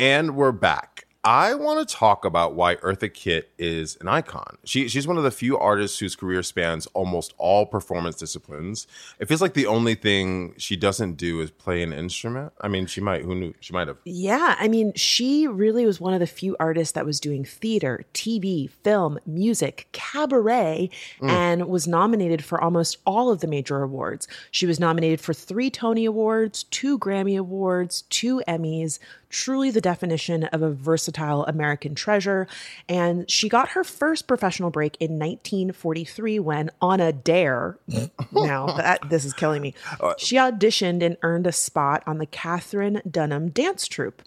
And 0.00 0.34
we're 0.34 0.52
back. 0.52 1.04
I 1.22 1.52
want 1.52 1.86
to 1.86 1.94
talk 1.94 2.24
about 2.24 2.54
why 2.54 2.76
Eartha 2.76 3.12
Kitt 3.12 3.50
is 3.58 3.98
an 4.00 4.08
icon. 4.08 4.56
She, 4.64 4.88
she's 4.88 5.06
one 5.06 5.18
of 5.18 5.22
the 5.22 5.30
few 5.30 5.58
artists 5.58 5.98
whose 5.98 6.16
career 6.16 6.42
spans 6.42 6.86
almost 6.94 7.34
all 7.36 7.66
performance 7.66 8.16
disciplines. 8.16 8.86
It 9.18 9.28
feels 9.28 9.42
like 9.42 9.52
the 9.52 9.66
only 9.66 9.94
thing 9.94 10.54
she 10.56 10.76
doesn't 10.76 11.18
do 11.18 11.42
is 11.42 11.50
play 11.50 11.82
an 11.82 11.92
instrument. 11.92 12.54
I 12.62 12.68
mean, 12.68 12.86
she 12.86 13.02
might. 13.02 13.20
Who 13.24 13.34
knew? 13.34 13.52
She 13.60 13.74
might 13.74 13.88
have. 13.88 13.98
Yeah, 14.06 14.56
I 14.58 14.68
mean, 14.68 14.94
she 14.96 15.46
really 15.46 15.84
was 15.84 16.00
one 16.00 16.14
of 16.14 16.20
the 16.20 16.26
few 16.26 16.56
artists 16.58 16.92
that 16.92 17.04
was 17.04 17.20
doing 17.20 17.44
theater, 17.44 18.06
TV, 18.14 18.70
film, 18.82 19.18
music, 19.26 19.88
cabaret, 19.92 20.88
Mm. 21.20 21.28
and 21.28 21.68
was 21.68 21.86
nominated 21.86 22.42
for 22.42 22.58
almost 22.64 22.96
all 23.04 23.30
of 23.30 23.40
the 23.40 23.46
major 23.46 23.82
awards. 23.82 24.26
She 24.52 24.64
was 24.64 24.80
nominated 24.80 25.20
for 25.20 25.34
three 25.34 25.68
Tony 25.68 26.06
Awards, 26.06 26.62
two 26.64 26.98
Grammy 26.98 27.38
Awards, 27.38 28.04
two 28.08 28.40
Emmys. 28.48 28.98
Truly 29.30 29.70
the 29.70 29.80
definition 29.80 30.44
of 30.44 30.62
a 30.62 30.70
versatile 30.70 31.44
American 31.46 31.94
treasure. 31.94 32.46
And 32.88 33.30
she 33.30 33.48
got 33.48 33.70
her 33.70 33.84
first 33.84 34.26
professional 34.26 34.70
break 34.70 34.96
in 35.00 35.12
1943 35.12 36.38
when, 36.40 36.70
on 36.80 37.00
a 37.00 37.12
dare, 37.12 37.78
now 38.32 38.66
that 38.66 39.08
this 39.08 39.24
is 39.24 39.32
killing 39.32 39.62
me, 39.62 39.74
uh, 40.00 40.14
she 40.18 40.36
auditioned 40.36 41.02
and 41.02 41.16
earned 41.22 41.46
a 41.46 41.52
spot 41.52 42.02
on 42.06 42.18
the 42.18 42.26
Katherine 42.26 43.00
Dunham 43.08 43.50
dance 43.50 43.88
troupe. 43.88 44.22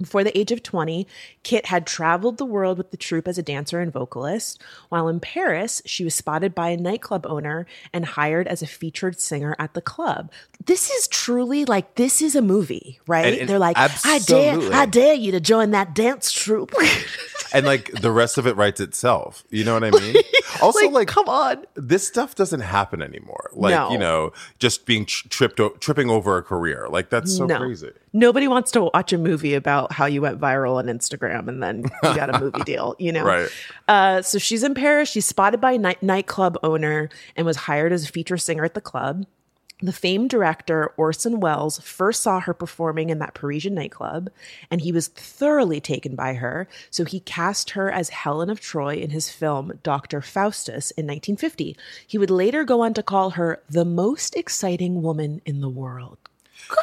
Before 0.00 0.24
the 0.24 0.36
age 0.38 0.50
of 0.50 0.62
20, 0.62 1.06
Kitt 1.42 1.66
had 1.66 1.86
traveled 1.86 2.38
the 2.38 2.44
world 2.44 2.78
with 2.78 2.90
the 2.90 2.96
troupe 2.96 3.28
as 3.28 3.36
a 3.38 3.42
dancer 3.42 3.80
and 3.80 3.92
vocalist. 3.92 4.62
While 4.88 5.08
in 5.08 5.20
Paris, 5.20 5.82
she 5.84 6.04
was 6.04 6.14
spotted 6.14 6.54
by 6.54 6.70
a 6.70 6.76
nightclub 6.76 7.26
owner 7.26 7.66
and 7.92 8.04
hired 8.04 8.48
as 8.48 8.62
a 8.62 8.66
featured 8.66 9.20
singer 9.20 9.54
at 9.58 9.74
the 9.74 9.82
club. 9.82 10.30
This 10.64 10.90
is 10.90 11.06
truly 11.08 11.64
like 11.64 11.96
this 11.96 12.22
is 12.22 12.34
a 12.34 12.42
movie, 12.42 13.00
right? 13.06 13.26
And- 13.32 13.40
and 13.40 13.48
They're 13.48 13.58
like, 13.58 13.76
I 13.78 14.18
dare. 14.20 14.72
I 14.72 14.86
dare 14.86 15.14
you 15.14 15.32
to 15.32 15.40
join 15.40 15.70
that 15.72 15.94
dance 15.94 16.32
troupe. 16.32 16.72
and 17.52 17.66
like 17.66 17.90
the 17.92 18.10
rest 18.12 18.38
of 18.38 18.46
it 18.46 18.56
writes 18.56 18.80
itself. 18.80 19.44
You 19.50 19.64
know 19.64 19.74
what 19.74 19.84
I 19.84 19.90
mean? 19.90 20.16
Also, 20.60 20.90
like, 20.90 21.08
come 21.08 21.26
on, 21.28 21.64
this 21.74 22.06
stuff 22.06 22.34
doesn't 22.34 22.60
happen 22.60 23.00
anymore. 23.00 23.50
Like 23.54 23.72
No. 23.72 23.92
you 23.92 23.98
know, 23.98 24.32
just 24.58 24.84
being 24.84 25.06
tripped, 25.06 25.58
o- 25.60 25.70
tripping 25.80 26.10
over 26.10 26.36
a 26.36 26.42
career. 26.42 26.86
Like 26.90 27.08
that's 27.08 27.34
so 27.34 27.46
No. 27.46 27.56
crazy. 27.58 27.92
Nobody 28.12 28.46
wants 28.48 28.70
to 28.72 28.90
watch 28.92 29.12
a 29.12 29.18
movie 29.18 29.54
about 29.54 29.89
how 29.90 30.06
you 30.06 30.22
went 30.22 30.40
viral 30.40 30.76
on 30.76 30.86
Instagram 30.86 31.48
and 31.48 31.62
then 31.62 31.82
you 32.02 32.14
got 32.14 32.34
a 32.34 32.38
movie 32.40 32.60
deal, 32.64 32.94
you 32.98 33.12
know? 33.12 33.24
Right. 33.24 33.48
Uh, 33.88 34.22
so 34.22 34.38
she's 34.38 34.62
in 34.62 34.74
Paris. 34.74 35.08
She's 35.08 35.26
spotted 35.26 35.60
by 35.60 35.72
a 35.72 35.78
night- 35.78 36.02
nightclub 36.02 36.58
owner 36.62 37.08
and 37.36 37.44
was 37.46 37.56
hired 37.56 37.92
as 37.92 38.04
a 38.04 38.12
feature 38.12 38.36
singer 38.36 38.64
at 38.64 38.74
the 38.74 38.80
club. 38.80 39.26
The 39.82 39.92
famed 39.92 40.28
director 40.28 40.92
Orson 40.98 41.40
Welles 41.40 41.80
first 41.80 42.22
saw 42.22 42.38
her 42.40 42.52
performing 42.52 43.08
in 43.08 43.18
that 43.20 43.32
Parisian 43.32 43.74
nightclub, 43.74 44.28
and 44.70 44.82
he 44.82 44.92
was 44.92 45.08
thoroughly 45.08 45.80
taken 45.80 46.14
by 46.14 46.34
her. 46.34 46.68
So 46.90 47.06
he 47.06 47.20
cast 47.20 47.70
her 47.70 47.90
as 47.90 48.10
Helen 48.10 48.50
of 48.50 48.60
Troy 48.60 48.96
in 48.96 49.08
his 49.08 49.30
film 49.30 49.72
Dr. 49.82 50.20
Faustus 50.20 50.90
in 50.90 51.06
1950. 51.06 51.76
He 52.06 52.18
would 52.18 52.30
later 52.30 52.62
go 52.62 52.82
on 52.82 52.92
to 52.92 53.02
call 53.02 53.30
her 53.30 53.62
the 53.70 53.86
most 53.86 54.36
exciting 54.36 55.00
woman 55.00 55.40
in 55.46 55.62
the 55.62 55.68
world. 55.70 56.18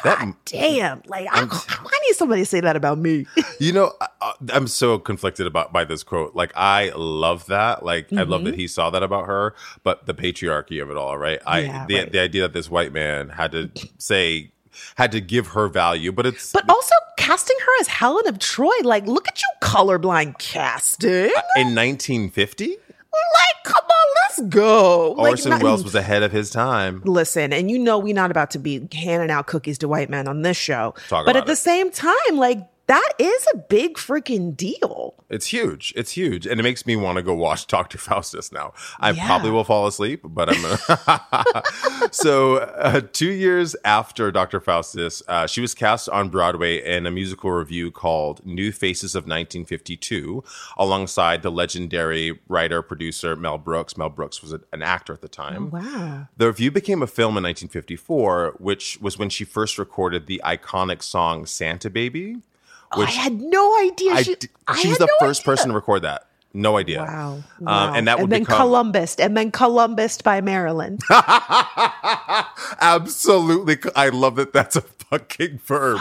That 0.04 0.34
Damn, 0.44 1.02
like 1.06 1.26
I, 1.30 1.40
I 1.68 1.98
need 2.08 2.14
somebody 2.14 2.42
to 2.42 2.46
say 2.46 2.60
that 2.60 2.76
about 2.76 2.98
me. 2.98 3.26
You 3.60 3.72
know, 3.72 3.92
I- 4.20 4.34
I'm 4.50 4.68
so 4.68 5.00
conflicted 5.00 5.46
about 5.46 5.72
by 5.72 5.84
this 5.84 6.04
quote. 6.04 6.36
Like, 6.36 6.52
I 6.54 6.92
love 6.94 7.46
that. 7.46 7.84
Like, 7.84 8.12
I 8.12 8.22
love 8.22 8.44
that 8.44 8.50
mm-hmm. 8.50 8.60
he 8.60 8.68
saw 8.68 8.88
that 8.90 9.02
about 9.02 9.26
her, 9.26 9.52
but 9.82 10.06
the 10.06 10.14
patriarchy 10.14 10.80
of 10.80 10.90
it 10.90 10.96
all, 10.96 11.18
right? 11.18 11.40
I 11.44 11.60
Yeah, 11.60 11.86
the 11.88 11.94
right. 11.96 12.12
the 12.12 12.20
idea 12.20 12.42
that 12.42 12.52
this 12.52 12.70
white 12.70 12.92
man 12.92 13.30
had 13.30 13.50
to 13.52 13.70
say 13.98 14.52
had 14.94 15.10
to 15.12 15.20
give 15.20 15.48
her 15.48 15.66
value, 15.68 16.12
but 16.12 16.24
it's 16.26 16.52
But 16.52 16.68
also 16.70 16.94
casting 17.16 17.56
her 17.58 17.80
as 17.80 17.88
Helen 17.88 18.28
of 18.28 18.38
Troy, 18.38 18.70
like 18.82 19.06
look 19.06 19.26
at 19.26 19.42
you 19.42 19.48
colorblind 19.60 20.38
casting. 20.38 21.32
in 21.56 21.74
1950. 21.74 22.76
Like, 23.12 23.64
come 23.64 23.84
on, 23.84 24.14
let's 24.22 24.54
go. 24.54 25.12
Like, 25.12 25.30
Orson 25.32 25.50
not- 25.50 25.62
Welles 25.62 25.84
was 25.84 25.94
ahead 25.94 26.22
of 26.22 26.32
his 26.32 26.50
time. 26.50 27.02
Listen, 27.04 27.52
and 27.52 27.70
you 27.70 27.78
know 27.78 27.98
we're 27.98 28.14
not 28.14 28.30
about 28.30 28.50
to 28.52 28.58
be 28.58 28.86
handing 28.92 29.30
out 29.30 29.46
cookies 29.46 29.78
to 29.78 29.88
white 29.88 30.10
men 30.10 30.28
on 30.28 30.42
this 30.42 30.56
show. 30.56 30.94
Talk 31.08 31.26
but 31.26 31.36
at 31.36 31.46
the 31.46 31.56
same 31.56 31.90
time, 31.90 32.14
like 32.34 32.58
that 32.88 33.12
is 33.18 33.46
a 33.54 33.58
big 33.58 33.94
freaking 33.96 34.56
deal. 34.56 35.14
It's 35.30 35.46
huge. 35.46 35.92
It's 35.94 36.12
huge, 36.12 36.46
and 36.46 36.58
it 36.58 36.62
makes 36.62 36.84
me 36.86 36.96
want 36.96 37.16
to 37.16 37.22
go 37.22 37.34
watch 37.34 37.66
Doctor 37.76 37.98
Faustus 37.98 38.50
now. 38.50 38.72
I 38.98 39.10
Yeah. 39.10 39.26
probably 39.26 39.50
will 39.50 39.64
fall 39.64 39.86
asleep, 39.86 40.22
but 40.24 40.48
I'm. 40.50 40.62
Gonna 40.62 41.62
so, 42.10 42.56
uh, 42.56 43.00
two 43.12 43.30
years 43.30 43.76
after 43.84 44.30
Doctor 44.32 44.58
Faustus, 44.60 45.22
uh, 45.28 45.46
she 45.46 45.60
was 45.60 45.74
cast 45.74 46.08
on 46.08 46.28
Broadway 46.30 46.82
in 46.84 47.06
a 47.06 47.10
musical 47.10 47.50
review 47.50 47.90
called 47.90 48.44
New 48.44 48.72
Faces 48.72 49.14
of 49.14 49.24
1952, 49.24 50.42
alongside 50.76 51.42
the 51.42 51.50
legendary 51.50 52.38
writer 52.48 52.82
producer 52.82 53.36
Mel 53.36 53.58
Brooks. 53.58 53.96
Mel 53.96 54.08
Brooks 54.08 54.42
was 54.42 54.52
a- 54.52 54.60
an 54.72 54.82
actor 54.82 55.12
at 55.12 55.20
the 55.20 55.28
time. 55.28 55.70
Wow. 55.70 56.28
The 56.36 56.46
review 56.46 56.70
became 56.70 57.02
a 57.02 57.06
film 57.06 57.36
in 57.36 57.42
1954, 57.44 58.56
which 58.58 58.98
was 59.00 59.18
when 59.18 59.28
she 59.28 59.44
first 59.44 59.78
recorded 59.78 60.26
the 60.26 60.40
iconic 60.44 61.02
song 61.02 61.46
"Santa 61.46 61.90
Baby." 61.90 62.38
Oh, 62.92 63.02
I 63.02 63.10
had 63.10 63.40
no 63.40 63.78
idea. 63.80 64.12
I 64.12 64.22
she, 64.22 64.36
she 64.80 64.88
was 64.88 64.98
the 64.98 65.06
no 65.06 65.26
first 65.26 65.42
idea. 65.42 65.52
person 65.56 65.68
to 65.70 65.74
record 65.74 66.02
that. 66.02 66.24
No 66.54 66.78
idea. 66.78 67.02
Wow. 67.02 67.42
Um, 67.66 67.94
and 67.94 68.08
that 68.08 68.18
would 68.20 68.30
then 68.30 68.42
become 68.42 68.56
Columbus, 68.56 69.16
and 69.16 69.36
then 69.36 69.50
Columbus 69.50 70.22
by 70.22 70.40
Maryland. 70.40 71.02
absolutely. 72.80 73.76
I 73.94 74.08
love 74.08 74.36
that. 74.36 74.52
That's 74.54 74.76
a 74.76 74.80
fucking 74.80 75.58
verb. 75.58 76.00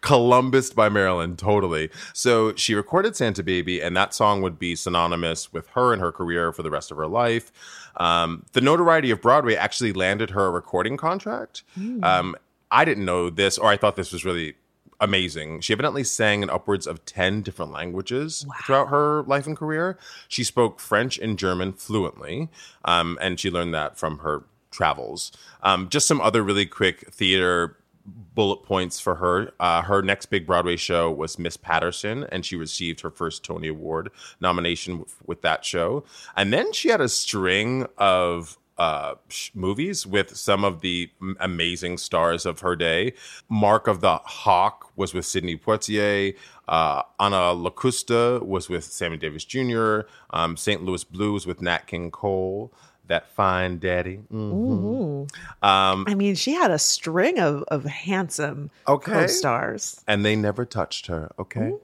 Columbus 0.00 0.70
by 0.70 0.88
Maryland, 0.88 1.38
totally. 1.38 1.90
So 2.12 2.54
she 2.56 2.74
recorded 2.74 3.14
Santa 3.14 3.42
Baby, 3.42 3.80
and 3.80 3.96
that 3.96 4.12
song 4.14 4.42
would 4.42 4.58
be 4.58 4.74
synonymous 4.74 5.52
with 5.52 5.68
her 5.68 5.92
and 5.92 6.02
her 6.02 6.10
career 6.10 6.52
for 6.52 6.62
the 6.62 6.70
rest 6.70 6.90
of 6.90 6.96
her 6.96 7.06
life. 7.06 7.52
Um, 7.96 8.44
the 8.52 8.60
notoriety 8.60 9.12
of 9.12 9.20
Broadway 9.22 9.54
actually 9.54 9.92
landed 9.92 10.30
her 10.30 10.46
a 10.46 10.50
recording 10.50 10.96
contract. 10.96 11.62
Um, 12.02 12.34
I 12.70 12.84
didn't 12.84 13.04
know 13.04 13.30
this, 13.30 13.58
or 13.58 13.68
I 13.68 13.76
thought 13.76 13.94
this 13.94 14.12
was 14.12 14.24
really 14.24 14.54
amazing. 15.00 15.60
She 15.60 15.72
evidently 15.72 16.04
sang 16.04 16.42
in 16.42 16.50
upwards 16.50 16.86
of 16.86 17.04
10 17.04 17.42
different 17.42 17.72
languages 17.72 18.46
throughout 18.64 18.88
her 18.88 19.22
life 19.24 19.46
and 19.46 19.56
career. 19.56 19.98
She 20.28 20.44
spoke 20.44 20.80
French 20.80 21.18
and 21.18 21.38
German 21.38 21.72
fluently, 21.72 22.48
um, 22.84 23.18
and 23.20 23.38
she 23.38 23.50
learned 23.50 23.74
that 23.74 23.98
from 23.98 24.18
her 24.18 24.44
travels. 24.70 25.32
Um, 25.62 25.88
just 25.88 26.06
some 26.06 26.20
other 26.20 26.42
really 26.42 26.66
quick 26.66 27.12
theater 27.12 27.76
bullet 28.06 28.62
points 28.64 29.00
for 29.00 29.14
her. 29.16 29.52
Uh, 29.60 29.82
her 29.82 30.02
next 30.02 30.26
big 30.26 30.46
Broadway 30.46 30.76
show 30.76 31.10
was 31.10 31.38
Miss 31.38 31.56
Patterson, 31.56 32.24
and 32.30 32.44
she 32.44 32.56
received 32.56 33.00
her 33.00 33.10
first 33.10 33.44
Tony 33.44 33.68
Award 33.68 34.10
nomination 34.40 34.98
with, 34.98 35.14
with 35.26 35.42
that 35.42 35.64
show. 35.64 36.04
And 36.36 36.52
then 36.52 36.72
she 36.72 36.88
had 36.88 37.00
a 37.00 37.08
string 37.08 37.86
of 37.96 38.58
uh, 38.78 39.14
sh- 39.28 39.50
movies 39.54 40.06
with 40.06 40.36
some 40.36 40.64
of 40.64 40.80
the 40.80 41.10
m- 41.20 41.36
amazing 41.40 41.98
stars 41.98 42.44
of 42.46 42.60
her 42.60 42.74
day. 42.76 43.12
Mark 43.48 43.86
of 43.86 44.00
the 44.00 44.16
Hawk 44.24 44.90
was 44.96 45.14
with 45.14 45.24
Sidney 45.26 45.56
Poitier. 45.56 46.34
Uh, 46.66 47.02
Anna 47.20 47.54
Lucasta 47.54 48.42
was 48.44 48.68
with 48.68 48.84
Sammy 48.84 49.16
Davis 49.16 49.44
Jr. 49.44 50.00
Um, 50.30 50.56
St. 50.56 50.82
Louis 50.82 51.04
Blues 51.04 51.46
with 51.46 51.60
Nat 51.62 51.86
King 51.86 52.10
Cole. 52.10 52.72
That 53.06 53.28
fine 53.32 53.78
daddy. 53.78 54.20
Mhm. 54.32 55.28
Um, 55.62 56.04
I 56.08 56.14
mean, 56.14 56.34
she 56.36 56.52
had 56.54 56.70
a 56.70 56.78
string 56.78 57.38
of, 57.38 57.62
of 57.68 57.84
handsome 57.84 58.70
Okay. 58.88 59.12
co-stars. 59.12 60.00
and 60.08 60.24
they 60.24 60.34
never 60.34 60.64
touched 60.64 61.06
her. 61.08 61.30
Okay. 61.38 61.74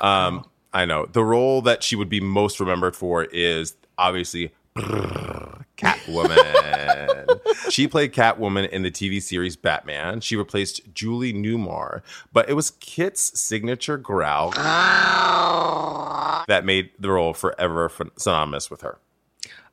Um, 0.00 0.46
I 0.72 0.86
know 0.86 1.04
the 1.06 1.22
role 1.22 1.60
that 1.62 1.82
she 1.82 1.94
would 1.94 2.08
be 2.08 2.20
most 2.20 2.58
remembered 2.58 2.96
for 2.96 3.24
is 3.24 3.74
obviously 3.98 4.54
Catwoman. 5.76 7.40
she 7.70 7.86
played 7.88 8.12
Catwoman 8.12 8.68
in 8.68 8.82
the 8.82 8.90
TV 8.90 9.20
series 9.22 9.56
Batman. 9.56 10.20
She 10.20 10.36
replaced 10.36 10.94
Julie 10.94 11.32
Newmar, 11.32 12.02
but 12.32 12.48
it 12.48 12.54
was 12.54 12.70
Kitt's 12.72 13.38
signature 13.38 13.96
growl 13.96 14.50
that 16.48 16.64
made 16.64 16.90
the 16.98 17.10
role 17.10 17.34
forever 17.34 17.90
synonymous 18.16 18.70
with 18.70 18.82
her. 18.82 18.98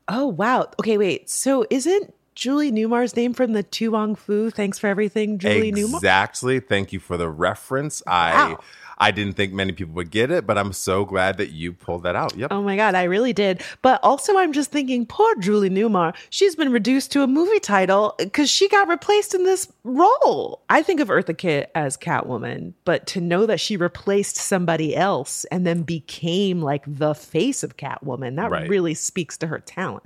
Oh 0.08 0.26
wow. 0.26 0.68
Okay, 0.78 0.98
wait. 0.98 1.30
So 1.30 1.64
isn't 1.70 2.12
Julie 2.34 2.70
Newmar's 2.70 3.16
name 3.16 3.32
from 3.32 3.52
the 3.52 3.62
To 3.62 3.92
Wong 3.92 4.14
Foo? 4.14 4.50
Thanks 4.50 4.78
for 4.78 4.88
everything, 4.88 5.38
Julie 5.38 5.72
Newmar. 5.72 5.94
Exactly. 5.94 6.60
Thank 6.60 6.92
you 6.92 7.00
for 7.00 7.16
the 7.16 7.28
reference. 7.28 8.02
I 8.06 8.32
Wow. 8.34 8.60
I 9.04 9.10
didn't 9.10 9.34
think 9.34 9.52
many 9.52 9.72
people 9.72 9.92
would 9.94 10.10
get 10.10 10.30
it, 10.30 10.46
but 10.46 10.56
I'm 10.56 10.72
so 10.72 11.04
glad 11.04 11.36
that 11.36 11.50
you 11.50 11.74
pulled 11.74 12.04
that 12.04 12.16
out. 12.16 12.34
Yep. 12.36 12.50
Oh 12.52 12.62
my 12.62 12.74
god, 12.74 12.94
I 12.94 13.02
really 13.02 13.34
did. 13.34 13.62
But 13.82 14.00
also, 14.02 14.38
I'm 14.38 14.52
just 14.52 14.70
thinking, 14.70 15.04
poor 15.04 15.34
Julie 15.36 15.68
Newmar. 15.68 16.14
She's 16.30 16.56
been 16.56 16.72
reduced 16.72 17.12
to 17.12 17.22
a 17.22 17.26
movie 17.26 17.60
title 17.60 18.14
because 18.18 18.48
she 18.48 18.66
got 18.68 18.88
replaced 18.88 19.34
in 19.34 19.44
this 19.44 19.70
role. 19.84 20.62
I 20.70 20.82
think 20.82 21.00
of 21.00 21.08
Eartha 21.08 21.36
Kitt 21.36 21.70
as 21.74 21.98
Catwoman, 21.98 22.72
but 22.86 23.06
to 23.08 23.20
know 23.20 23.44
that 23.44 23.60
she 23.60 23.76
replaced 23.76 24.36
somebody 24.36 24.96
else 24.96 25.44
and 25.52 25.66
then 25.66 25.82
became 25.82 26.62
like 26.62 26.82
the 26.86 27.14
face 27.14 27.62
of 27.62 27.76
Catwoman, 27.76 28.36
that 28.36 28.50
Right. 28.50 28.68
really 28.70 28.94
speaks 28.94 29.36
to 29.38 29.48
her 29.48 29.58
talent. 29.58 30.04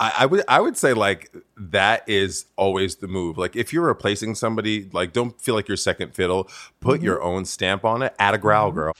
I, 0.00 0.12
I 0.20 0.26
would 0.26 0.42
I 0.48 0.60
would 0.60 0.76
say 0.76 0.92
like 0.92 1.32
that 1.56 2.02
is 2.08 2.46
always 2.56 2.96
the 2.96 3.06
move. 3.08 3.38
Like 3.38 3.54
if 3.56 3.72
you're 3.72 3.86
replacing 3.86 4.34
somebody, 4.34 4.90
like 4.92 5.12
don't 5.12 5.40
feel 5.40 5.54
like 5.54 5.68
you're 5.68 5.76
second 5.76 6.14
fiddle. 6.14 6.48
Put 6.80 6.96
Mm-hmm. 6.96 7.04
your 7.04 7.22
own 7.22 7.44
stamp 7.44 7.84
on 7.84 8.02
it. 8.02 8.14
Add 8.18 8.34
a 8.34 8.38
growl, 8.38 8.72
girl. 8.72 8.92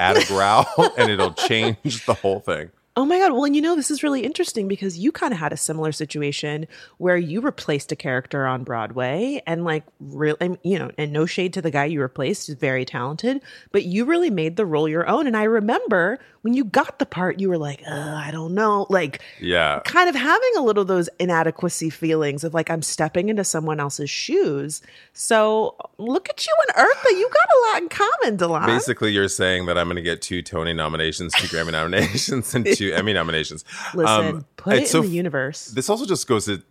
Add 0.00 0.16
a 0.16 0.24
growl, 0.26 0.66
and 0.98 1.10
it'll 1.10 1.32
change 1.34 2.04
the 2.06 2.14
whole 2.14 2.40
thing. 2.40 2.70
Oh 2.96 3.04
my 3.04 3.18
god! 3.18 3.32
Well, 3.32 3.44
and 3.44 3.56
you 3.56 3.62
know 3.62 3.74
this 3.74 3.90
is 3.90 4.04
really 4.04 4.20
interesting 4.24 4.68
because 4.68 4.96
you 4.98 5.10
kind 5.10 5.32
of 5.32 5.40
had 5.40 5.52
a 5.52 5.56
similar 5.56 5.90
situation 5.90 6.68
where 6.98 7.16
you 7.16 7.40
replaced 7.40 7.90
a 7.90 7.96
character 7.96 8.46
on 8.46 8.62
Broadway, 8.62 9.42
and 9.48 9.64
like, 9.64 9.82
real, 9.98 10.36
and, 10.40 10.58
you 10.62 10.78
know, 10.78 10.92
and 10.96 11.12
no 11.12 11.26
shade 11.26 11.52
to 11.54 11.62
the 11.62 11.72
guy 11.72 11.86
you 11.86 12.00
replaced, 12.00 12.48
is 12.48 12.54
very 12.54 12.84
talented, 12.84 13.40
but 13.72 13.82
you 13.84 14.04
really 14.04 14.30
made 14.30 14.56
the 14.56 14.64
role 14.66 14.88
your 14.88 15.08
own. 15.08 15.26
And 15.26 15.36
I 15.36 15.42
remember 15.42 16.20
when 16.42 16.54
you 16.54 16.62
got 16.64 16.98
the 16.98 17.06
part, 17.06 17.40
you 17.40 17.48
were 17.48 17.56
like, 17.58 17.82
uh, 17.88 17.90
I 18.16 18.30
don't 18.30 18.52
know, 18.54 18.86
like, 18.90 19.22
Yeah. 19.40 19.80
kind 19.86 20.08
of 20.10 20.14
having 20.14 20.50
a 20.58 20.60
little 20.60 20.82
of 20.82 20.88
those 20.88 21.08
inadequacy 21.18 21.88
feelings 21.90 22.44
of 22.44 22.52
like 22.52 22.70
I'm 22.70 22.82
stepping 22.82 23.28
into 23.30 23.44
someone 23.44 23.80
else's 23.80 24.10
shoes. 24.10 24.82
So 25.14 25.74
look 25.96 26.28
at 26.28 26.46
you 26.46 26.52
and 26.68 26.76
Eartha, 26.86 27.10
you 27.18 27.30
got 27.32 27.48
a 27.48 27.58
lot 27.72 27.82
in 27.82 27.88
common, 27.88 28.36
De'lon. 28.36 28.66
Basically, 28.66 29.10
you're 29.10 29.26
saying 29.28 29.64
that 29.66 29.78
I'm 29.78 29.86
going 29.86 29.96
to 29.96 30.02
get 30.02 30.20
two 30.20 30.42
Tony 30.42 30.74
nominations, 30.74 31.32
two 31.32 31.46
Grammy 31.48 31.72
nominations, 31.72 32.54
and 32.54 32.66
two 32.76 32.83
Emmy 32.92 33.12
nominations. 33.12 33.64
Listen, 33.94 34.26
Um, 34.36 34.44
put 34.56 34.74
it 34.74 34.82
it's 34.82 34.94
in 34.94 35.02
the 35.02 35.08
universe. 35.08 35.66
this 35.66 35.88
also 35.88 36.04
just 36.04 36.26
goes 36.26 36.44
to 36.46 36.62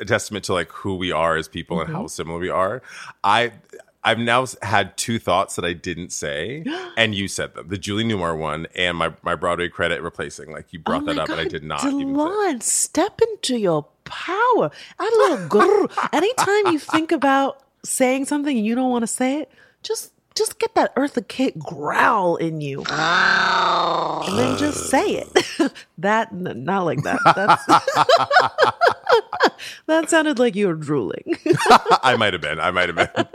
a 0.00 0.04
testament 0.04 0.44
to 0.46 0.52
like 0.52 0.70
who 0.72 0.96
we 0.96 1.12
are 1.12 1.36
as 1.36 1.46
people 1.48 1.80
and 1.80 1.88
Mm-hmm. 1.88 1.96
how 1.96 2.06
similar 2.08 2.38
we 2.40 2.50
are. 2.50 2.82
I 3.24 3.52
I've 4.04 4.18
now 4.20 4.46
had 4.62 4.96
two 4.96 5.18
thoughts 5.18 5.56
that 5.56 5.64
I 5.64 5.72
didn't 5.72 6.10
say, 6.12 6.64
and 6.96 7.14
you 7.14 7.26
said 7.28 7.54
them: 7.54 7.68
the 7.68 7.78
Julie 7.78 8.04
Newmar 8.04 8.36
one 8.38 8.66
and 8.74 8.96
my 8.96 9.12
my 9.22 9.34
Broadway 9.34 9.68
credit 9.68 10.00
replacing. 10.02 10.52
Like 10.52 10.72
you 10.72 10.78
brought 10.78 11.02
Oh 11.02 11.06
that 11.06 11.18
up, 11.18 11.28
and 11.28 11.40
I 11.40 11.44
did 11.48 11.64
not. 11.64 11.80
De'lon, 11.80 12.62
step 12.62 13.20
into 13.20 13.58
your 13.58 13.86
power. 14.04 14.70
Add 15.00 15.12
a 15.12 15.16
little. 15.50 15.90
Anytime 16.12 16.72
you 16.72 16.78
think 16.78 17.10
about 17.12 17.62
saying 17.84 18.24
something 18.26 18.56
and 18.56 18.66
you 18.66 18.74
don't 18.74 18.90
want 18.90 19.02
to 19.02 19.08
say 19.08 19.40
it, 19.40 19.50
just 19.82 20.12
just 20.36 20.58
get 20.58 20.74
that 20.74 20.94
Eartha 20.94 21.26
Kitt 21.26 21.58
growl 21.58 22.36
in 22.36 22.60
you, 22.60 22.84
and 22.88 24.38
then 24.38 24.58
just 24.58 24.90
say 24.90 25.24
it. 25.24 25.72
that 25.98 26.34
not 26.34 26.84
like 26.84 27.02
that. 27.02 27.20
That's 27.34 27.66
that 29.86 30.10
sounded 30.10 30.38
like 30.38 30.54
you 30.54 30.68
were 30.68 30.74
drooling. 30.74 31.38
I 32.02 32.16
might 32.16 32.32
have 32.32 32.42
been. 32.42 32.60
I 32.60 32.70
might 32.70 32.88
have 32.88 32.96
been. 32.96 33.26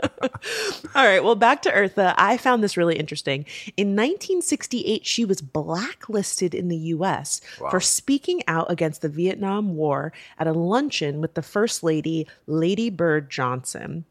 All 0.94 1.06
right, 1.06 1.22
well, 1.22 1.34
back 1.34 1.62
to 1.62 1.70
Eartha. 1.70 2.14
I 2.16 2.36
found 2.36 2.62
this 2.62 2.76
really 2.76 2.96
interesting. 2.96 3.44
In 3.76 3.88
1968, 3.88 5.06
she 5.06 5.24
was 5.24 5.40
blacklisted 5.40 6.54
in 6.54 6.68
the 6.68 6.76
US 6.76 7.40
for 7.56 7.80
speaking 7.80 8.42
out 8.46 8.70
against 8.70 9.02
the 9.02 9.08
Vietnam 9.08 9.74
War 9.74 10.12
at 10.38 10.46
a 10.46 10.52
luncheon 10.52 11.20
with 11.20 11.34
the 11.34 11.42
First 11.42 11.82
Lady, 11.82 12.26
Lady 12.46 12.90
Bird 12.90 13.30
Johnson. 13.30 14.04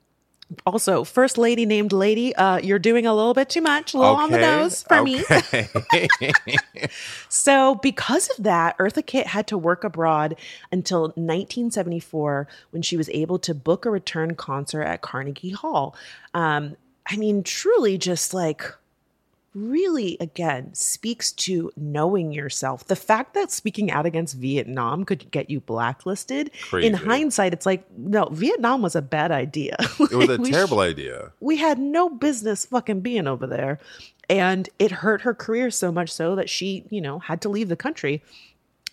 Also, 0.65 1.03
First 1.03 1.37
Lady 1.37 1.65
named 1.65 1.93
Lady, 1.93 2.35
uh, 2.35 2.57
you're 2.57 2.79
doing 2.79 3.05
a 3.05 3.13
little 3.13 3.33
bit 3.33 3.49
too 3.49 3.61
much, 3.61 3.93
a 3.93 3.97
little 3.97 4.15
on 4.15 4.31
the 4.31 4.37
nose 4.37 4.83
for 4.83 5.01
me. 5.01 5.23
okay. 5.29 5.69
So, 7.29 7.75
because 7.75 8.29
of 8.29 8.43
that, 8.43 8.77
Eartha 8.77 9.05
Kitt 9.05 9.27
had 9.27 9.47
to 9.47 9.57
work 9.57 9.83
abroad 9.83 10.35
until 10.71 11.01
1974 11.01 12.47
when 12.71 12.81
she 12.81 12.97
was 12.97 13.09
able 13.09 13.39
to 13.39 13.55
book 13.55 13.85
a 13.85 13.89
return 13.89 14.35
concert 14.35 14.83
at 14.83 15.01
Carnegie 15.01 15.51
Hall. 15.51 15.95
Um, 16.33 16.75
I 17.07 17.15
mean, 17.15 17.43
truly 17.43 17.97
just 17.97 18.33
like 18.33 18.63
really 19.53 20.17
again 20.19 20.73
speaks 20.73 21.31
to 21.33 21.71
knowing 21.75 22.31
yourself. 22.31 22.85
The 22.87 22.95
fact 22.95 23.33
that 23.33 23.51
speaking 23.51 23.91
out 23.91 24.05
against 24.05 24.37
Vietnam 24.37 25.03
could 25.03 25.29
get 25.31 25.49
you 25.49 25.59
blacklisted. 25.59 26.51
In 26.87 26.93
hindsight, 26.93 27.53
it's 27.53 27.65
like, 27.65 27.85
no, 27.97 28.25
Vietnam 28.31 28.81
was 28.81 28.95
a 28.95 29.01
bad 29.01 29.31
idea. 29.31 29.75
It 29.99 30.15
was 30.15 30.29
a 30.29 30.37
terrible 30.37 30.79
idea. 30.79 31.31
we 31.39 31.57
had 31.57 31.79
no 31.79 32.09
business 32.09 32.65
fucking 32.65 33.01
being 33.01 33.27
over 33.27 33.45
there. 33.47 33.79
And 34.29 34.69
it 34.79 34.91
hurt 34.91 35.21
her 35.21 35.33
career 35.33 35.69
so 35.71 35.91
much 35.91 36.09
so 36.09 36.35
that 36.35 36.49
she, 36.49 36.85
you 36.89 37.01
know, 37.01 37.19
had 37.19 37.41
to 37.41 37.49
leave 37.49 37.67
the 37.69 37.75
country. 37.75 38.23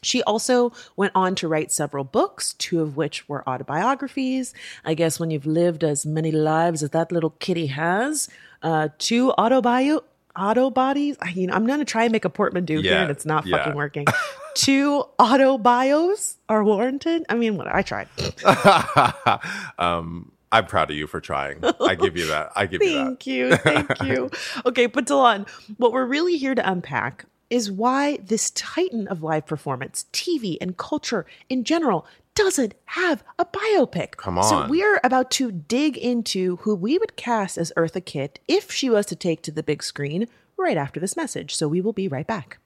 She 0.02 0.22
also 0.24 0.72
went 0.96 1.12
on 1.14 1.34
to 1.36 1.48
write 1.48 1.72
several 1.72 2.04
books, 2.04 2.54
two 2.54 2.80
of 2.80 2.96
which 2.96 3.28
were 3.28 3.48
autobiographies. 3.48 4.54
I 4.84 4.94
guess 4.94 5.18
when 5.18 5.30
you've 5.30 5.46
lived 5.46 5.82
as 5.82 6.04
many 6.06 6.30
lives 6.30 6.82
as 6.82 6.90
that 6.90 7.10
little 7.10 7.30
kitty 7.30 7.66
has, 7.66 8.28
uh, 8.62 8.88
two 8.98 9.32
autobio 9.38 10.02
auto 10.38 10.70
bodies. 10.70 11.16
I 11.20 11.34
mean, 11.34 11.50
I'm 11.50 11.66
gonna 11.66 11.84
try 11.84 12.04
and 12.04 12.12
make 12.12 12.24
a 12.24 12.30
portmanteau 12.30 12.80
here, 12.80 12.92
Yeah, 12.92 13.02
and 13.02 13.10
it's 13.10 13.26
not 13.26 13.46
yeah. 13.46 13.58
fucking 13.58 13.74
working. 13.74 14.06
two 14.54 15.04
auto 15.18 15.58
bios 15.58 16.36
are 16.48 16.64
warranted. 16.64 17.24
I 17.28 17.34
mean, 17.34 17.56
what 17.56 17.66
I 17.66 17.82
tried. 17.82 18.08
um, 19.78 20.32
I'm 20.50 20.66
proud 20.66 20.90
of 20.90 20.96
you 20.96 21.06
for 21.06 21.20
trying. 21.20 21.62
I 21.80 21.94
give 21.94 22.16
you 22.16 22.26
that. 22.28 22.52
I 22.56 22.66
give 22.66 22.82
you 22.82 22.94
that. 22.94 23.04
Thank 23.04 23.26
you. 23.26 23.56
Thank 23.56 24.02
you. 24.02 24.30
Okay, 24.66 24.86
but 24.86 25.06
De'lon, 25.06 25.46
what 25.76 25.92
we're 25.92 26.06
really 26.06 26.36
here 26.38 26.54
to 26.54 26.70
unpack 26.70 27.26
is 27.50 27.70
why 27.70 28.18
this 28.18 28.50
titan 28.50 29.08
of 29.08 29.22
live 29.22 29.46
performance, 29.46 30.06
TV, 30.12 30.56
and 30.60 30.76
culture 30.76 31.26
in 31.48 31.64
general 31.64 32.06
doesn't 32.38 32.74
have 32.86 33.24
a 33.38 33.44
biopic. 33.44 34.16
Come 34.16 34.38
on. 34.38 34.44
So 34.44 34.66
we're 34.68 35.00
about 35.02 35.30
to 35.32 35.50
dig 35.50 35.96
into 35.96 36.56
who 36.58 36.74
we 36.76 36.96
would 36.96 37.16
cast 37.16 37.58
as 37.58 37.72
Eartha 37.76 38.04
Kitt 38.04 38.38
if 38.46 38.70
she 38.70 38.88
was 38.88 39.06
to 39.06 39.16
take 39.16 39.42
to 39.42 39.50
the 39.50 39.62
big 39.64 39.82
screen 39.82 40.28
right 40.56 40.76
after 40.76 41.00
this 41.00 41.16
message. 41.16 41.56
So 41.56 41.66
we 41.66 41.80
will 41.80 41.92
be 41.92 42.06
right 42.06 42.26
back. 42.26 42.58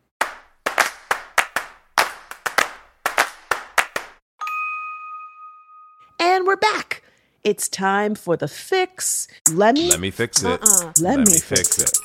And 6.20 6.46
we're 6.46 6.56
back. 6.56 7.02
It's 7.42 7.68
time 7.68 8.14
for 8.14 8.36
the 8.36 8.48
fix. 8.48 9.26
Let 9.50 9.74
me 9.74 9.88
Let 9.90 10.00
me 10.00 10.10
fix 10.10 10.42
it. 10.44 10.60
Uh-uh. 10.62 10.92
Let 11.00 11.18
me 11.20 11.38
fix 11.38 11.78
it. 11.80 11.98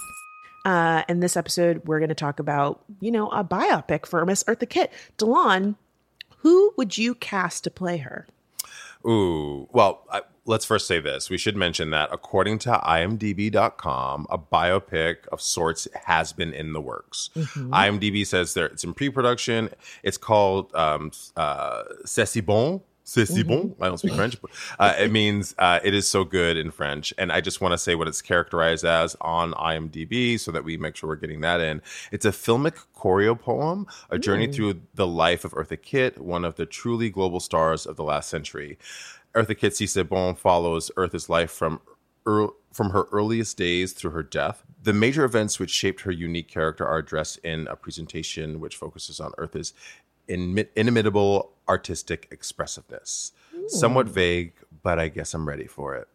uh, 0.65 1.03
in 1.08 1.19
this 1.19 1.38
episode, 1.38 1.82
we're 1.86 1.99
going 1.99 2.10
to 2.10 2.15
talk 2.15 2.39
about, 2.39 2.84
you 2.99 3.12
know, 3.12 3.30
a 3.30 3.43
biopic 3.43 4.06
for 4.06 4.25
Miss 4.25 4.43
Eartha 4.45 4.67
Kitt. 4.67 4.91
De'lon, 5.17 5.75
who 6.47 6.73
would 6.77 6.97
you 6.97 7.13
cast 7.13 7.65
to 7.65 7.69
play 7.69 7.97
her? 7.97 8.25
Ooh, 9.05 9.67
well, 9.73 10.05
I, 10.10 10.21
let's 10.45 10.63
first 10.63 10.88
say 10.88 11.01
this. 11.01 11.29
We 11.29 11.38
should 11.38 11.57
mention 11.57 11.89
that 11.89 12.07
according 12.13 12.60
to 12.60 12.71
IMDb.com, 12.71 14.27
a 14.29 14.38
biopic 14.38 15.27
of 15.27 15.41
sorts 15.41 15.89
has 16.05 16.31
been 16.31 16.53
in 16.53 16.71
the 16.71 16.79
works. 16.79 17.31
IMDb 17.36 18.25
says 18.25 18.53
there 18.53 18.67
it's 18.67 18.86
in 18.86 18.93
pre-production. 18.93 19.71
It's 20.03 20.17
called 20.17 20.73
um, 20.73 21.12
uh, 21.36 21.83
C'est 22.05 22.29
si 22.29 22.39
bon. 22.39 22.79
C'est 23.07 23.25
si 23.25 23.41
bon. 23.41 23.73
I 23.79 23.87
don't 23.87 23.97
speak 23.97 24.15
French. 24.15 24.41
But, 24.41 24.51
uh, 24.77 24.93
it 24.99 25.13
means 25.13 25.55
uh, 25.57 25.79
it 25.81 25.93
is 25.93 26.09
so 26.09 26.25
good 26.25 26.57
in 26.57 26.71
French. 26.71 27.13
And 27.17 27.31
I 27.31 27.39
just 27.39 27.61
want 27.61 27.71
to 27.71 27.77
say 27.77 27.95
what 27.95 28.05
it's 28.05 28.21
characterized 28.21 28.83
as 28.83 29.15
on 29.21 29.53
IMDb 29.53 30.37
so 30.37 30.51
that 30.51 30.65
we 30.65 30.75
make 30.75 30.97
sure 30.97 31.07
we're 31.07 31.15
getting 31.15 31.39
that 31.39 31.61
in. 31.61 31.81
It's 32.11 32.25
a 32.25 32.31
filmic 32.31 32.83
choreo 32.97 33.39
poem, 33.39 33.87
a 34.09 34.19
journey 34.19 34.51
through 34.51 34.81
the 34.93 35.07
life 35.07 35.45
of 35.45 35.53
Eartha 35.53 35.81
Kitt, 35.81 36.19
one 36.19 36.43
of 36.43 36.55
the 36.57 36.65
truly 36.65 37.09
global 37.09 37.39
stars 37.39 37.85
of 37.85 37.95
the 37.95 38.03
last 38.03 38.29
century. 38.29 38.77
Eartha 39.33 39.57
Kitt 39.57 39.77
Si 39.77 39.87
C'est 39.87 40.03
Bon 40.03 40.35
follows 40.35 40.91
Eartha's 40.97 41.29
life 41.29 41.49
from 41.49 41.79
ear 42.27 42.49
from 42.73 42.91
her 42.91 43.07
earliest 43.11 43.57
days 43.57 43.93
through 43.93 44.11
her 44.11 44.21
death. 44.21 44.63
The 44.83 44.93
major 44.93 45.23
events 45.23 45.59
which 45.59 45.71
shaped 45.71 46.01
her 46.01 46.11
unique 46.11 46.47
character 46.47 46.85
are 46.85 46.99
addressed 46.99 47.39
in 47.39 47.67
a 47.67 47.75
presentation 47.75 48.59
which 48.59 48.75
focuses 48.75 49.19
on 49.19 49.31
Eartha's 49.39 49.73
inmi- 50.27 50.69
inimitable 50.75 51.53
artistic 51.67 52.27
expressiveness. 52.31 53.31
Somewhat 53.67 54.07
vague, 54.07 54.53
but 54.81 54.97
I 54.97 55.09
guess 55.09 55.33
I'm 55.33 55.47
ready 55.47 55.67
for 55.67 55.95
it. 55.95 56.07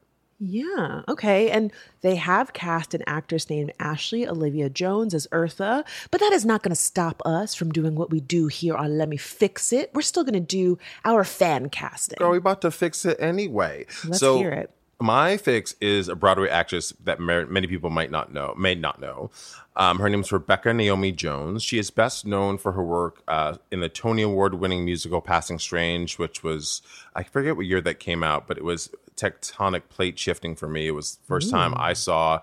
Yeah, 0.45 1.03
okay. 1.07 1.51
And 1.51 1.73
they 2.01 2.17
have 2.17 2.53
cast 2.53 2.95
an 2.95 3.03
actress 3.07 3.49
named 3.49 3.73
Ashley 3.79 4.27
Olivia 4.27 4.69
Jones 4.69 5.15
as 5.15 5.29
Eartha, 5.31 5.85
but 6.11 6.21
that 6.21 6.33
is 6.33 6.45
not 6.45 6.65
going 6.65 6.71
to 6.71 6.81
stop 6.81 7.23
us 7.25 7.55
from 7.55 7.71
doing 7.71 7.95
what 7.95 8.11
we 8.11 8.21
do 8.21 8.49
here 8.49 8.75
on 8.75 8.99
Let 8.99 9.09
Me 9.09 9.17
Fix 9.17 9.73
It. 9.73 9.91
We're 9.95 10.03
still 10.03 10.25
going 10.25 10.35
to 10.35 10.41
do 10.41 10.79
our 11.05 11.23
fan 11.23 11.69
casting. 11.69 12.17
Girl, 12.19 12.33
we 12.33 12.39
about 12.39 12.61
to 12.63 12.73
fix 12.73 13.05
it 13.05 13.19
anyway. 13.21 13.87
Let's 14.05 14.19
so, 14.19 14.39
hear 14.39 14.51
it. 14.51 14.71
My 15.03 15.37
fix 15.37 15.75
is 15.81 16.09
a 16.09 16.15
Broadway 16.15 16.49
actress 16.49 16.93
that 17.03 17.19
mer- 17.19 17.47
many 17.47 17.67
people 17.67 17.91
might 17.91 18.13
not 18.13 18.33
know, 18.33 18.55
may 18.57 18.77
not 18.77 19.01
know. 19.01 19.33
Um, 19.75 19.99
her 19.99 20.09
name 20.09 20.21
is 20.21 20.31
Rebecca 20.31 20.73
Naomi 20.73 21.11
Jones. 21.11 21.65
She 21.65 21.77
is 21.77 21.91
best 21.91 22.25
known 22.25 22.57
for 22.57 22.71
her 22.71 22.85
work 22.85 23.21
uh, 23.27 23.57
in 23.73 23.81
the 23.81 23.89
Tony 23.89 24.23
Award-winning 24.23 24.85
musical 24.85 25.21
Passing 25.21 25.59
Strange, 25.59 26.19
which 26.21 26.45
was 26.45 26.83
I 27.17 27.25
forget 27.25 27.57
what 27.57 27.67
year 27.67 27.81
that 27.81 27.99
came 27.99 28.23
out, 28.23 28.47
but 28.47 28.59
it 28.59 28.63
was 28.65 28.91
tectonic 29.17 29.89
plate 29.89 30.21
shifting 30.21 30.55
for 30.55 30.69
me. 30.69 30.87
It 30.87 30.93
was 30.93 31.17
the 31.17 31.27
first 31.27 31.51
time 31.51 31.75
I 31.77 31.95
saw 31.95 32.35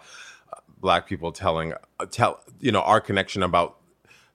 uh, 0.52 0.60
black 0.82 1.08
people 1.08 1.32
telling 1.32 1.74
uh, 1.98 2.08
tell 2.08 2.41
you 2.60 2.74
know 2.74 2.82
our 2.82 3.00
connection 3.00 3.41
about 3.41 3.78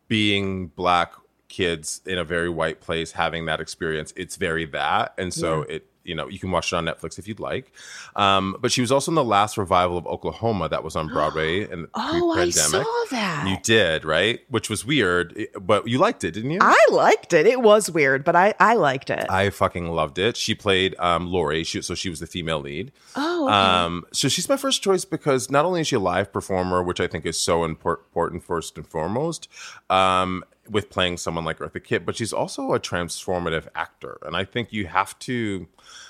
being 0.08 0.68
black 0.68 1.12
kids 1.48 2.00
in 2.06 2.16
a 2.16 2.24
very 2.24 2.48
white 2.48 2.80
place 2.80 3.12
having 3.12 3.44
that 3.44 3.60
experience. 3.60 4.14
It's 4.16 4.36
very 4.36 4.64
that, 4.64 5.12
and 5.18 5.34
so 5.34 5.66
Yeah. 5.68 5.74
it 5.76 5.86
you 6.04 6.14
know 6.14 6.28
you 6.28 6.38
can 6.38 6.50
watch 6.50 6.72
it 6.72 6.76
on 6.76 6.84
Netflix 6.84 7.18
if 7.18 7.26
you'd 7.26 7.40
like. 7.40 7.72
Um, 8.14 8.56
but 8.60 8.70
she 8.70 8.80
was 8.80 8.92
also 8.92 9.10
in 9.10 9.14
the 9.16 9.24
last 9.24 9.58
revival 9.58 9.98
of 9.98 10.06
Oklahoma 10.06 10.68
that 10.68 10.84
was 10.84 10.94
on 10.96 11.08
Broadway 11.08 11.62
and 11.70 11.88
Oh, 11.94 12.32
I 12.32 12.50
saw 12.50 12.84
that. 13.10 13.46
You 13.48 13.56
did 13.62 14.04
right, 14.04 14.40
which 14.48 14.70
was 14.70 14.84
weird, 14.84 15.48
but 15.60 15.88
you 15.88 15.98
liked 15.98 16.24
it, 16.24 16.32
didn't 16.32 16.50
you? 16.50 16.58
I 16.60 16.78
liked 16.90 17.32
it. 17.32 17.46
It 17.46 17.62
was 17.62 17.90
weird, 17.90 18.24
but 18.24 18.36
I 18.36 18.54
I 18.60 18.74
liked 18.74 19.10
it. 19.10 19.26
I 19.30 19.50
fucking 19.50 19.88
loved 19.90 20.18
it. 20.18 20.36
She 20.36 20.54
played 20.54 20.94
um, 20.98 21.26
Laurey, 21.26 21.64
she, 21.64 21.82
so 21.82 21.94
she 21.94 22.08
was 22.10 22.20
the 22.20 22.26
female 22.26 22.60
lead. 22.60 22.92
Oh, 23.16 23.46
okay. 23.46 23.54
Um, 23.54 24.04
so 24.12 24.28
she's 24.28 24.48
my 24.48 24.56
first 24.56 24.82
choice 24.82 25.04
because 25.04 25.50
not 25.50 25.64
only 25.64 25.80
is 25.80 25.88
she 25.88 25.96
a 25.96 26.00
live 26.00 26.32
performer, 26.32 26.82
which 26.82 27.00
I 27.00 27.06
think 27.06 27.26
is 27.26 27.38
so 27.40 27.60
impor- 27.60 27.98
important 27.98 28.44
first 28.44 28.76
and 28.76 28.86
foremost, 28.86 29.48
um, 29.90 30.44
with 30.68 30.90
playing 30.90 31.16
someone 31.18 31.44
like 31.44 31.58
Eartha 31.58 31.82
Kitt, 31.82 32.06
but 32.06 32.16
she's 32.16 32.32
also 32.32 32.72
a 32.72 32.80
transformative 32.80 33.66
actor, 33.74 34.18
and 34.22 34.36
I 34.36 34.44
think 34.44 34.72
you 34.72 34.86
have 34.86 35.18
to. 35.20 35.66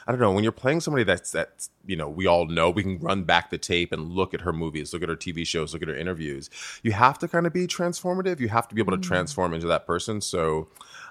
I 0.07 0.13
don't 0.13 0.21
know 0.21 0.33
when 0.33 0.45
you're 0.45 0.53
playing 0.53 0.81
somebody 0.81 1.05
that's 1.05 1.33
that's 1.33 1.71
you 1.87 1.97
know 1.97 2.09
we 2.09 2.27
all 2.27 2.47
know 2.47 2.71
we 2.71 2.83
can 2.83 2.99
run 2.99 3.25
back 3.25 3.51
the 3.51 3.59
tape 3.59 3.93
and 3.93 4.13
look 4.13 4.35
at 4.35 4.43
her 4.43 4.53
movies, 4.53 4.93
look 4.93 5.03
at 5.03 5.09
her 5.09 5.17
TV 5.17 5.47
shows, 5.47 5.73
look 5.73 5.83
at 5.83 5.89
her 5.89 5.97
interviews. 5.97 6.51
You 6.83 6.93
have 6.93 7.19
to 7.21 7.29
kind 7.29 7.47
of 7.47 7.53
be 7.53 7.67
transformative. 7.67 8.41
You 8.41 8.49
have 8.49 8.69
to 8.69 8.75
be 8.75 8.81
able 8.81 8.97
to 8.97 9.03
transform 9.03 9.55
into 9.55 9.67
that 9.67 9.87
person. 9.87 10.21
So, 10.21 10.69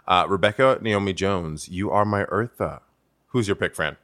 uh, 0.08 0.25
Rebecca 0.29 0.79
Naomi 0.82 1.13
Jones, 1.13 1.69
you 1.69 1.91
are 1.91 2.06
my 2.06 2.25
Eartha. 2.25 2.82
Who's 3.27 3.47
your 3.47 3.56
pick, 3.56 3.75
Fran? 3.75 3.97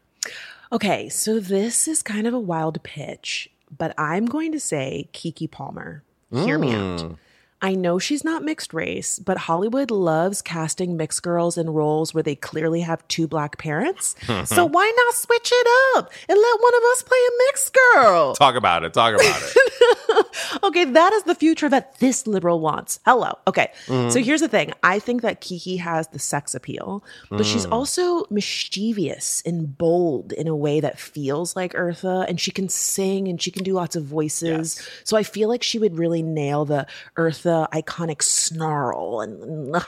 Okay, 0.71 1.09
so 1.09 1.39
this 1.39 1.87
is 1.87 2.03
kind 2.03 2.27
of 2.27 2.33
a 2.33 2.39
wild 2.39 2.81
pitch, 2.83 3.49
but 3.75 3.93
I'm 3.97 4.25
going 4.25 4.51
to 4.51 4.59
say 4.59 5.09
Keke 5.13 5.49
Palmer. 5.49 6.03
Hear 6.31 6.59
me 6.59 6.75
out. 6.75 7.17
Mm. 7.61 7.67
I 7.69 7.75
know 7.75 7.99
she's 7.99 8.23
not 8.23 8.43
mixed 8.43 8.73
race, 8.73 9.19
but 9.19 9.37
Hollywood 9.37 9.91
loves 9.91 10.41
casting 10.41 10.95
mixed 10.97 11.23
girls 11.23 11.57
in 11.57 11.69
roles 11.69 12.13
where 12.13 12.23
they 12.23 12.35
clearly 12.35 12.81
have 12.81 13.07
two 13.07 13.27
black 13.27 13.57
parents. 13.57 14.15
so 14.45 14.65
why 14.65 14.91
not 14.97 15.13
switch 15.15 15.49
it 15.53 15.67
up 15.97 16.11
and 16.27 16.37
let 16.39 16.61
one 16.61 16.75
of 16.75 16.83
us 16.91 17.03
play 17.03 17.17
a 17.17 17.31
mixed 17.47 17.77
girl? 17.93 18.33
Talk 18.35 18.55
about 18.55 18.83
it. 18.83 18.93
Talk 18.93 19.15
about 19.15 19.25
it. 19.41 20.63
okay, 20.63 20.85
that 20.85 21.13
is 21.13 21.23
the 21.23 21.35
future 21.35 21.69
that 21.69 21.99
this 21.99 22.25
liberal 22.27 22.59
wants. 22.59 22.99
Hello. 23.05 23.37
Okay. 23.47 23.71
Mhm. 23.87 24.11
So 24.11 24.19
here's 24.21 24.41
the 24.41 24.47
thing. 24.47 24.71
I 24.83 24.99
think 24.99 25.21
that 25.21 25.41
Keke 25.41 25.79
has 25.79 26.07
the 26.07 26.19
sex 26.19 26.55
appeal, 26.55 27.03
but 27.29 27.45
she's 27.45 27.65
Mm. 27.65 27.71
also 27.73 28.25
mischievous 28.29 29.43
and 29.45 29.77
bold 29.77 30.31
in 30.33 30.47
a 30.47 30.55
way 30.55 30.79
that 30.79 30.99
feels 30.99 31.55
like 31.55 31.73
Eartha, 31.73 32.25
and 32.27 32.39
she 32.39 32.51
can 32.51 32.69
sing 32.69 33.27
and 33.27 33.41
she 33.41 33.51
can 33.51 33.63
do 33.63 33.73
lots 33.73 33.95
of 33.95 34.03
voices. 34.03 34.81
So 35.03 35.17
I 35.17 35.23
feel 35.23 35.49
like 35.49 35.63
she 35.63 35.79
would 35.79 35.97
really 35.97 36.21
nail 36.23 36.65
the 36.65 36.87
Eartha 37.17 37.48
iconic 37.73 38.21
snarl 38.21 39.21
and 39.21 39.69
like, 39.71 39.83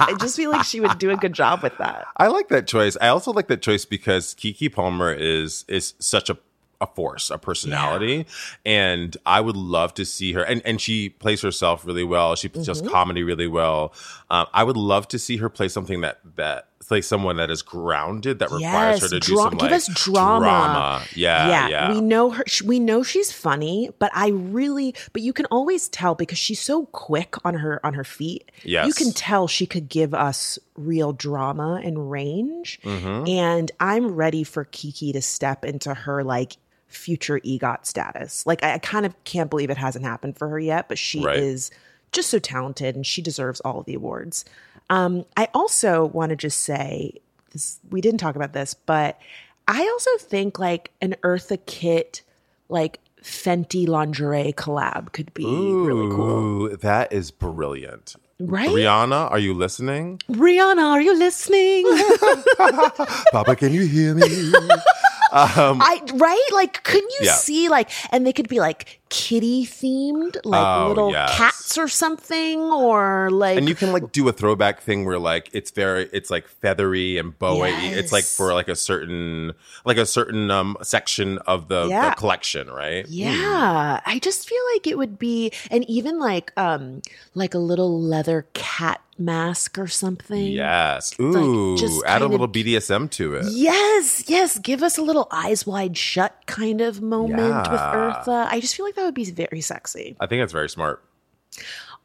I 0.00 0.14
just 0.20 0.36
feel 0.36 0.50
like 0.50 0.64
she 0.64 0.80
would 0.80 0.98
do 0.98 1.10
a 1.10 1.16
good 1.16 1.32
job 1.32 1.62
with 1.62 1.76
that. 1.78 2.06
I 2.16 2.28
like 2.28 2.48
that 2.48 2.66
choice. 2.66 2.96
I 3.00 3.08
also 3.08 3.32
like 3.32 3.48
that 3.48 3.62
choice 3.62 3.84
because 3.84 4.34
Keke 4.34 4.72
Palmer 4.72 5.12
is 5.12 5.64
is 5.68 5.94
such 5.98 6.30
a 6.30 6.38
a 6.82 6.86
force, 6.86 7.28
a 7.28 7.36
personality, 7.36 8.24
and 8.64 9.14
I 9.26 9.42
would 9.42 9.56
love 9.56 9.92
to 9.94 10.06
see 10.06 10.32
her. 10.32 10.42
And 10.42 10.62
and 10.64 10.80
she 10.80 11.10
plays 11.10 11.42
herself 11.42 11.84
really 11.84 12.04
well. 12.04 12.34
She 12.36 12.48
does 12.48 12.80
Mhm. 12.80 12.90
comedy 12.90 13.22
really 13.22 13.48
well. 13.48 13.92
Um, 14.30 14.46
I 14.54 14.64
would 14.64 14.78
love 14.78 15.06
to 15.08 15.18
see 15.18 15.36
her 15.36 15.50
play 15.50 15.68
something 15.68 16.00
that 16.00 16.20
that 16.36 16.68
play 16.90 17.00
someone 17.00 17.36
that 17.36 17.50
is 17.52 17.62
grounded 17.62 18.40
that 18.40 18.50
requires 18.50 18.98
her 19.00 19.06
Yes, 19.06 19.10
to 19.10 19.20
do 19.20 19.36
some 19.36 19.50
give 19.52 19.60
like 19.62 19.72
us 19.72 19.86
drama. 19.94 21.04
Yeah, 21.14 21.68
yeah, 21.68 21.92
We 21.92 22.00
know 22.00 22.30
her. 22.30 22.44
We 22.64 22.80
know 22.80 23.04
she's 23.04 23.30
funny, 23.30 23.90
but 24.00 24.10
I 24.12 24.30
really, 24.30 24.96
but 25.12 25.22
you 25.22 25.32
can 25.32 25.46
always 25.46 25.88
tell 25.88 26.16
because 26.16 26.36
she's 26.38 26.60
so 26.60 26.86
quick 26.86 27.36
on 27.44 27.54
her 27.54 27.84
on 27.86 27.94
her 27.94 28.02
feet. 28.02 28.50
you 28.64 28.92
can 28.92 29.12
tell 29.12 29.46
she 29.46 29.66
could 29.66 29.88
give 29.88 30.14
us 30.14 30.58
real 30.76 31.12
drama 31.12 31.80
and 31.84 32.10
range. 32.10 32.80
Mhm. 32.82 33.28
And 33.28 33.70
I'm 33.78 34.08
ready 34.16 34.42
for 34.42 34.64
Keke 34.64 35.12
to 35.12 35.22
step 35.22 35.64
into 35.64 35.94
her 35.94 36.24
like 36.24 36.56
future 36.88 37.38
EGOT 37.44 37.86
status. 37.86 38.44
Like 38.46 38.64
I, 38.64 38.74
I 38.74 38.78
kind 38.78 39.06
of 39.06 39.14
can't 39.22 39.48
believe 39.48 39.70
it 39.70 39.76
hasn't 39.76 40.04
happened 40.04 40.36
for 40.36 40.48
her 40.48 40.58
yet, 40.58 40.88
but 40.88 40.98
she 40.98 41.22
Right. 41.24 41.36
is 41.38 41.70
just 42.10 42.30
so 42.30 42.40
talented 42.40 42.96
and 42.96 43.06
she 43.06 43.22
deserves 43.22 43.60
all 43.60 43.78
of 43.78 43.86
the 43.86 43.94
awards. 43.94 44.44
Um, 44.90 45.24
I 45.36 45.48
also 45.54 46.04
want 46.06 46.30
to 46.30 46.36
just 46.36 46.58
say 46.60 47.14
this, 47.52 47.80
we 47.90 48.00
didn't 48.00 48.18
talk 48.20 48.36
about 48.36 48.52
this, 48.52 48.74
but 48.74 49.18
I 49.66 49.80
also 49.88 50.10
think 50.18 50.58
like 50.58 50.90
an 51.00 51.14
Eartha 51.22 51.64
Kitt, 51.64 52.22
like 52.68 52.98
Fenty 53.22 53.86
lingerie 53.86 54.52
collab 54.56 55.12
could 55.12 55.32
be 55.34 55.44
really 55.44 56.08
cool. 56.14 56.64
Ooh, 56.64 56.76
that 56.76 57.12
is 57.12 57.30
brilliant. 57.30 58.16
Right? 58.40 58.68
Rihanna, 58.70 59.30
are 59.30 59.38
you 59.38 59.52
listening? 59.54 60.18
Rihanna, 60.30 60.82
are 60.82 61.02
you 61.02 61.14
listening? 61.16 61.84
Papa, 63.32 63.54
can 63.56 63.72
you 63.72 63.82
hear 63.86 64.14
me? 64.14 64.22
um, 65.32 65.80
I 65.82 66.00
right? 66.14 66.46
Like, 66.52 66.82
couldn't 66.82 67.10
you 67.20 67.26
Yeah. 67.26 67.34
see 67.34 67.68
like, 67.68 67.90
and 68.10 68.26
they 68.26 68.32
could 68.32 68.48
be 68.48 68.58
like 68.60 68.99
kitty 69.10 69.66
themed, 69.66 70.36
like 70.44 70.66
Oh, 70.66 70.88
little 70.88 71.10
yes. 71.10 71.36
cats 71.36 71.76
or 71.76 71.88
something, 71.88 72.58
or 72.60 73.28
like 73.30 73.58
and 73.58 73.68
you 73.68 73.74
can 73.74 73.92
like 73.92 74.12
do 74.12 74.28
a 74.28 74.32
throwback 74.32 74.80
thing 74.80 75.04
where 75.04 75.18
like 75.18 75.50
it's 75.52 75.70
very 75.72 76.08
it's 76.12 76.30
like 76.30 76.46
feathery 76.48 77.18
and 77.18 77.38
bowy 77.38 77.70
it's 77.92 78.12
like 78.12 78.24
for 78.24 78.54
like 78.54 78.68
a 78.68 78.76
certain 78.76 79.52
like 79.84 79.96
a 79.98 80.06
certain 80.06 80.50
um 80.50 80.76
section 80.82 81.38
of 81.46 81.68
the, 81.68 81.88
the 81.88 82.14
collection 82.16 82.70
right 82.70 83.04
Hmm. 83.06 83.12
Yeah, 83.12 84.00
I 84.06 84.18
just 84.20 84.48
feel 84.48 84.62
like 84.74 84.86
it 84.86 84.96
would 84.96 85.18
be, 85.18 85.52
and 85.70 85.84
even 85.90 86.18
like 86.18 86.52
um 86.56 87.02
like 87.34 87.52
a 87.54 87.58
little 87.58 88.00
leather 88.00 88.46
cat 88.54 89.00
mask 89.18 89.76
or 89.78 89.86
something. 89.86 90.46
yes 90.46 91.12
ooh 91.20 91.76
just 91.76 92.02
add 92.06 92.22
a 92.22 92.26
little 92.26 92.44
of- 92.46 92.52
bdsm 92.52 93.10
to 93.10 93.34
it 93.34 93.44
Yes, 93.50 94.24
yes. 94.28 94.58
Give 94.58 94.82
us 94.82 94.96
a 94.96 95.02
little 95.02 95.28
eyes 95.30 95.66
wide 95.66 95.96
shut 95.98 96.34
kind 96.46 96.80
of 96.80 97.02
moment 97.02 97.68
with 97.70 97.80
Eartha. 97.80 98.46
I 98.50 98.60
just 98.60 98.74
feel 98.76 98.86
like 98.86 98.94
that 99.00 99.06
would 99.06 99.14
be 99.14 99.30
very 99.30 99.60
sexy. 99.60 100.16
i 100.20 100.26
think 100.26 100.40
that's 100.42 100.52
very 100.52 100.68
smart 100.68 101.02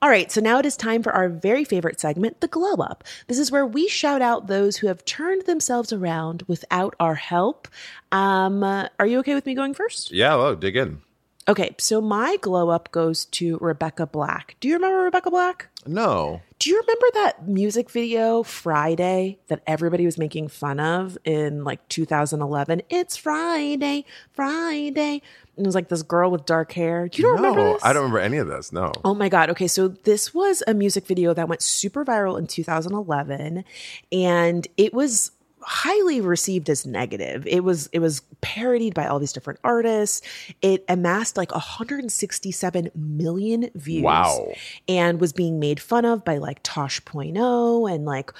All 0.01 0.09
right, 0.09 0.31
so 0.31 0.41
now 0.41 0.59
it 0.59 0.65
is 0.65 0.75
time 0.75 1.01
for 1.03 1.11
our 1.13 1.29
very 1.29 1.63
favorite 1.63 1.99
segment, 2.01 2.41
the 2.41 2.47
glow 2.49 2.75
up. 2.83 3.03
This 3.27 3.39
is 3.39 3.49
where 3.51 3.65
we 3.65 3.87
shout 3.87 4.21
out 4.21 4.47
those 4.47 4.77
who 4.77 4.87
have 4.87 5.05
turned 5.05 5.45
themselves 5.45 5.93
around 5.93 6.43
without 6.47 6.95
our 6.99 7.15
help. 7.15 7.67
Um, 8.11 8.61
uh, 8.63 8.89
are 8.99 9.07
you 9.07 9.19
okay 9.19 9.33
with 9.35 9.45
me 9.45 9.55
going 9.55 9.73
first? 9.73 10.11
yeah 10.11 10.35
well 10.35 10.55
dig 10.55 10.75
in 10.75 11.01
Okay, 11.47 11.75
so 11.77 12.01
my 12.01 12.37
glow 12.41 12.69
up 12.69 12.89
goes 12.91 13.25
to 13.25 13.59
Rebecca 13.61 14.07
Black. 14.07 14.55
Do 14.59 14.67
you 14.67 14.73
remember 14.73 15.03
Rebecca 15.03 15.29
Black? 15.29 15.67
no 15.85 16.41
Do 16.65 16.71
you 16.71 16.81
remember 16.81 17.05
that 17.13 17.47
music 17.47 17.91
video 17.91 18.41
Friday 18.41 19.37
that 19.49 19.61
everybody 19.67 20.03
was 20.03 20.17
making 20.17 20.47
fun 20.47 20.79
of 20.79 21.15
in 21.23 21.63
like 21.63 21.87
2011? 21.89 22.81
It's 22.89 23.15
Friday, 23.15 24.03
Friday. 24.31 25.21
And 25.57 25.63
it 25.63 25.67
was 25.67 25.75
like 25.75 25.89
this 25.89 26.01
girl 26.01 26.31
with 26.31 26.47
dark 26.47 26.71
hair. 26.71 27.07
You 27.13 27.21
don't 27.21 27.35
no 27.35 27.49
remember 27.49 27.73
this? 27.73 27.85
i 27.85 27.93
don't 27.93 28.01
remember 28.01 28.17
any 28.17 28.37
of 28.37 28.47
this 28.47 28.71
no 28.73 28.91
Oh 29.03 29.13
my 29.13 29.29
God. 29.29 29.51
Okay. 29.51 29.67
So 29.67 29.89
this 29.89 30.33
was 30.33 30.63
a 30.65 30.73
music 30.73 31.05
video 31.05 31.35
that 31.35 31.47
went 31.47 31.61
super 31.61 32.03
viral 32.03 32.35
in 32.39 32.47
2011 32.47 33.63
and 34.11 34.67
it 34.75 34.91
was 34.91 35.33
highly 35.65 36.21
received 36.21 36.69
as 36.69 36.85
negative. 36.85 37.45
It 37.47 37.63
was 37.63 37.87
it 37.91 37.99
was 37.99 38.21
parodied 38.41 38.93
by 38.93 39.07
all 39.07 39.17
these 39.17 39.33
different 39.33 39.59
artists. 39.63 40.21
It 40.61 40.85
amassed 40.87 41.37
like 41.37 41.51
167 41.51 42.91
million 42.93 43.69
views. 43.73 44.03
Wow. 44.03 44.53
And 44.87 45.19
was 45.19 45.33
being 45.33 45.59
made 45.59 45.79
fun 45.79 46.05
of 46.05 46.23
by 46.23 46.37
like 46.37 46.59
Tosh.0 46.61 47.91
and 47.91 48.05
like 48.05 48.31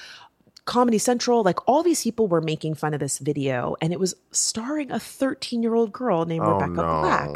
Comedy 0.65 0.97
Central, 0.97 1.43
like 1.43 1.59
all 1.67 1.83
these 1.83 2.01
people 2.03 2.27
were 2.27 2.41
making 2.41 2.73
fun 2.73 2.95
of 2.95 2.99
this 2.99 3.19
video, 3.19 3.75
and 3.81 3.93
it 3.93 3.99
was 3.99 4.15
starring 4.31 4.91
a 4.91 4.99
13 4.99 5.61
year 5.61 5.75
old 5.75 5.91
girl 5.93 6.25
named 6.25 6.43
Oh, 6.43 6.53
Rebecca 6.53 6.71
no. 6.71 7.01
Black. 7.01 7.29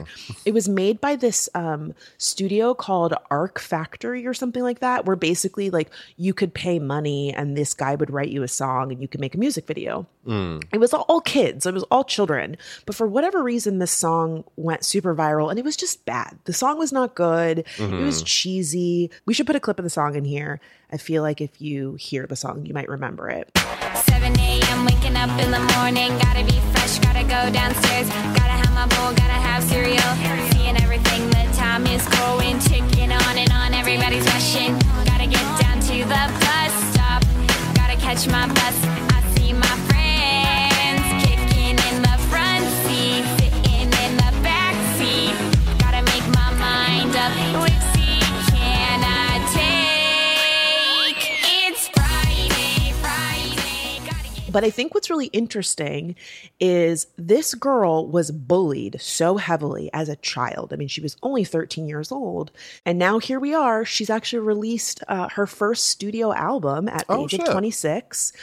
It 0.45 0.53
was 0.55 0.67
made 0.67 0.99
by 0.99 1.15
this 1.15 1.47
um, 1.53 1.93
studio 2.17 2.73
called 2.73 3.13
Arc 3.29 3.59
Factory 3.59 4.25
or 4.25 4.33
something 4.33 4.63
like 4.63 4.79
that, 4.79 5.05
where 5.05 5.15
basically 5.15 5.69
like 5.69 5.91
you 6.17 6.33
could 6.33 6.55
pay 6.55 6.79
money 6.79 7.31
and 7.31 7.55
this 7.55 7.75
guy 7.75 7.93
would 7.93 8.09
write 8.09 8.29
you 8.29 8.41
a 8.41 8.47
song 8.47 8.91
and 8.91 8.99
you 8.99 9.07
could 9.07 9.21
make 9.21 9.35
a 9.35 9.39
music 9.39 9.67
video. 9.67 10.07
Mm. 10.25 10.63
It 10.73 10.79
was 10.79 10.91
all 10.93 11.21
kids, 11.21 11.67
it 11.67 11.73
was 11.73 11.83
all 11.83 12.03
children. 12.03 12.57
But 12.87 12.95
for 12.95 13.05
whatever 13.07 13.43
reason, 13.43 13.77
this 13.77 13.91
song 13.91 14.43
went 14.55 14.83
super 14.83 15.15
viral 15.15 15.51
and 15.51 15.59
it 15.59 15.65
was 15.65 15.77
just 15.77 16.03
bad. 16.05 16.37
The 16.45 16.53
song 16.53 16.79
was 16.79 16.91
not 16.91 17.13
good. 17.13 17.59
It 17.77 17.91
was 17.91 18.23
Mhm. 18.23 18.25
cheesy. 18.25 19.11
We 19.27 19.35
should 19.35 19.45
put 19.45 19.55
a 19.55 19.59
clip 19.59 19.77
of 19.77 19.83
the 19.83 19.89
song 19.91 20.15
in 20.15 20.25
here. 20.25 20.59
I 20.91 20.97
feel 20.97 21.21
like 21.21 21.39
if 21.39 21.61
you 21.61 21.93
hear 21.95 22.25
the 22.25 22.35
song, 22.35 22.65
you 22.65 22.73
might 22.73 22.89
remember 22.89 23.29
it. 23.29 23.49
7 23.93 24.39
a.m. 24.39 24.85
waking 24.85 25.15
up 25.15 25.29
in 25.39 25.51
the 25.51 25.59
morning. 25.77 26.17
Gotta 26.17 26.43
be 26.43 26.59
fresh, 26.73 26.97
gotta 26.99 27.21
go 27.23 27.51
downstairs. 27.53 28.09
Gotta 28.09 28.57
have 28.57 28.73
my 28.73 28.87
bowl, 28.97 29.13
gotta 29.13 29.37
have 29.37 29.63
cereal. 29.63 30.01
Seeing 30.51 30.81
everything, 30.81 31.29
the 31.29 31.45
time 31.55 31.85
is 31.85 32.05
going. 32.17 32.57
Ticking 32.59 33.11
on 33.11 33.37
and 33.37 33.51
on, 33.51 33.73
everybody's 33.73 34.25
rushing. 34.25 34.77
Gotta 35.05 35.27
get 35.27 35.45
down 35.61 35.79
to 35.79 35.97
the 36.09 36.23
bus 36.41 36.73
stop. 36.93 37.21
Gotta 37.75 37.95
catch 37.97 38.27
my 38.27 38.47
bus. 38.47 38.98
But 54.59 54.65
I 54.67 54.71
think 54.71 54.93
what's 54.93 55.09
really 55.09 55.27
interesting 55.27 56.17
is 56.59 57.07
this 57.17 57.53
girl 57.53 58.05
was 58.05 58.29
bullied 58.29 58.97
so 58.99 59.37
heavily 59.37 59.89
as 59.93 60.09
a 60.09 60.17
child. 60.17 60.73
I 60.73 60.75
mean, 60.75 60.89
she 60.89 60.99
was 60.99 61.15
only 61.23 61.45
13 61.45 61.87
years 61.87 62.11
old. 62.11 62.51
And 62.85 62.99
now 62.99 63.19
here 63.19 63.39
we 63.39 63.53
are. 63.53 63.85
She's 63.85 64.09
actually 64.09 64.39
released 64.39 65.01
uh, 65.07 65.29
her 65.29 65.47
first 65.47 65.85
studio 65.85 66.33
album 66.33 66.89
at 66.89 67.07
the 67.07 67.13
Oh, 67.13 67.23
age 67.23 67.31
shit. 67.31 67.47
of 67.47 67.51
26. 67.53 68.33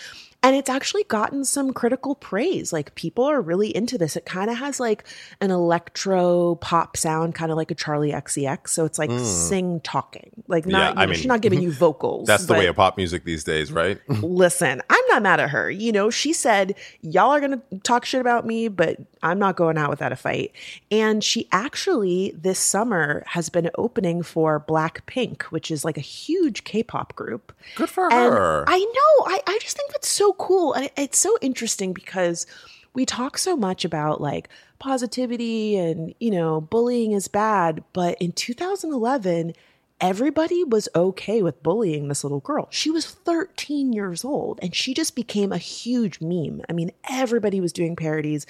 And 0.46 0.54
it's 0.54 0.70
actually 0.70 1.02
gotten 1.04 1.44
some 1.44 1.72
critical 1.72 2.14
praise. 2.14 2.72
Like 2.72 2.94
people 2.94 3.24
are 3.24 3.40
really 3.40 3.74
into 3.74 3.98
this. 3.98 4.14
It 4.16 4.24
kind 4.26 4.48
of 4.48 4.58
has 4.58 4.78
like 4.78 5.04
an 5.40 5.50
electro 5.50 6.54
pop 6.56 6.96
sound, 6.96 7.34
kind 7.34 7.50
of 7.50 7.56
like 7.56 7.70
a 7.72 7.74
Charli 7.74 8.14
XCX. 8.14 8.68
So 8.68 8.84
it's 8.84 8.98
like 8.98 9.10
Mm. 9.10 9.24
sing 9.48 9.80
talking. 9.80 10.44
Like 10.46 10.64
Yeah, 10.66 10.70
not, 10.78 10.94
you 10.96 11.02
I 11.02 11.06
mean, 11.06 11.14
she's 11.16 11.26
not 11.26 11.40
giving 11.40 11.60
you 11.62 11.72
vocals. 11.86 12.28
That's 12.28 12.46
the 12.46 12.54
way 12.54 12.66
of 12.66 12.76
pop 12.76 12.96
music 12.96 13.24
these 13.24 13.42
days, 13.42 13.72
right? 13.72 13.98
listen, 14.08 14.82
I'm 14.88 15.02
not 15.08 15.22
mad 15.22 15.40
at 15.40 15.50
her. 15.50 15.68
You 15.70 15.90
know, 15.90 16.10
she 16.10 16.32
said, 16.32 16.76
Y'all 17.02 17.32
are 17.32 17.40
going 17.40 17.60
to 17.60 17.78
talk 17.80 18.04
shit 18.04 18.20
about 18.20 18.46
me, 18.46 18.68
but 18.68 18.98
I'm 19.22 19.38
not 19.40 19.56
going 19.56 19.76
out 19.78 19.90
without 19.90 20.12
a 20.12 20.16
fight. 20.16 20.52
And 20.92 21.24
she 21.24 21.48
actually, 21.50 22.32
this 22.36 22.60
summer, 22.60 23.24
has 23.26 23.48
been 23.48 23.70
opening 23.76 24.22
for 24.22 24.60
Blackpink, 24.60 25.42
which 25.44 25.70
is 25.72 25.84
like 25.84 25.96
a 25.96 26.00
huge 26.02 26.62
K 26.62 26.84
pop 26.84 27.16
group. 27.16 27.52
Good 27.74 27.90
for 27.90 28.04
And 28.12 28.32
her. 28.32 28.64
I 28.68 28.78
know. 28.78 29.24
I, 29.26 29.40
I 29.46 29.58
just 29.60 29.76
think 29.76 29.90
that's 29.92 30.08
so 30.08 30.32
cool. 30.38 30.72
And 30.72 30.90
it's 30.96 31.18
so 31.18 31.36
interesting 31.40 31.92
because 31.92 32.46
we 32.94 33.04
talk 33.04 33.38
so 33.38 33.56
much 33.56 33.84
about 33.84 34.20
like 34.20 34.48
positivity 34.78 35.76
and, 35.76 36.14
you 36.18 36.30
know, 36.30 36.60
bullying 36.60 37.12
is 37.12 37.28
bad. 37.28 37.84
But 37.92 38.20
in 38.20 38.32
2011, 38.32 39.52
everybody 40.00 40.64
was 40.64 40.88
okay 40.94 41.42
with 41.42 41.62
bullying 41.62 42.08
this 42.08 42.24
little 42.24 42.40
girl. 42.40 42.68
She 42.70 42.90
was 42.90 43.06
13 43.06 43.92
years 43.92 44.24
old 44.24 44.58
and 44.62 44.74
she 44.74 44.94
just 44.94 45.14
became 45.14 45.52
a 45.52 45.58
huge 45.58 46.20
meme. 46.20 46.62
I 46.68 46.72
mean, 46.72 46.90
everybody 47.08 47.60
was 47.60 47.72
doing 47.72 47.96
parodies, 47.96 48.46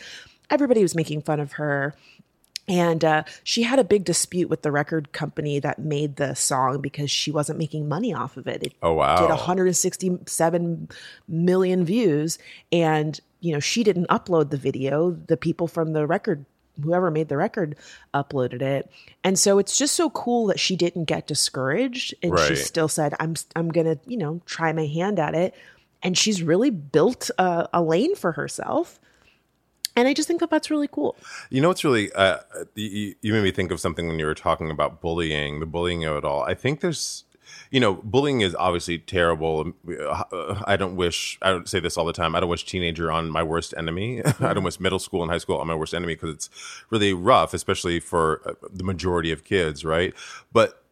everybody 0.51 0.83
was 0.83 0.95
making 0.95 1.23
fun 1.23 1.41
of 1.41 1.53
her. 1.53 1.95
And 2.69 3.05
uh, 3.05 3.23
she 3.45 3.63
had 3.63 3.79
a 3.79 3.85
big 3.85 4.05
dispute 4.05 4.49
with 4.51 4.63
the 4.63 4.73
record 4.73 5.13
company 5.13 5.61
that 5.61 5.79
made 5.79 6.17
the 6.17 6.35
song 6.35 6.81
because 6.81 7.11
she 7.13 7.31
wasn't 7.31 7.59
making 7.61 7.89
money 7.89 8.13
off 8.13 8.37
of 8.37 8.49
it. 8.49 8.63
It 8.65 8.73
Oh, 8.83 8.95
wow. 8.95 9.17
did 9.17 9.29
167 9.31 10.89
million 11.29 11.85
views, 11.85 12.39
and 12.73 13.21
you 13.41 13.53
know 13.53 13.61
she 13.61 13.85
didn't 13.85 14.09
upload 14.09 14.51
the 14.51 14.57
video. 14.57 15.11
The 15.11 15.37
people 15.37 15.69
from 15.69 15.93
the 15.93 16.07
record, 16.07 16.45
whoever 16.83 17.11
made 17.11 17.29
the 17.29 17.37
record, 17.37 17.77
uploaded 18.15 18.63
it. 18.63 18.91
And 19.23 19.39
so 19.39 19.59
it's 19.59 19.77
just 19.79 19.95
so 19.95 20.11
cool 20.11 20.47
that 20.47 20.61
she 20.61 20.77
didn't 20.77 21.05
get 21.05 21.27
discouraged, 21.27 22.15
and 22.23 22.33
she 22.49 22.57
still 22.57 22.89
said, 22.89 23.15
"I'm 23.21 23.35
I'm 23.55 23.69
gonna 23.69 23.99
you 24.07 24.17
know 24.17 24.41
try 24.47 24.73
my 24.73 24.87
hand 24.87 25.19
at 25.19 25.35
it." 25.35 25.55
And 26.03 26.17
she's 26.17 26.43
really 26.43 26.71
built 26.71 27.31
a, 27.39 27.69
a 27.73 27.83
lane 27.83 28.15
for 28.15 28.33
herself. 28.33 29.01
And 29.97 30.07
I 30.07 30.13
just 30.13 30.29
think 30.29 30.41
that 30.41 30.51
that's 30.51 30.71
really 30.71 30.89
cool. 30.89 31.17
You 31.51 31.63
know 31.63 31.69
what's 31.69 31.83
really 31.83 32.13
uh, 32.13 32.39
you, 32.75 33.15
you 33.23 33.33
made 33.33 33.43
me 33.43 33.51
think 33.51 33.71
of 33.71 33.81
something 33.81 34.07
when 34.07 34.19
you 34.19 34.27
were 34.27 34.35
talking 34.35 34.71
about 34.71 35.01
bullying, 35.01 35.59
the 35.61 35.67
bullying 35.67 36.05
of 36.05 36.19
it 36.19 36.25
all. 36.25 36.43
I 36.43 36.53
think 36.53 36.81
there's, 36.81 37.25
you 37.71 37.81
know, 37.81 37.95
bullying 37.95 38.43
is 38.43 38.55
obviously 38.55 38.99
terrible. 38.99 39.73
Uh, 39.91 40.63
I 40.67 40.77
don't 40.77 40.97
wish 40.97 41.39
I 41.41 41.51
don't 41.51 41.69
say 41.69 41.81
this 41.81 41.97
all 41.97 42.05
the 42.05 42.13
time. 42.13 42.37
I 42.37 42.41
don't 42.41 42.51
wish 42.51 42.67
teenager 42.67 43.11
on 43.11 43.31
my 43.31 43.43
worst 43.43 43.73
enemy. 43.77 44.23
I 44.41 44.53
don't 44.53 44.65
wish 44.65 44.79
middle 44.79 44.99
school 44.99 45.23
and 45.23 45.31
high 45.31 45.39
school 45.39 45.57
on 45.57 45.67
my 45.67 45.75
worst 45.75 45.95
enemy 45.95 46.15
because 46.15 46.35
it's 46.35 46.51
really 46.91 47.15
rough, 47.15 47.55
especially 47.55 47.99
for 47.99 48.43
uh, 48.45 48.53
the 48.71 48.85
majority 48.85 49.33
of 49.33 49.45
kids, 49.45 49.83
right? 49.83 50.13
But 50.53 50.83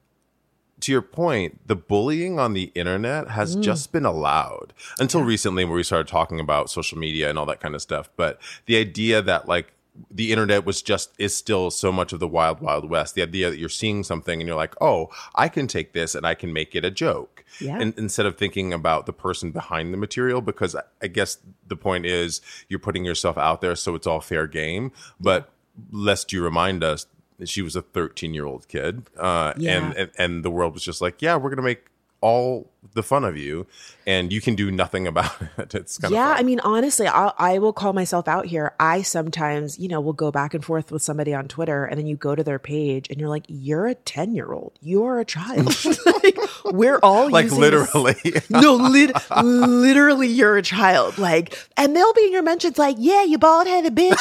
to 0.84 0.92
your 0.92 1.02
point, 1.02 1.66
the 1.66 1.76
bullying 1.76 2.38
on 2.38 2.52
the 2.52 2.70
internet 2.74 3.28
has 3.30 3.56
Mm. 3.56 3.62
just 3.62 3.92
been 3.92 4.04
allowed 4.04 4.72
until 4.98 5.22
recently, 5.22 5.64
where 5.64 5.76
we 5.76 5.82
started 5.82 6.08
talking 6.08 6.40
about 6.40 6.70
social 6.70 6.98
media 6.98 7.28
and 7.30 7.38
all 7.38 7.46
that 7.46 7.60
kind 7.60 7.74
of 7.74 7.82
stuff. 7.82 8.08
But 8.16 8.40
the 8.66 8.76
idea 8.76 9.20
that 9.22 9.48
like 9.48 9.72
the 10.10 10.32
internet 10.32 10.66
was 10.66 10.82
just 10.82 11.10
is 11.18 11.34
still 11.36 11.70
so 11.70 11.92
much 11.92 12.12
of 12.12 12.18
the 12.18 12.26
wild, 12.26 12.60
wild 12.60 12.90
west. 12.90 13.14
The 13.14 13.22
idea 13.22 13.48
that 13.48 13.58
you're 13.58 13.68
seeing 13.68 14.02
something 14.02 14.40
and 14.40 14.46
you're 14.48 14.56
like, 14.56 14.74
oh, 14.80 15.08
I 15.36 15.48
can 15.48 15.68
take 15.68 15.92
this 15.92 16.14
and 16.16 16.26
I 16.26 16.34
can 16.34 16.52
make 16.52 16.74
it 16.74 16.84
a 16.84 16.90
joke. 16.90 17.44
Yeah. 17.60 17.78
And 17.80 17.94
instead 17.96 18.26
of 18.26 18.36
thinking 18.36 18.72
about 18.72 19.06
the 19.06 19.12
person 19.12 19.52
behind 19.52 19.92
the 19.94 19.96
material, 19.96 20.40
because 20.40 20.74
I- 21.00 21.06
guess 21.06 21.38
the 21.68 21.76
point 21.76 22.06
is 22.06 22.40
you're 22.68 22.80
putting 22.80 23.04
yourself 23.04 23.38
out 23.38 23.60
there, 23.60 23.76
so 23.76 23.94
it's 23.94 24.06
all 24.06 24.20
fair 24.20 24.46
game. 24.48 24.90
But 25.20 25.48
lest 25.92 26.32
you 26.32 26.42
remind 26.42 26.82
us, 26.82 27.06
she 27.44 27.62
was 27.62 27.74
a 27.76 27.82
13 27.82 28.34
year 28.34 28.44
old 28.46 28.68
kid, 28.68 29.02
uh, 29.18 29.52
Yeah. 29.56 29.76
and, 29.86 29.96
and 29.96 30.10
and 30.18 30.44
the 30.44 30.50
world 30.50 30.74
was 30.74 30.82
just 30.84 31.00
like, 31.00 31.20
yeah, 31.22 31.36
we're 31.36 31.50
gonna 31.50 31.62
make 31.62 31.86
all 32.20 32.70
the 32.94 33.02
fun 33.02 33.22
of 33.22 33.36
you, 33.36 33.66
and 34.06 34.32
you 34.32 34.40
can 34.40 34.54
do 34.54 34.70
nothing 34.70 35.06
about 35.12 35.30
it. 35.58 35.74
It's 35.74 35.98
kind 35.98 36.14
yeah, 36.14 36.30
I 36.38 36.42
mean, 36.42 36.58
honestly, 36.60 37.06
I'll, 37.06 37.34
I 37.38 37.58
will 37.58 37.74
call 37.74 37.92
myself 37.92 38.28
out 38.28 38.46
here. 38.46 38.72
I 38.80 39.02
sometimes, 39.02 39.78
you 39.78 39.88
know, 39.88 40.00
will 40.00 40.14
go 40.14 40.30
back 40.30 40.54
and 40.54 40.64
forth 40.64 40.90
with 40.90 41.02
somebody 41.02 41.34
on 41.34 41.48
Twitter, 41.48 41.84
and 41.84 41.98
then 41.98 42.06
you 42.06 42.16
go 42.16 42.34
to 42.34 42.42
their 42.42 42.58
page, 42.58 43.08
and 43.10 43.18
you're 43.20 43.28
like, 43.28 43.44
"You're 43.48 43.86
a 43.88 43.94
ten 43.94 44.34
year 44.34 44.52
old. 44.52 44.78
You're 44.80 45.18
a 45.20 45.24
child. 45.26 45.66
like, 46.06 46.38
we're 46.64 46.98
all 47.02 47.30
like 47.30 47.50
literally. 47.50 48.16
no, 48.48 48.74
lit- 48.76 49.12
literally, 49.42 50.28
you're 50.28 50.56
a 50.56 50.62
child. 50.62 51.18
Like, 51.18 51.58
and 51.76 51.94
they'll 51.94 52.14
be 52.14 52.24
in 52.24 52.32
your 52.32 52.42
mentions, 52.42 52.78
like, 52.78 52.96
"Yeah, 52.98 53.24
you 53.24 53.36
bald 53.36 53.66
headed 53.66 53.94
bitch." 53.94 54.16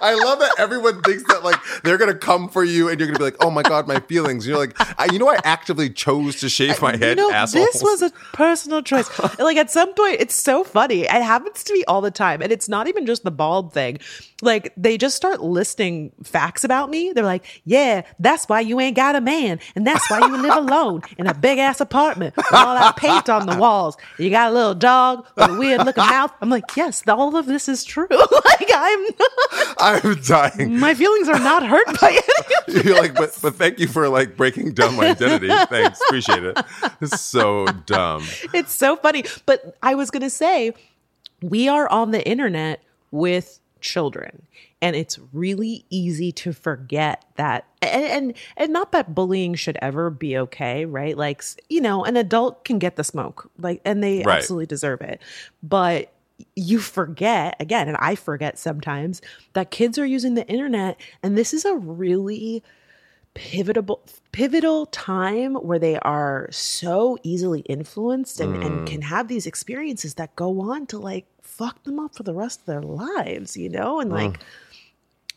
I 0.00 0.14
love 0.14 0.38
that 0.40 0.52
everyone 0.58 1.02
thinks 1.02 1.22
that 1.24 1.44
like 1.44 1.56
they're 1.82 1.98
gonna 1.98 2.14
come 2.14 2.48
for 2.48 2.64
you, 2.64 2.88
and 2.88 2.98
you're 2.98 3.06
gonna 3.08 3.18
be 3.18 3.24
like, 3.24 3.36
oh 3.40 3.50
my 3.50 3.62
god, 3.62 3.86
my 3.86 4.00
feelings. 4.00 4.44
And 4.44 4.50
you're 4.50 4.58
like, 4.58 4.76
I, 5.00 5.06
you 5.12 5.18
know, 5.18 5.28
I 5.28 5.38
actively 5.44 5.90
chose 5.90 6.40
to 6.40 6.48
shave 6.48 6.80
my 6.80 6.96
head, 6.96 7.16
you 7.18 7.28
know, 7.28 7.32
assholes. 7.32 7.66
this 7.72 7.82
was 7.82 8.02
a 8.02 8.10
personal 8.32 8.82
choice. 8.82 9.06
like 9.38 9.56
at 9.56 9.70
some 9.70 9.92
point, 9.94 10.16
it's 10.20 10.34
so 10.34 10.64
funny. 10.64 11.02
It 11.02 11.10
happens 11.10 11.62
to 11.64 11.72
me 11.72 11.84
all 11.84 12.00
the 12.00 12.10
time, 12.10 12.42
and 12.42 12.52
it's 12.52 12.68
not 12.68 12.88
even 12.88 13.06
just 13.06 13.24
the 13.24 13.30
bald 13.30 13.72
thing. 13.72 13.98
Like 14.42 14.72
they 14.76 14.98
just 14.98 15.16
start 15.16 15.42
listing 15.42 16.12
facts 16.22 16.62
about 16.62 16.90
me. 16.90 17.12
They're 17.12 17.24
like, 17.24 17.62
"Yeah, 17.64 18.02
that's 18.18 18.46
why 18.48 18.60
you 18.60 18.78
ain't 18.80 18.94
got 18.96 19.16
a 19.16 19.20
man, 19.20 19.60
and 19.74 19.86
that's 19.86 20.10
why 20.10 20.18
you 20.18 20.36
live 20.36 20.56
alone 20.56 21.02
in 21.16 21.26
a 21.26 21.32
big 21.32 21.58
ass 21.58 21.80
apartment 21.80 22.36
with 22.36 22.52
all 22.52 22.74
that 22.74 22.96
paint 22.96 23.30
on 23.30 23.46
the 23.46 23.56
walls. 23.56 23.96
You 24.18 24.28
got 24.28 24.50
a 24.50 24.54
little 24.54 24.74
dog 24.74 25.26
with 25.36 25.50
a 25.50 25.54
weird 25.54 25.84
looking 25.86 26.04
mouth." 26.04 26.32
I'm 26.42 26.50
like, 26.50 26.64
"Yes, 26.76 27.02
all 27.08 27.34
of 27.36 27.46
this 27.46 27.66
is 27.66 27.82
true. 27.82 28.08
like 28.10 28.70
I'm 28.74 29.02
not, 29.04 29.74
I'm 29.78 30.20
dying. 30.20 30.78
my 30.78 30.94
feelings 30.94 31.28
are 31.28 31.38
not 31.38 31.66
hurt 31.66 31.86
by 32.00 32.20
it." 32.22 32.66
You're 32.84 32.96
like, 32.96 33.14
but 33.14 33.38
but 33.40 33.54
thank 33.54 33.78
you 33.78 33.88
for 33.88 34.08
like 34.08 34.36
breaking 34.36 34.74
down 34.74 34.96
my 34.96 35.10
identity. 35.10 35.48
Thanks, 35.68 36.00
appreciate 36.08 36.44
it. 36.44 36.58
It's 37.00 37.20
so 37.20 37.66
dumb. 37.86 38.24
it's 38.52 38.74
so 38.74 38.96
funny. 38.96 39.24
But 39.46 39.76
I 39.82 39.94
was 39.94 40.10
going 40.10 40.22
to 40.22 40.30
say, 40.30 40.72
we 41.42 41.68
are 41.68 41.88
on 41.88 42.10
the 42.10 42.26
internet 42.28 42.82
with 43.10 43.60
children. 43.86 44.42
And 44.82 44.94
it's 44.94 45.18
really 45.32 45.84
easy 45.90 46.32
to 46.32 46.52
forget 46.52 47.24
that, 47.36 47.64
and, 47.80 48.04
and 48.04 48.34
and 48.56 48.72
not 48.72 48.92
that 48.92 49.14
bullying 49.14 49.54
should 49.54 49.78
ever 49.80 50.10
be 50.10 50.36
okay, 50.36 50.84
right? 50.84 51.16
Like 51.16 51.42
you 51.70 51.80
know, 51.80 52.04
an 52.04 52.16
adult 52.16 52.64
can 52.64 52.78
get 52.78 52.96
the 52.96 53.04
smoke, 53.04 53.50
like, 53.58 53.80
and 53.84 54.02
they 54.02 54.22
Right. 54.22 54.36
absolutely 54.36 54.66
deserve 54.66 55.00
it. 55.00 55.20
But 55.62 56.12
you 56.54 56.78
forget 56.80 57.56
again, 57.60 57.88
and 57.88 57.96
I 57.98 58.14
forget 58.14 58.58
sometimes 58.58 59.22
that 59.54 59.70
kids 59.70 59.98
are 59.98 60.04
using 60.06 60.34
the 60.34 60.46
internet, 60.46 61.00
and 61.22 61.38
this 61.38 61.54
is 61.54 61.64
a 61.64 61.74
really 61.74 62.62
pivotal 63.36 64.02
pivotal 64.32 64.86
time 64.86 65.54
where 65.54 65.78
they 65.78 65.98
are 65.98 66.48
so 66.50 67.18
easily 67.22 67.60
influenced 67.60 68.40
and, 68.40 68.62
and 68.62 68.80
mm. 68.80 68.86
can 68.86 69.02
have 69.02 69.28
these 69.28 69.46
experiences 69.46 70.14
that 70.14 70.34
go 70.36 70.72
on 70.72 70.86
to 70.86 70.98
like 70.98 71.26
fuck 71.42 71.82
them 71.84 71.98
up 72.00 72.14
for 72.14 72.22
the 72.22 72.34
rest 72.34 72.60
of 72.60 72.66
their 72.66 72.82
lives, 72.82 73.56
you 73.56 73.68
know? 73.68 74.00
And 74.00 74.10
mm. 74.10 74.14
like 74.14 74.40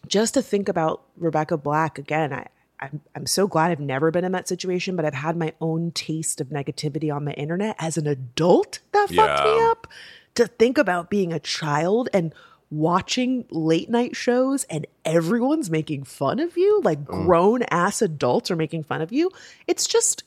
just 0.08 0.34
to 0.36 0.42
think 0.42 0.70
about 0.70 1.04
Rebecca 1.18 1.58
Black 1.58 2.00
again, 2.00 2.32
I 2.34 2.48
I'm, 2.82 3.02
I'm 3.14 3.26
so 3.26 3.46
glad 3.46 3.72
I've 3.72 3.82
never 3.82 4.10
been 4.10 4.24
in 4.24 4.32
that 4.32 4.48
situation, 4.48 4.96
but 4.96 5.04
I've 5.04 5.14
had 5.14 5.36
my 5.36 5.52
own 5.60 5.92
taste 5.92 6.40
of 6.40 6.48
negativity 6.48 7.14
on 7.14 7.26
the 7.26 7.34
internet 7.34 7.76
as 7.78 7.98
an 7.98 8.08
adult 8.08 8.80
that 8.94 9.10
fucked 9.10 9.44
me 9.44 9.60
up. 9.64 9.88
To 10.36 10.48
think 10.48 10.78
about 10.78 11.10
being 11.10 11.34
a 11.34 11.40
child 11.40 12.08
and 12.14 12.34
watching 12.72 13.46
late 13.50 13.90
night 13.90 14.16
shows 14.16 14.64
and 14.66 14.86
everyone's 15.06 15.70
making 15.70 16.04
fun 16.04 16.40
of 16.40 16.58
you, 16.58 16.82
like 16.84 17.04
grown 17.06 17.64
ass 17.64 18.02
adults 18.02 18.52
are 18.52 18.56
making 18.56 18.84
fun 18.84 19.02
of 19.02 19.12
you. 19.12 19.32
It's 19.68 19.88
just 19.88 20.24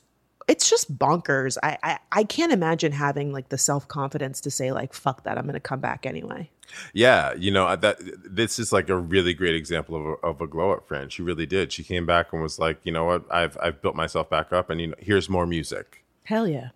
it's 0.47 0.69
just 0.69 0.97
bonkers. 0.97 1.57
I, 1.63 1.77
I 1.83 1.99
I 2.11 2.23
can't 2.23 2.51
imagine 2.51 2.91
having 2.91 3.31
like 3.31 3.49
the 3.49 3.57
self 3.57 3.87
confidence 3.87 4.41
to 4.41 4.51
say 4.51 4.71
like 4.71 4.93
fuck 4.93 5.23
that, 5.23 5.37
I'm 5.37 5.45
gonna 5.45 5.59
come 5.59 5.79
back 5.79 6.05
anyway. 6.05 6.49
Yeah, 6.93 7.33
you 7.33 7.51
know 7.51 7.75
that 7.75 7.97
this 8.25 8.59
is 8.59 8.73
like 8.73 8.89
a 8.89 8.97
really 8.97 9.33
great 9.33 9.55
example 9.55 9.95
of 9.95 10.05
a, 10.05 10.27
of 10.27 10.41
a 10.41 10.47
glow 10.47 10.71
up 10.71 10.87
friend. 10.87 11.11
She 11.11 11.21
really 11.21 11.45
did. 11.45 11.71
She 11.71 11.83
came 11.83 12.05
back 12.05 12.33
and 12.33 12.41
was 12.41 12.59
like, 12.59 12.79
you 12.83 12.91
know 12.91 13.05
what, 13.05 13.25
I've 13.31 13.57
I've 13.61 13.81
built 13.81 13.95
myself 13.95 14.29
back 14.29 14.51
up, 14.51 14.69
and 14.69 14.81
you 14.81 14.87
know, 14.87 14.95
here's 14.97 15.29
more 15.29 15.45
music. 15.45 16.03
Hell 16.23 16.47
yeah. 16.47 16.69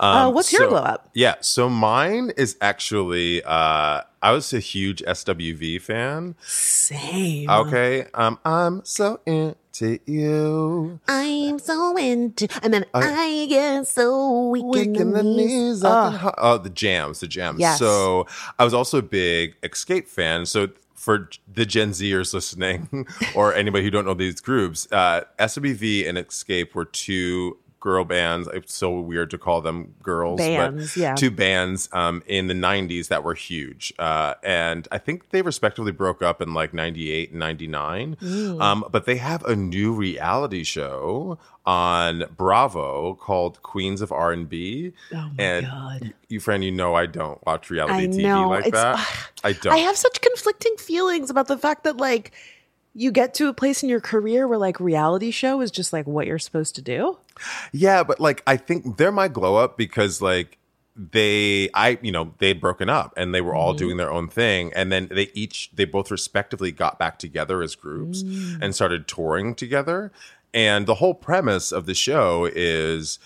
Um, 0.00 0.16
uh, 0.16 0.30
what's 0.30 0.52
your 0.52 0.68
glow 0.68 0.78
up? 0.78 1.10
Yeah, 1.14 1.36
so 1.40 1.68
mine 1.68 2.32
is 2.36 2.56
actually 2.60 3.42
uh, 3.44 4.02
I 4.22 4.32
was 4.32 4.52
a 4.52 4.58
huge 4.60 5.02
SWV 5.02 5.80
fan. 5.80 6.34
Same. 6.42 7.48
Okay. 7.48 8.06
Um, 8.14 8.38
I'm 8.44 8.84
so 8.84 9.20
into 9.26 9.98
you. 10.06 10.98
I'm 11.06 11.58
so 11.58 11.96
into, 11.96 12.48
and 12.62 12.74
then 12.74 12.84
I, 12.94 13.46
get 13.48 13.86
so 13.86 14.48
weak, 14.48 14.64
Weak 14.64 14.96
in 14.96 15.12
the 15.12 15.22
knees. 15.22 15.84
I 15.84 15.88
Ugh. 15.90 16.12
can 16.12 16.20
hu- 16.20 16.30
Oh, 16.38 16.58
the 16.58 16.70
jams, 16.70 17.20
the 17.20 17.28
jams. 17.28 17.60
Yes. 17.60 17.78
So 17.78 18.26
I 18.58 18.64
was 18.64 18.74
also 18.74 18.98
a 18.98 19.02
big 19.02 19.60
Xscape 19.62 20.08
fan. 20.08 20.46
So 20.46 20.68
for 20.94 21.30
the 21.52 21.64
Gen 21.64 21.90
Zers 21.90 22.34
listening, 22.34 23.06
or 23.36 23.54
anybody 23.54 23.84
who 23.84 23.90
don't 23.90 24.04
know 24.04 24.14
these 24.14 24.40
groups, 24.40 24.88
uh, 24.90 25.22
SWV 25.38 26.08
and 26.08 26.18
Xscape 26.18 26.74
were 26.74 26.84
two 26.86 27.56
girl 27.80 28.04
bands. 28.04 28.48
It's 28.52 28.74
so 28.74 28.98
weird 29.00 29.30
to 29.30 29.38
call 29.38 29.60
them 29.60 29.94
girls, 30.02 30.38
Bands, 30.38 30.94
but 30.94 31.00
yeah. 31.00 31.14
two 31.14 31.30
bands 31.30 31.88
um, 31.92 32.22
in 32.26 32.46
the 32.46 32.54
'90s 32.54 33.08
that 33.08 33.24
were 33.24 33.34
huge. 33.34 33.92
Uh, 33.98 34.34
and 34.42 34.88
I 34.90 34.98
think 34.98 35.30
they 35.30 35.42
respectively 35.42 35.92
broke 35.92 36.22
up 36.22 36.40
in 36.42 36.54
like 36.54 36.74
'98 36.74 37.30
and 37.30 37.38
'99. 37.38 38.16
Mm. 38.20 38.60
Um, 38.62 38.84
but 38.90 39.06
they 39.06 39.16
have 39.16 39.44
a 39.44 39.54
new 39.56 39.92
reality 39.92 40.64
show 40.64 41.38
on 41.66 42.24
Bravo 42.36 43.14
called 43.14 43.62
Queens 43.62 44.00
of 44.00 44.10
R 44.10 44.32
and 44.32 44.48
B. 44.48 44.92
Oh 45.12 45.16
my 45.16 45.30
and 45.38 45.66
God. 45.66 46.14
you, 46.28 46.40
friend, 46.40 46.64
you 46.64 46.70
know 46.70 46.94
I 46.94 47.06
don't 47.06 47.44
watch 47.46 47.70
reality 47.70 48.04
I 48.04 48.06
TV 48.06 48.22
know, 48.22 48.48
like 48.48 48.66
it's- 48.66 48.82
that. 48.82 49.28
I 49.44 49.52
don't. 49.52 49.72
I 49.72 49.78
have 49.78 49.96
such 49.96 50.20
conflicting 50.20 50.76
feelings 50.78 51.30
about 51.30 51.46
the 51.46 51.58
fact 51.58 51.84
that 51.84 51.96
like 51.98 52.32
you 52.94 53.12
get 53.12 53.34
to 53.34 53.48
a 53.48 53.54
place 53.54 53.82
in 53.82 53.88
your 53.88 54.00
career 54.00 54.48
where 54.48 54.58
like 54.58 54.80
reality 54.80 55.30
show 55.30 55.60
is 55.60 55.70
just 55.70 55.92
like 55.92 56.06
what 56.06 56.26
you're 56.26 56.38
supposed 56.38 56.74
to 56.76 56.82
do. 56.82 57.18
Yeah, 57.72 58.02
but 58.02 58.18
like 58.20 58.42
I 58.46 58.56
think 58.56 58.96
they're 58.96 59.12
my 59.12 59.28
glow 59.28 59.56
up 59.56 59.76
because 59.76 60.20
like 60.20 60.58
they 60.96 61.68
I 61.74 61.98
you 62.02 62.10
know 62.10 62.34
they'd 62.38 62.60
broken 62.60 62.88
up 62.88 63.14
and 63.16 63.32
they 63.32 63.40
were 63.40 63.54
all 63.54 63.70
Mm-hmm. 63.70 63.78
doing 63.78 63.96
their 63.98 64.10
own 64.10 64.28
thing 64.28 64.72
and 64.74 64.90
then 64.90 65.06
they 65.12 65.30
each 65.32 65.70
they 65.74 65.84
both 65.84 66.10
respectively 66.10 66.72
got 66.72 66.98
back 66.98 67.20
together 67.20 67.62
as 67.62 67.76
groups 67.76 68.24
Mm. 68.24 68.58
and 68.60 68.74
started 68.74 69.06
touring 69.06 69.54
together 69.54 70.10
and 70.52 70.86
the 70.88 70.96
whole 70.96 71.14
premise 71.14 71.70
of 71.70 71.86
the 71.86 71.94
show 71.94 72.50
is 72.52 73.20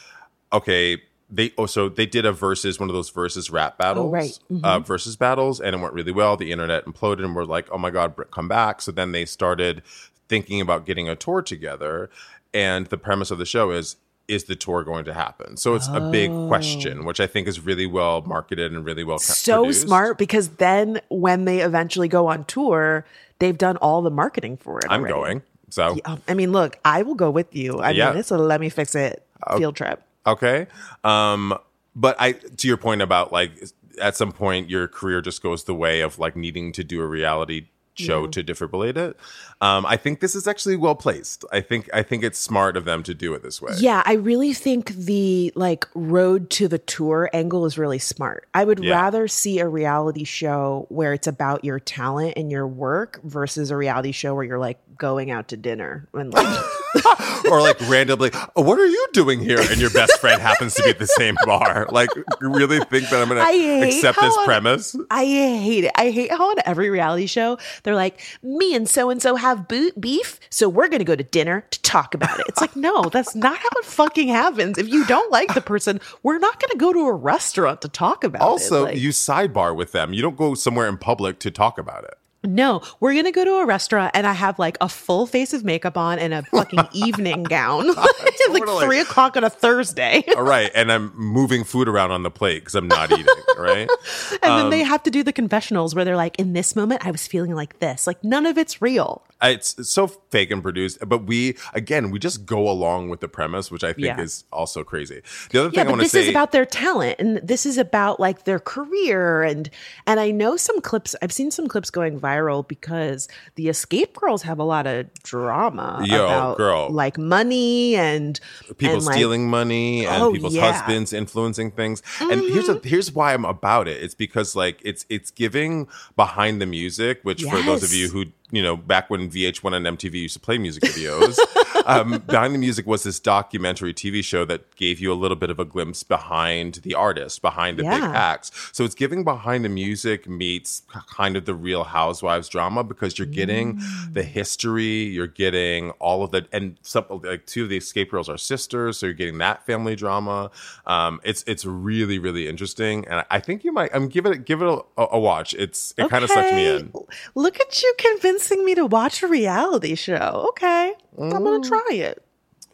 okay 0.53 1.01
they 1.35 1.51
oh 1.57 1.67
so 1.67 1.89
they 1.89 2.05
did 2.07 2.27
a 2.27 2.33
versus 2.33 2.79
one 2.79 2.89
of 2.91 2.95
those 2.95 3.09
versus 3.11 3.51
rap 3.51 3.79
battles 3.79 4.07
Oh, 4.07 4.11
right. 4.11 4.39
uh, 4.63 4.79
versus 4.81 5.17
battles 5.17 5.61
and 5.61 5.75
it 5.75 5.79
went 5.81 5.95
really 5.95 6.13
well 6.13 6.37
the 6.37 6.53
internet 6.53 6.85
imploded 6.85 7.25
and 7.25 7.35
we're 7.35 7.45
like 7.45 7.67
oh 7.73 7.79
my 7.79 7.91
god 7.91 8.15
come 8.31 8.49
back 8.49 8.83
so 8.83 8.93
then 8.93 9.13
they 9.13 9.25
started 9.25 9.83
thinking 10.29 10.61
about 10.61 10.85
getting 10.87 11.09
a 11.09 11.17
tour 11.17 11.41
together 11.41 12.11
and 12.53 12.87
the 12.89 12.99
premise 12.99 13.31
of 13.31 13.39
the 13.39 13.47
show 13.47 13.71
is 13.71 13.97
is 14.29 14.45
the 14.45 14.55
tour 14.55 14.85
going 14.85 15.05
to 15.05 15.13
happen 15.15 15.57
so 15.57 15.75
it's 15.75 15.89
a 15.95 16.01
big 16.13 16.31
question 16.49 17.05
which 17.05 17.19
i 17.21 17.27
think 17.27 17.49
is 17.49 17.59
really 17.61 17.87
well 17.87 18.21
marketed 18.23 18.71
and 18.73 18.85
really 18.85 19.03
well 19.05 19.17
Oh. 19.17 19.19
So 19.19 19.63
produced. 19.65 19.83
smart 19.87 20.19
because 20.19 20.49
then 20.57 21.01
when 21.09 21.45
they 21.47 21.61
eventually 21.61 22.09
go 22.09 22.29
on 22.29 22.45
tour, 22.45 23.05
they've 23.41 23.59
done 23.59 23.77
all 23.79 24.01
the 24.03 24.11
marketing 24.11 24.57
for 24.59 24.79
it. 24.79 24.85
i'm 24.91 25.01
already. 25.01 25.13
going 25.15 25.43
so 25.71 25.97
Um, 26.05 26.21
I 26.29 26.35
mean, 26.35 26.53
look, 26.53 26.79
I 26.85 27.03
will 27.03 27.15
go 27.15 27.31
with 27.31 27.55
you. 27.57 27.79
I 27.79 27.91
Yeah. 27.93 28.11
mean, 28.11 28.19
it's 28.19 28.31
a 28.31 28.37
let 28.37 28.61
me 28.61 28.69
fix 28.69 28.95
it 28.95 29.25
field 29.57 29.75
trip. 29.75 30.03
Okay. 30.27 30.67
Um, 31.05 31.59
but 31.95 32.17
I 32.19 32.33
to 32.33 32.69
your 32.69 32.77
point 32.77 33.03
about 33.03 33.33
like 33.33 33.53
at 34.01 34.17
some 34.17 34.33
point 34.33 34.71
your 34.71 34.89
career 34.89 35.21
just 35.21 35.43
goes 35.43 35.65
the 35.65 35.75
way 35.75 36.01
of 36.01 36.19
like 36.19 36.37
needing 36.37 36.73
to 36.73 36.85
do 36.85 37.01
a 37.01 37.07
reality 37.07 37.67
show 37.95 38.27
to 38.27 38.43
defibrillate 38.43 38.97
it. 38.97 39.17
Um, 39.63 39.87
I 39.87 39.97
think 39.97 40.19
this 40.21 40.35
is 40.35 40.49
actually 40.49 40.75
well 40.77 40.97
placed. 40.97 41.45
I 41.53 41.61
think 41.61 41.89
I 41.95 42.03
think 42.03 42.25
it's 42.25 42.39
smart 42.39 42.77
of 42.77 42.85
them 42.85 43.03
to 43.05 43.15
do 43.15 43.33
it 43.35 43.43
this 43.45 43.63
way. 43.63 43.73
Yeah, 43.79 44.03
I 44.05 44.15
really 44.15 44.53
think 44.53 44.89
the 44.89 45.53
like 45.55 45.87
road 45.95 46.51
to 46.51 46.67
the 46.67 46.79
tour 46.79 47.31
angle 47.33 47.65
is 47.65 47.79
really 47.79 48.01
smart. 48.01 48.49
I 48.53 48.65
would 48.65 48.83
Yeah. 48.83 48.95
rather 49.01 49.29
see 49.29 49.61
a 49.61 49.69
reality 49.69 50.25
show 50.25 50.87
where 50.89 51.13
it's 51.13 51.29
about 51.29 51.65
your 51.65 51.79
talent 51.79 52.35
and 52.37 52.51
your 52.51 52.67
work 52.67 53.21
versus 53.23 53.71
a 53.71 53.77
reality 53.77 54.11
show 54.13 54.35
where 54.35 54.45
you're 54.45 54.59
like 54.59 54.79
going 54.99 55.31
out 55.31 55.49
to 55.49 55.57
dinner 55.57 56.09
and 56.13 56.33
like 56.35 56.65
or 57.51 57.61
like 57.61 57.81
randomly, 57.89 58.31
oh, 58.57 58.63
what 58.63 58.79
are 58.79 58.87
you 58.87 59.07
doing 59.13 59.41
here? 59.41 59.59
And 59.61 59.79
your 59.81 59.91
best 59.91 60.21
friend 60.21 60.41
happens 60.41 60.75
to 60.75 60.83
be 60.83 60.91
at 60.91 60.99
the 60.99 61.07
same 61.07 61.35
bar. 61.45 61.87
Like, 61.91 62.11
you 62.15 62.25
really 62.53 62.79
think 62.79 63.09
that 63.11 63.21
I'm 63.21 63.29
going 63.29 63.41
to 63.45 63.87
accept 63.89 64.21
this 64.21 64.37
on- 64.37 64.45
premise? 64.45 64.95
I 65.11 65.25
hate 65.25 65.85
it. 65.85 65.93
I 65.97 66.11
hate 66.11 66.31
how 66.31 66.51
on 66.51 66.57
every 66.67 66.89
reality 66.91 67.27
show 67.27 67.59
they're 67.83 67.95
like, 67.97 68.21
me 68.43 68.75
and 68.75 68.89
so 68.89 69.11
and 69.11 69.21
so 69.21 69.35
have 69.35 69.52
boot 69.57 70.01
beef, 70.01 70.39
so 70.51 70.69
we're 70.69 70.89
gonna 70.89 71.05
go 71.05 71.17
to 71.17 71.23
dinner 71.25 71.65
to 71.71 71.83
talk 71.83 72.15
about 72.15 72.39
it. 72.41 72.47
It's 72.49 72.61
like, 72.61 72.77
no, 72.77 73.05
that's 73.05 73.35
not 73.35 73.57
how 73.59 73.69
it 73.79 73.85
fucking 73.85 74.29
happens. 74.29 74.79
If 74.79 74.89
you 74.89 75.05
don't 75.07 75.31
like 75.31 75.55
the 75.55 75.61
person, 75.61 76.01
we're 76.23 76.39
not 76.39 76.61
gonna 76.61 76.79
go 76.79 76.93
to 76.93 77.01
a 77.07 77.13
restaurant 77.13 77.83
to 77.83 77.89
talk 77.89 78.25
about 78.25 78.43
it. 78.43 78.45
Also, 78.45 78.85
Like- 78.85 78.99
you 78.99 79.11
sidebar 79.11 79.75
with 79.75 79.93
them. 79.93 80.13
You 80.13 80.23
don't 80.23 80.37
go 80.37 80.55
somewhere 80.55 80.89
in 80.89 80.97
public 80.99 81.39
to 81.41 81.51
talk 81.51 81.79
about 81.79 82.05
it. 82.05 82.15
No, 82.45 82.83
we're 83.01 83.15
gonna 83.15 83.31
go 83.33 83.45
to 83.45 83.53
a 83.57 83.67
restaurant 83.67 84.11
and 84.15 84.27
I 84.27 84.33
have 84.33 84.59
like 84.59 84.77
a 84.81 84.89
full 84.89 85.27
face 85.27 85.53
of 85.53 85.65
makeup 85.65 85.97
on 85.97 86.19
and 86.19 86.35
a 86.35 86.43
fucking 86.51 86.89
evening 86.93 87.45
gown. 87.45 87.87
It's 88.35 88.49
like 88.53 88.61
Totally. 88.65 88.87
three 88.87 89.01
o'clock 89.01 89.37
on 89.37 89.45
a 89.45 89.51
Thursday. 89.51 90.25
All 90.37 90.43
right. 90.43 90.71
And 90.75 90.91
I'm 90.91 91.13
moving 91.17 91.65
food 91.65 91.87
around 91.89 92.11
on 92.13 92.23
the 92.23 92.31
plate 92.31 92.61
because 92.61 92.75
I'm 92.75 92.89
not 92.89 93.13
eating, 93.13 93.27
right? 93.59 93.89
And 94.33 94.41
then 94.43 94.65
Um, 94.67 94.71
they 94.71 94.83
have 94.83 95.03
to 95.05 95.11
do 95.11 95.23
the 95.23 95.33
confessionals 95.35 95.95
where 95.95 96.05
they're 96.05 96.17
like, 96.17 96.39
in 96.39 96.53
this 96.55 96.75
moment, 96.75 97.05
I 97.07 97.11
was 97.11 97.27
feeling 97.27 97.55
like 97.55 97.79
this. 97.81 98.07
Like 98.07 98.25
none 98.25 98.47
of 98.47 98.57
it's 98.59 98.81
real. 98.81 99.23
It's, 99.43 99.77
it's 99.79 99.91
so 99.91 100.07
fake 100.07 100.51
and 100.53 100.63
produced, 100.63 100.99
but 101.07 101.25
we 101.27 101.57
again 101.75 102.11
we 102.11 102.19
just 102.21 102.47
go 102.47 102.69
along 102.71 103.09
with 103.11 103.21
the 103.21 103.29
premise, 103.29 103.71
which 103.71 103.83
I 103.85 103.93
think 103.93 104.07
Yeah. 104.07 104.21
is 104.21 104.45
also 104.53 104.83
crazy. 104.85 105.21
The 105.51 105.61
other 105.61 105.71
thing 105.71 105.79
Yeah, 105.81 105.85
I 105.85 105.91
want 105.91 106.01
to 106.03 106.09
say 106.09 106.21
this 106.21 106.29
is 106.29 106.31
about 106.31 106.53
their 106.53 106.65
talent 106.65 107.17
and 107.19 107.37
this 107.39 107.67
is 107.67 107.77
about 107.77 108.19
like 108.21 108.45
their 108.45 108.61
career 108.61 109.43
and 109.43 109.69
and 110.07 110.21
I 110.21 110.31
know 110.31 110.57
some 110.57 110.81
clips 110.81 111.15
I've 111.21 111.33
seen 111.33 111.51
some 111.51 111.67
clips 111.69 111.91
going 111.91 112.19
viral 112.21 112.32
because 112.63 113.29
the 113.57 113.67
Xscape 113.67 114.15
girls 114.15 114.43
have 114.43 114.59
a 114.59 114.65
lot 114.65 114.87
of 114.87 115.13
drama 115.23 116.03
Yo, 116.05 116.25
about 116.25 116.57
girl. 116.57 116.89
like 116.91 117.19
money 117.19 117.97
and 117.97 118.39
people 118.79 118.97
and, 118.97 119.05
like, 119.05 119.15
stealing 119.15 119.49
money 119.49 120.07
and 120.07 120.23
Oh, 120.23 120.33
people's 120.33 120.55
yeah. 120.55 120.63
Mm-hmm. 120.63 120.79
husbands 120.79 121.13
influencing 121.13 121.71
things. 121.73 122.03
And 122.21 122.41
here's 122.41 122.69
a, 122.69 122.81
here's 122.85 123.13
why 123.13 123.35
I'm 123.35 123.45
about 123.45 123.89
it. 123.89 124.03
It's 124.03 124.15
because 124.15 124.55
like 124.57 124.81
it's 124.85 125.05
it's 125.09 125.31
giving 125.31 125.89
behind 126.17 126.61
the 126.61 126.67
music, 126.67 127.21
which 127.23 127.43
for 127.45 127.61
those 127.63 127.83
of 127.83 127.93
you 127.93 128.09
who 128.09 128.27
you 128.53 128.63
know 128.63 128.77
back 128.77 129.11
when 129.11 129.29
VH1 129.31 129.75
and 129.75 129.99
MTV 129.99 130.15
used 130.15 130.35
to 130.35 130.41
play 130.41 130.59
music 130.59 130.85
videos, 130.85 131.39
um, 131.87 132.19
behind 132.27 132.55
the 132.55 132.59
music 132.59 132.87
was 132.87 133.03
this 133.03 133.19
documentary 133.19 133.93
TV 133.95 134.23
show 134.23 134.45
that 134.45 134.77
gave 134.77 135.01
you 135.01 135.13
a 135.13 135.15
little 135.15 135.37
bit 135.37 135.51
of 135.51 135.59
a 135.59 135.65
glimpse 135.65 136.03
behind 136.05 136.75
the 136.85 136.95
artist, 136.95 137.43
behind 137.43 137.79
the 137.79 137.83
big 137.83 138.03
acts. 138.03 138.53
So 138.73 138.85
it's 138.85 138.95
giving 138.95 139.25
behind 139.25 139.65
the 139.65 139.69
music 139.69 140.29
meets 140.29 140.83
kind 141.11 141.37
of 141.37 141.47
the 141.47 141.55
Real 141.55 141.85
Housewives 141.85 142.49
drama 142.49 142.85
because 142.85 143.19
you're 143.19 143.27
getting 143.27 143.63
Mm. 143.73 144.13
the 144.15 144.23
history, 144.23 145.05
you're 145.05 145.27
getting 145.27 145.91
all 145.93 146.23
of 146.23 146.31
the, 146.33 146.47
and 146.53 146.77
some 146.83 147.05
like 147.23 147.47
two 147.47 147.63
of 147.65 147.69
the 147.71 147.79
Xscape 147.79 148.11
girls 148.11 148.29
are 148.29 148.37
sisters, 148.37 148.99
so 148.99 149.07
you're 149.07 149.15
getting 149.15 149.39
that 149.39 149.65
family 149.65 149.97
drama. 149.97 150.51
Um, 150.87 151.21
it's 151.25 151.43
it's 151.47 151.65
really 151.65 152.19
really 152.19 152.49
interesting, 152.49 153.07
and 153.09 153.25
I 153.31 153.41
think 153.41 153.65
you 153.65 153.73
might. 153.73 153.91
I'm 153.95 154.09
give 154.09 154.27
it 154.27 154.45
give 154.45 154.61
it 154.61 154.67
a, 154.69 154.83
a 155.13 155.19
watch. 155.19 155.55
It's 155.55 155.95
it 155.97 156.11
kind 156.11 156.23
of 156.25 156.31
sucked 156.31 156.53
me 156.55 156.67
in. 156.67 156.93
Look 157.35 157.61
at 157.61 157.83
you 157.83 157.95
convincing 157.99 158.42
me 158.51 158.75
to 158.75 158.87
watch 158.87 159.23
a 159.23 159.29
reality 159.29 159.95
show. 159.95 160.47
Okay. 160.51 160.93
I'm 161.19 161.31
Mm. 161.31 161.45
gonna 161.45 161.61
try 161.69 161.89
it. 161.95 162.23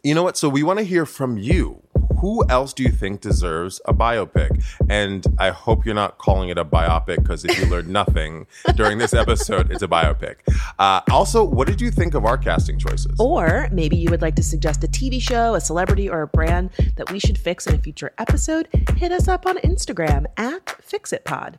You 0.03 0.15
know 0.15 0.23
what? 0.23 0.37
So 0.37 0.47
we 0.49 0.63
want 0.63 0.79
to 0.79 0.85
hear 0.85 1.05
from 1.05 1.37
you. 1.37 1.81
Who 2.21 2.43
else 2.49 2.73
do 2.73 2.83
you 2.83 2.89
think 2.89 3.21
deserves 3.21 3.79
a 3.85 3.93
biopic? 3.93 4.61
And 4.89 5.25
I 5.37 5.51
hope 5.51 5.85
you're 5.85 5.95
not 5.95 6.17
calling 6.17 6.49
it 6.49 6.57
a 6.57 6.65
biopic 6.65 7.17
because 7.17 7.45
if 7.45 7.57
you 7.57 7.65
learned 7.67 7.87
nothing 8.01 8.45
during 8.75 8.97
this 8.97 9.13
episode, 9.13 9.71
it's 9.71 9.83
a 9.83 9.87
biopic. 9.87 10.35
Uh, 10.77 10.99
also, 11.09 11.43
what 11.45 11.67
did 11.67 11.79
you 11.79 11.91
think 11.91 12.15
of 12.15 12.25
our 12.25 12.37
casting 12.37 12.77
choices? 12.77 13.15
Or 13.19 13.69
maybe 13.71 13.95
you 13.95 14.09
would 14.09 14.21
like 14.21 14.35
to 14.35 14.43
suggest 14.43 14.83
a 14.83 14.87
TV 14.87 15.21
show, 15.21 15.53
a 15.55 15.61
celebrity, 15.61 16.09
or 16.09 16.21
a 16.23 16.27
brand 16.27 16.71
that 16.97 17.09
we 17.09 17.19
should 17.19 17.37
fix 17.37 17.65
in 17.67 17.75
a 17.75 17.77
future 17.77 18.11
episode. 18.17 18.67
Hit 18.97 19.13
us 19.13 19.29
up 19.29 19.45
on 19.45 19.57
Instagram 19.59 20.25
at 20.35 20.65
FixItPod. 20.65 21.55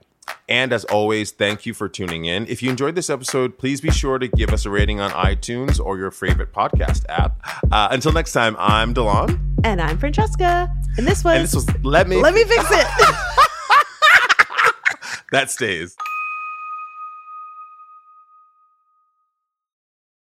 And 0.49 0.73
as 0.73 0.85
always, 0.87 1.31
thank 1.31 1.65
you 1.65 1.75
for 1.75 1.89
tuning 1.89 2.25
in. 2.25 2.47
If 2.47 2.63
you 2.63 2.71
enjoyed 2.71 2.95
this 2.97 3.09
episode, 3.09 3.57
please 3.57 3.81
be 3.81 3.91
sure 3.91 4.19
to 4.19 4.27
give 4.29 4.51
us 4.51 4.67
a 4.67 4.71
rating 4.71 5.01
on 5.01 5.11
iTunes 5.13 5.79
or 5.85 5.97
your 5.97 6.11
favorite 6.11 6.53
podcast 6.53 7.05
app. 7.09 7.41
Uh, 7.71 7.89
until 7.91 8.13
next 8.13 8.33
time, 8.33 8.57
I'm 8.59 8.93
De'lon. 8.93 9.39
And 9.65 9.81
I'm 9.81 9.99
Franchesca. 9.99 10.69
And 10.99 11.07
this 11.07 11.23
was, 11.23 11.35
And 11.35 11.45
this 11.45 11.55
was 11.55 11.85
Let 11.85 12.09
Me 12.09 12.17
Let 12.17 12.35
Me 12.35 12.45
Fix 12.45 12.65
It. 12.71 12.87
That 15.33 15.49
stays. 15.51 15.97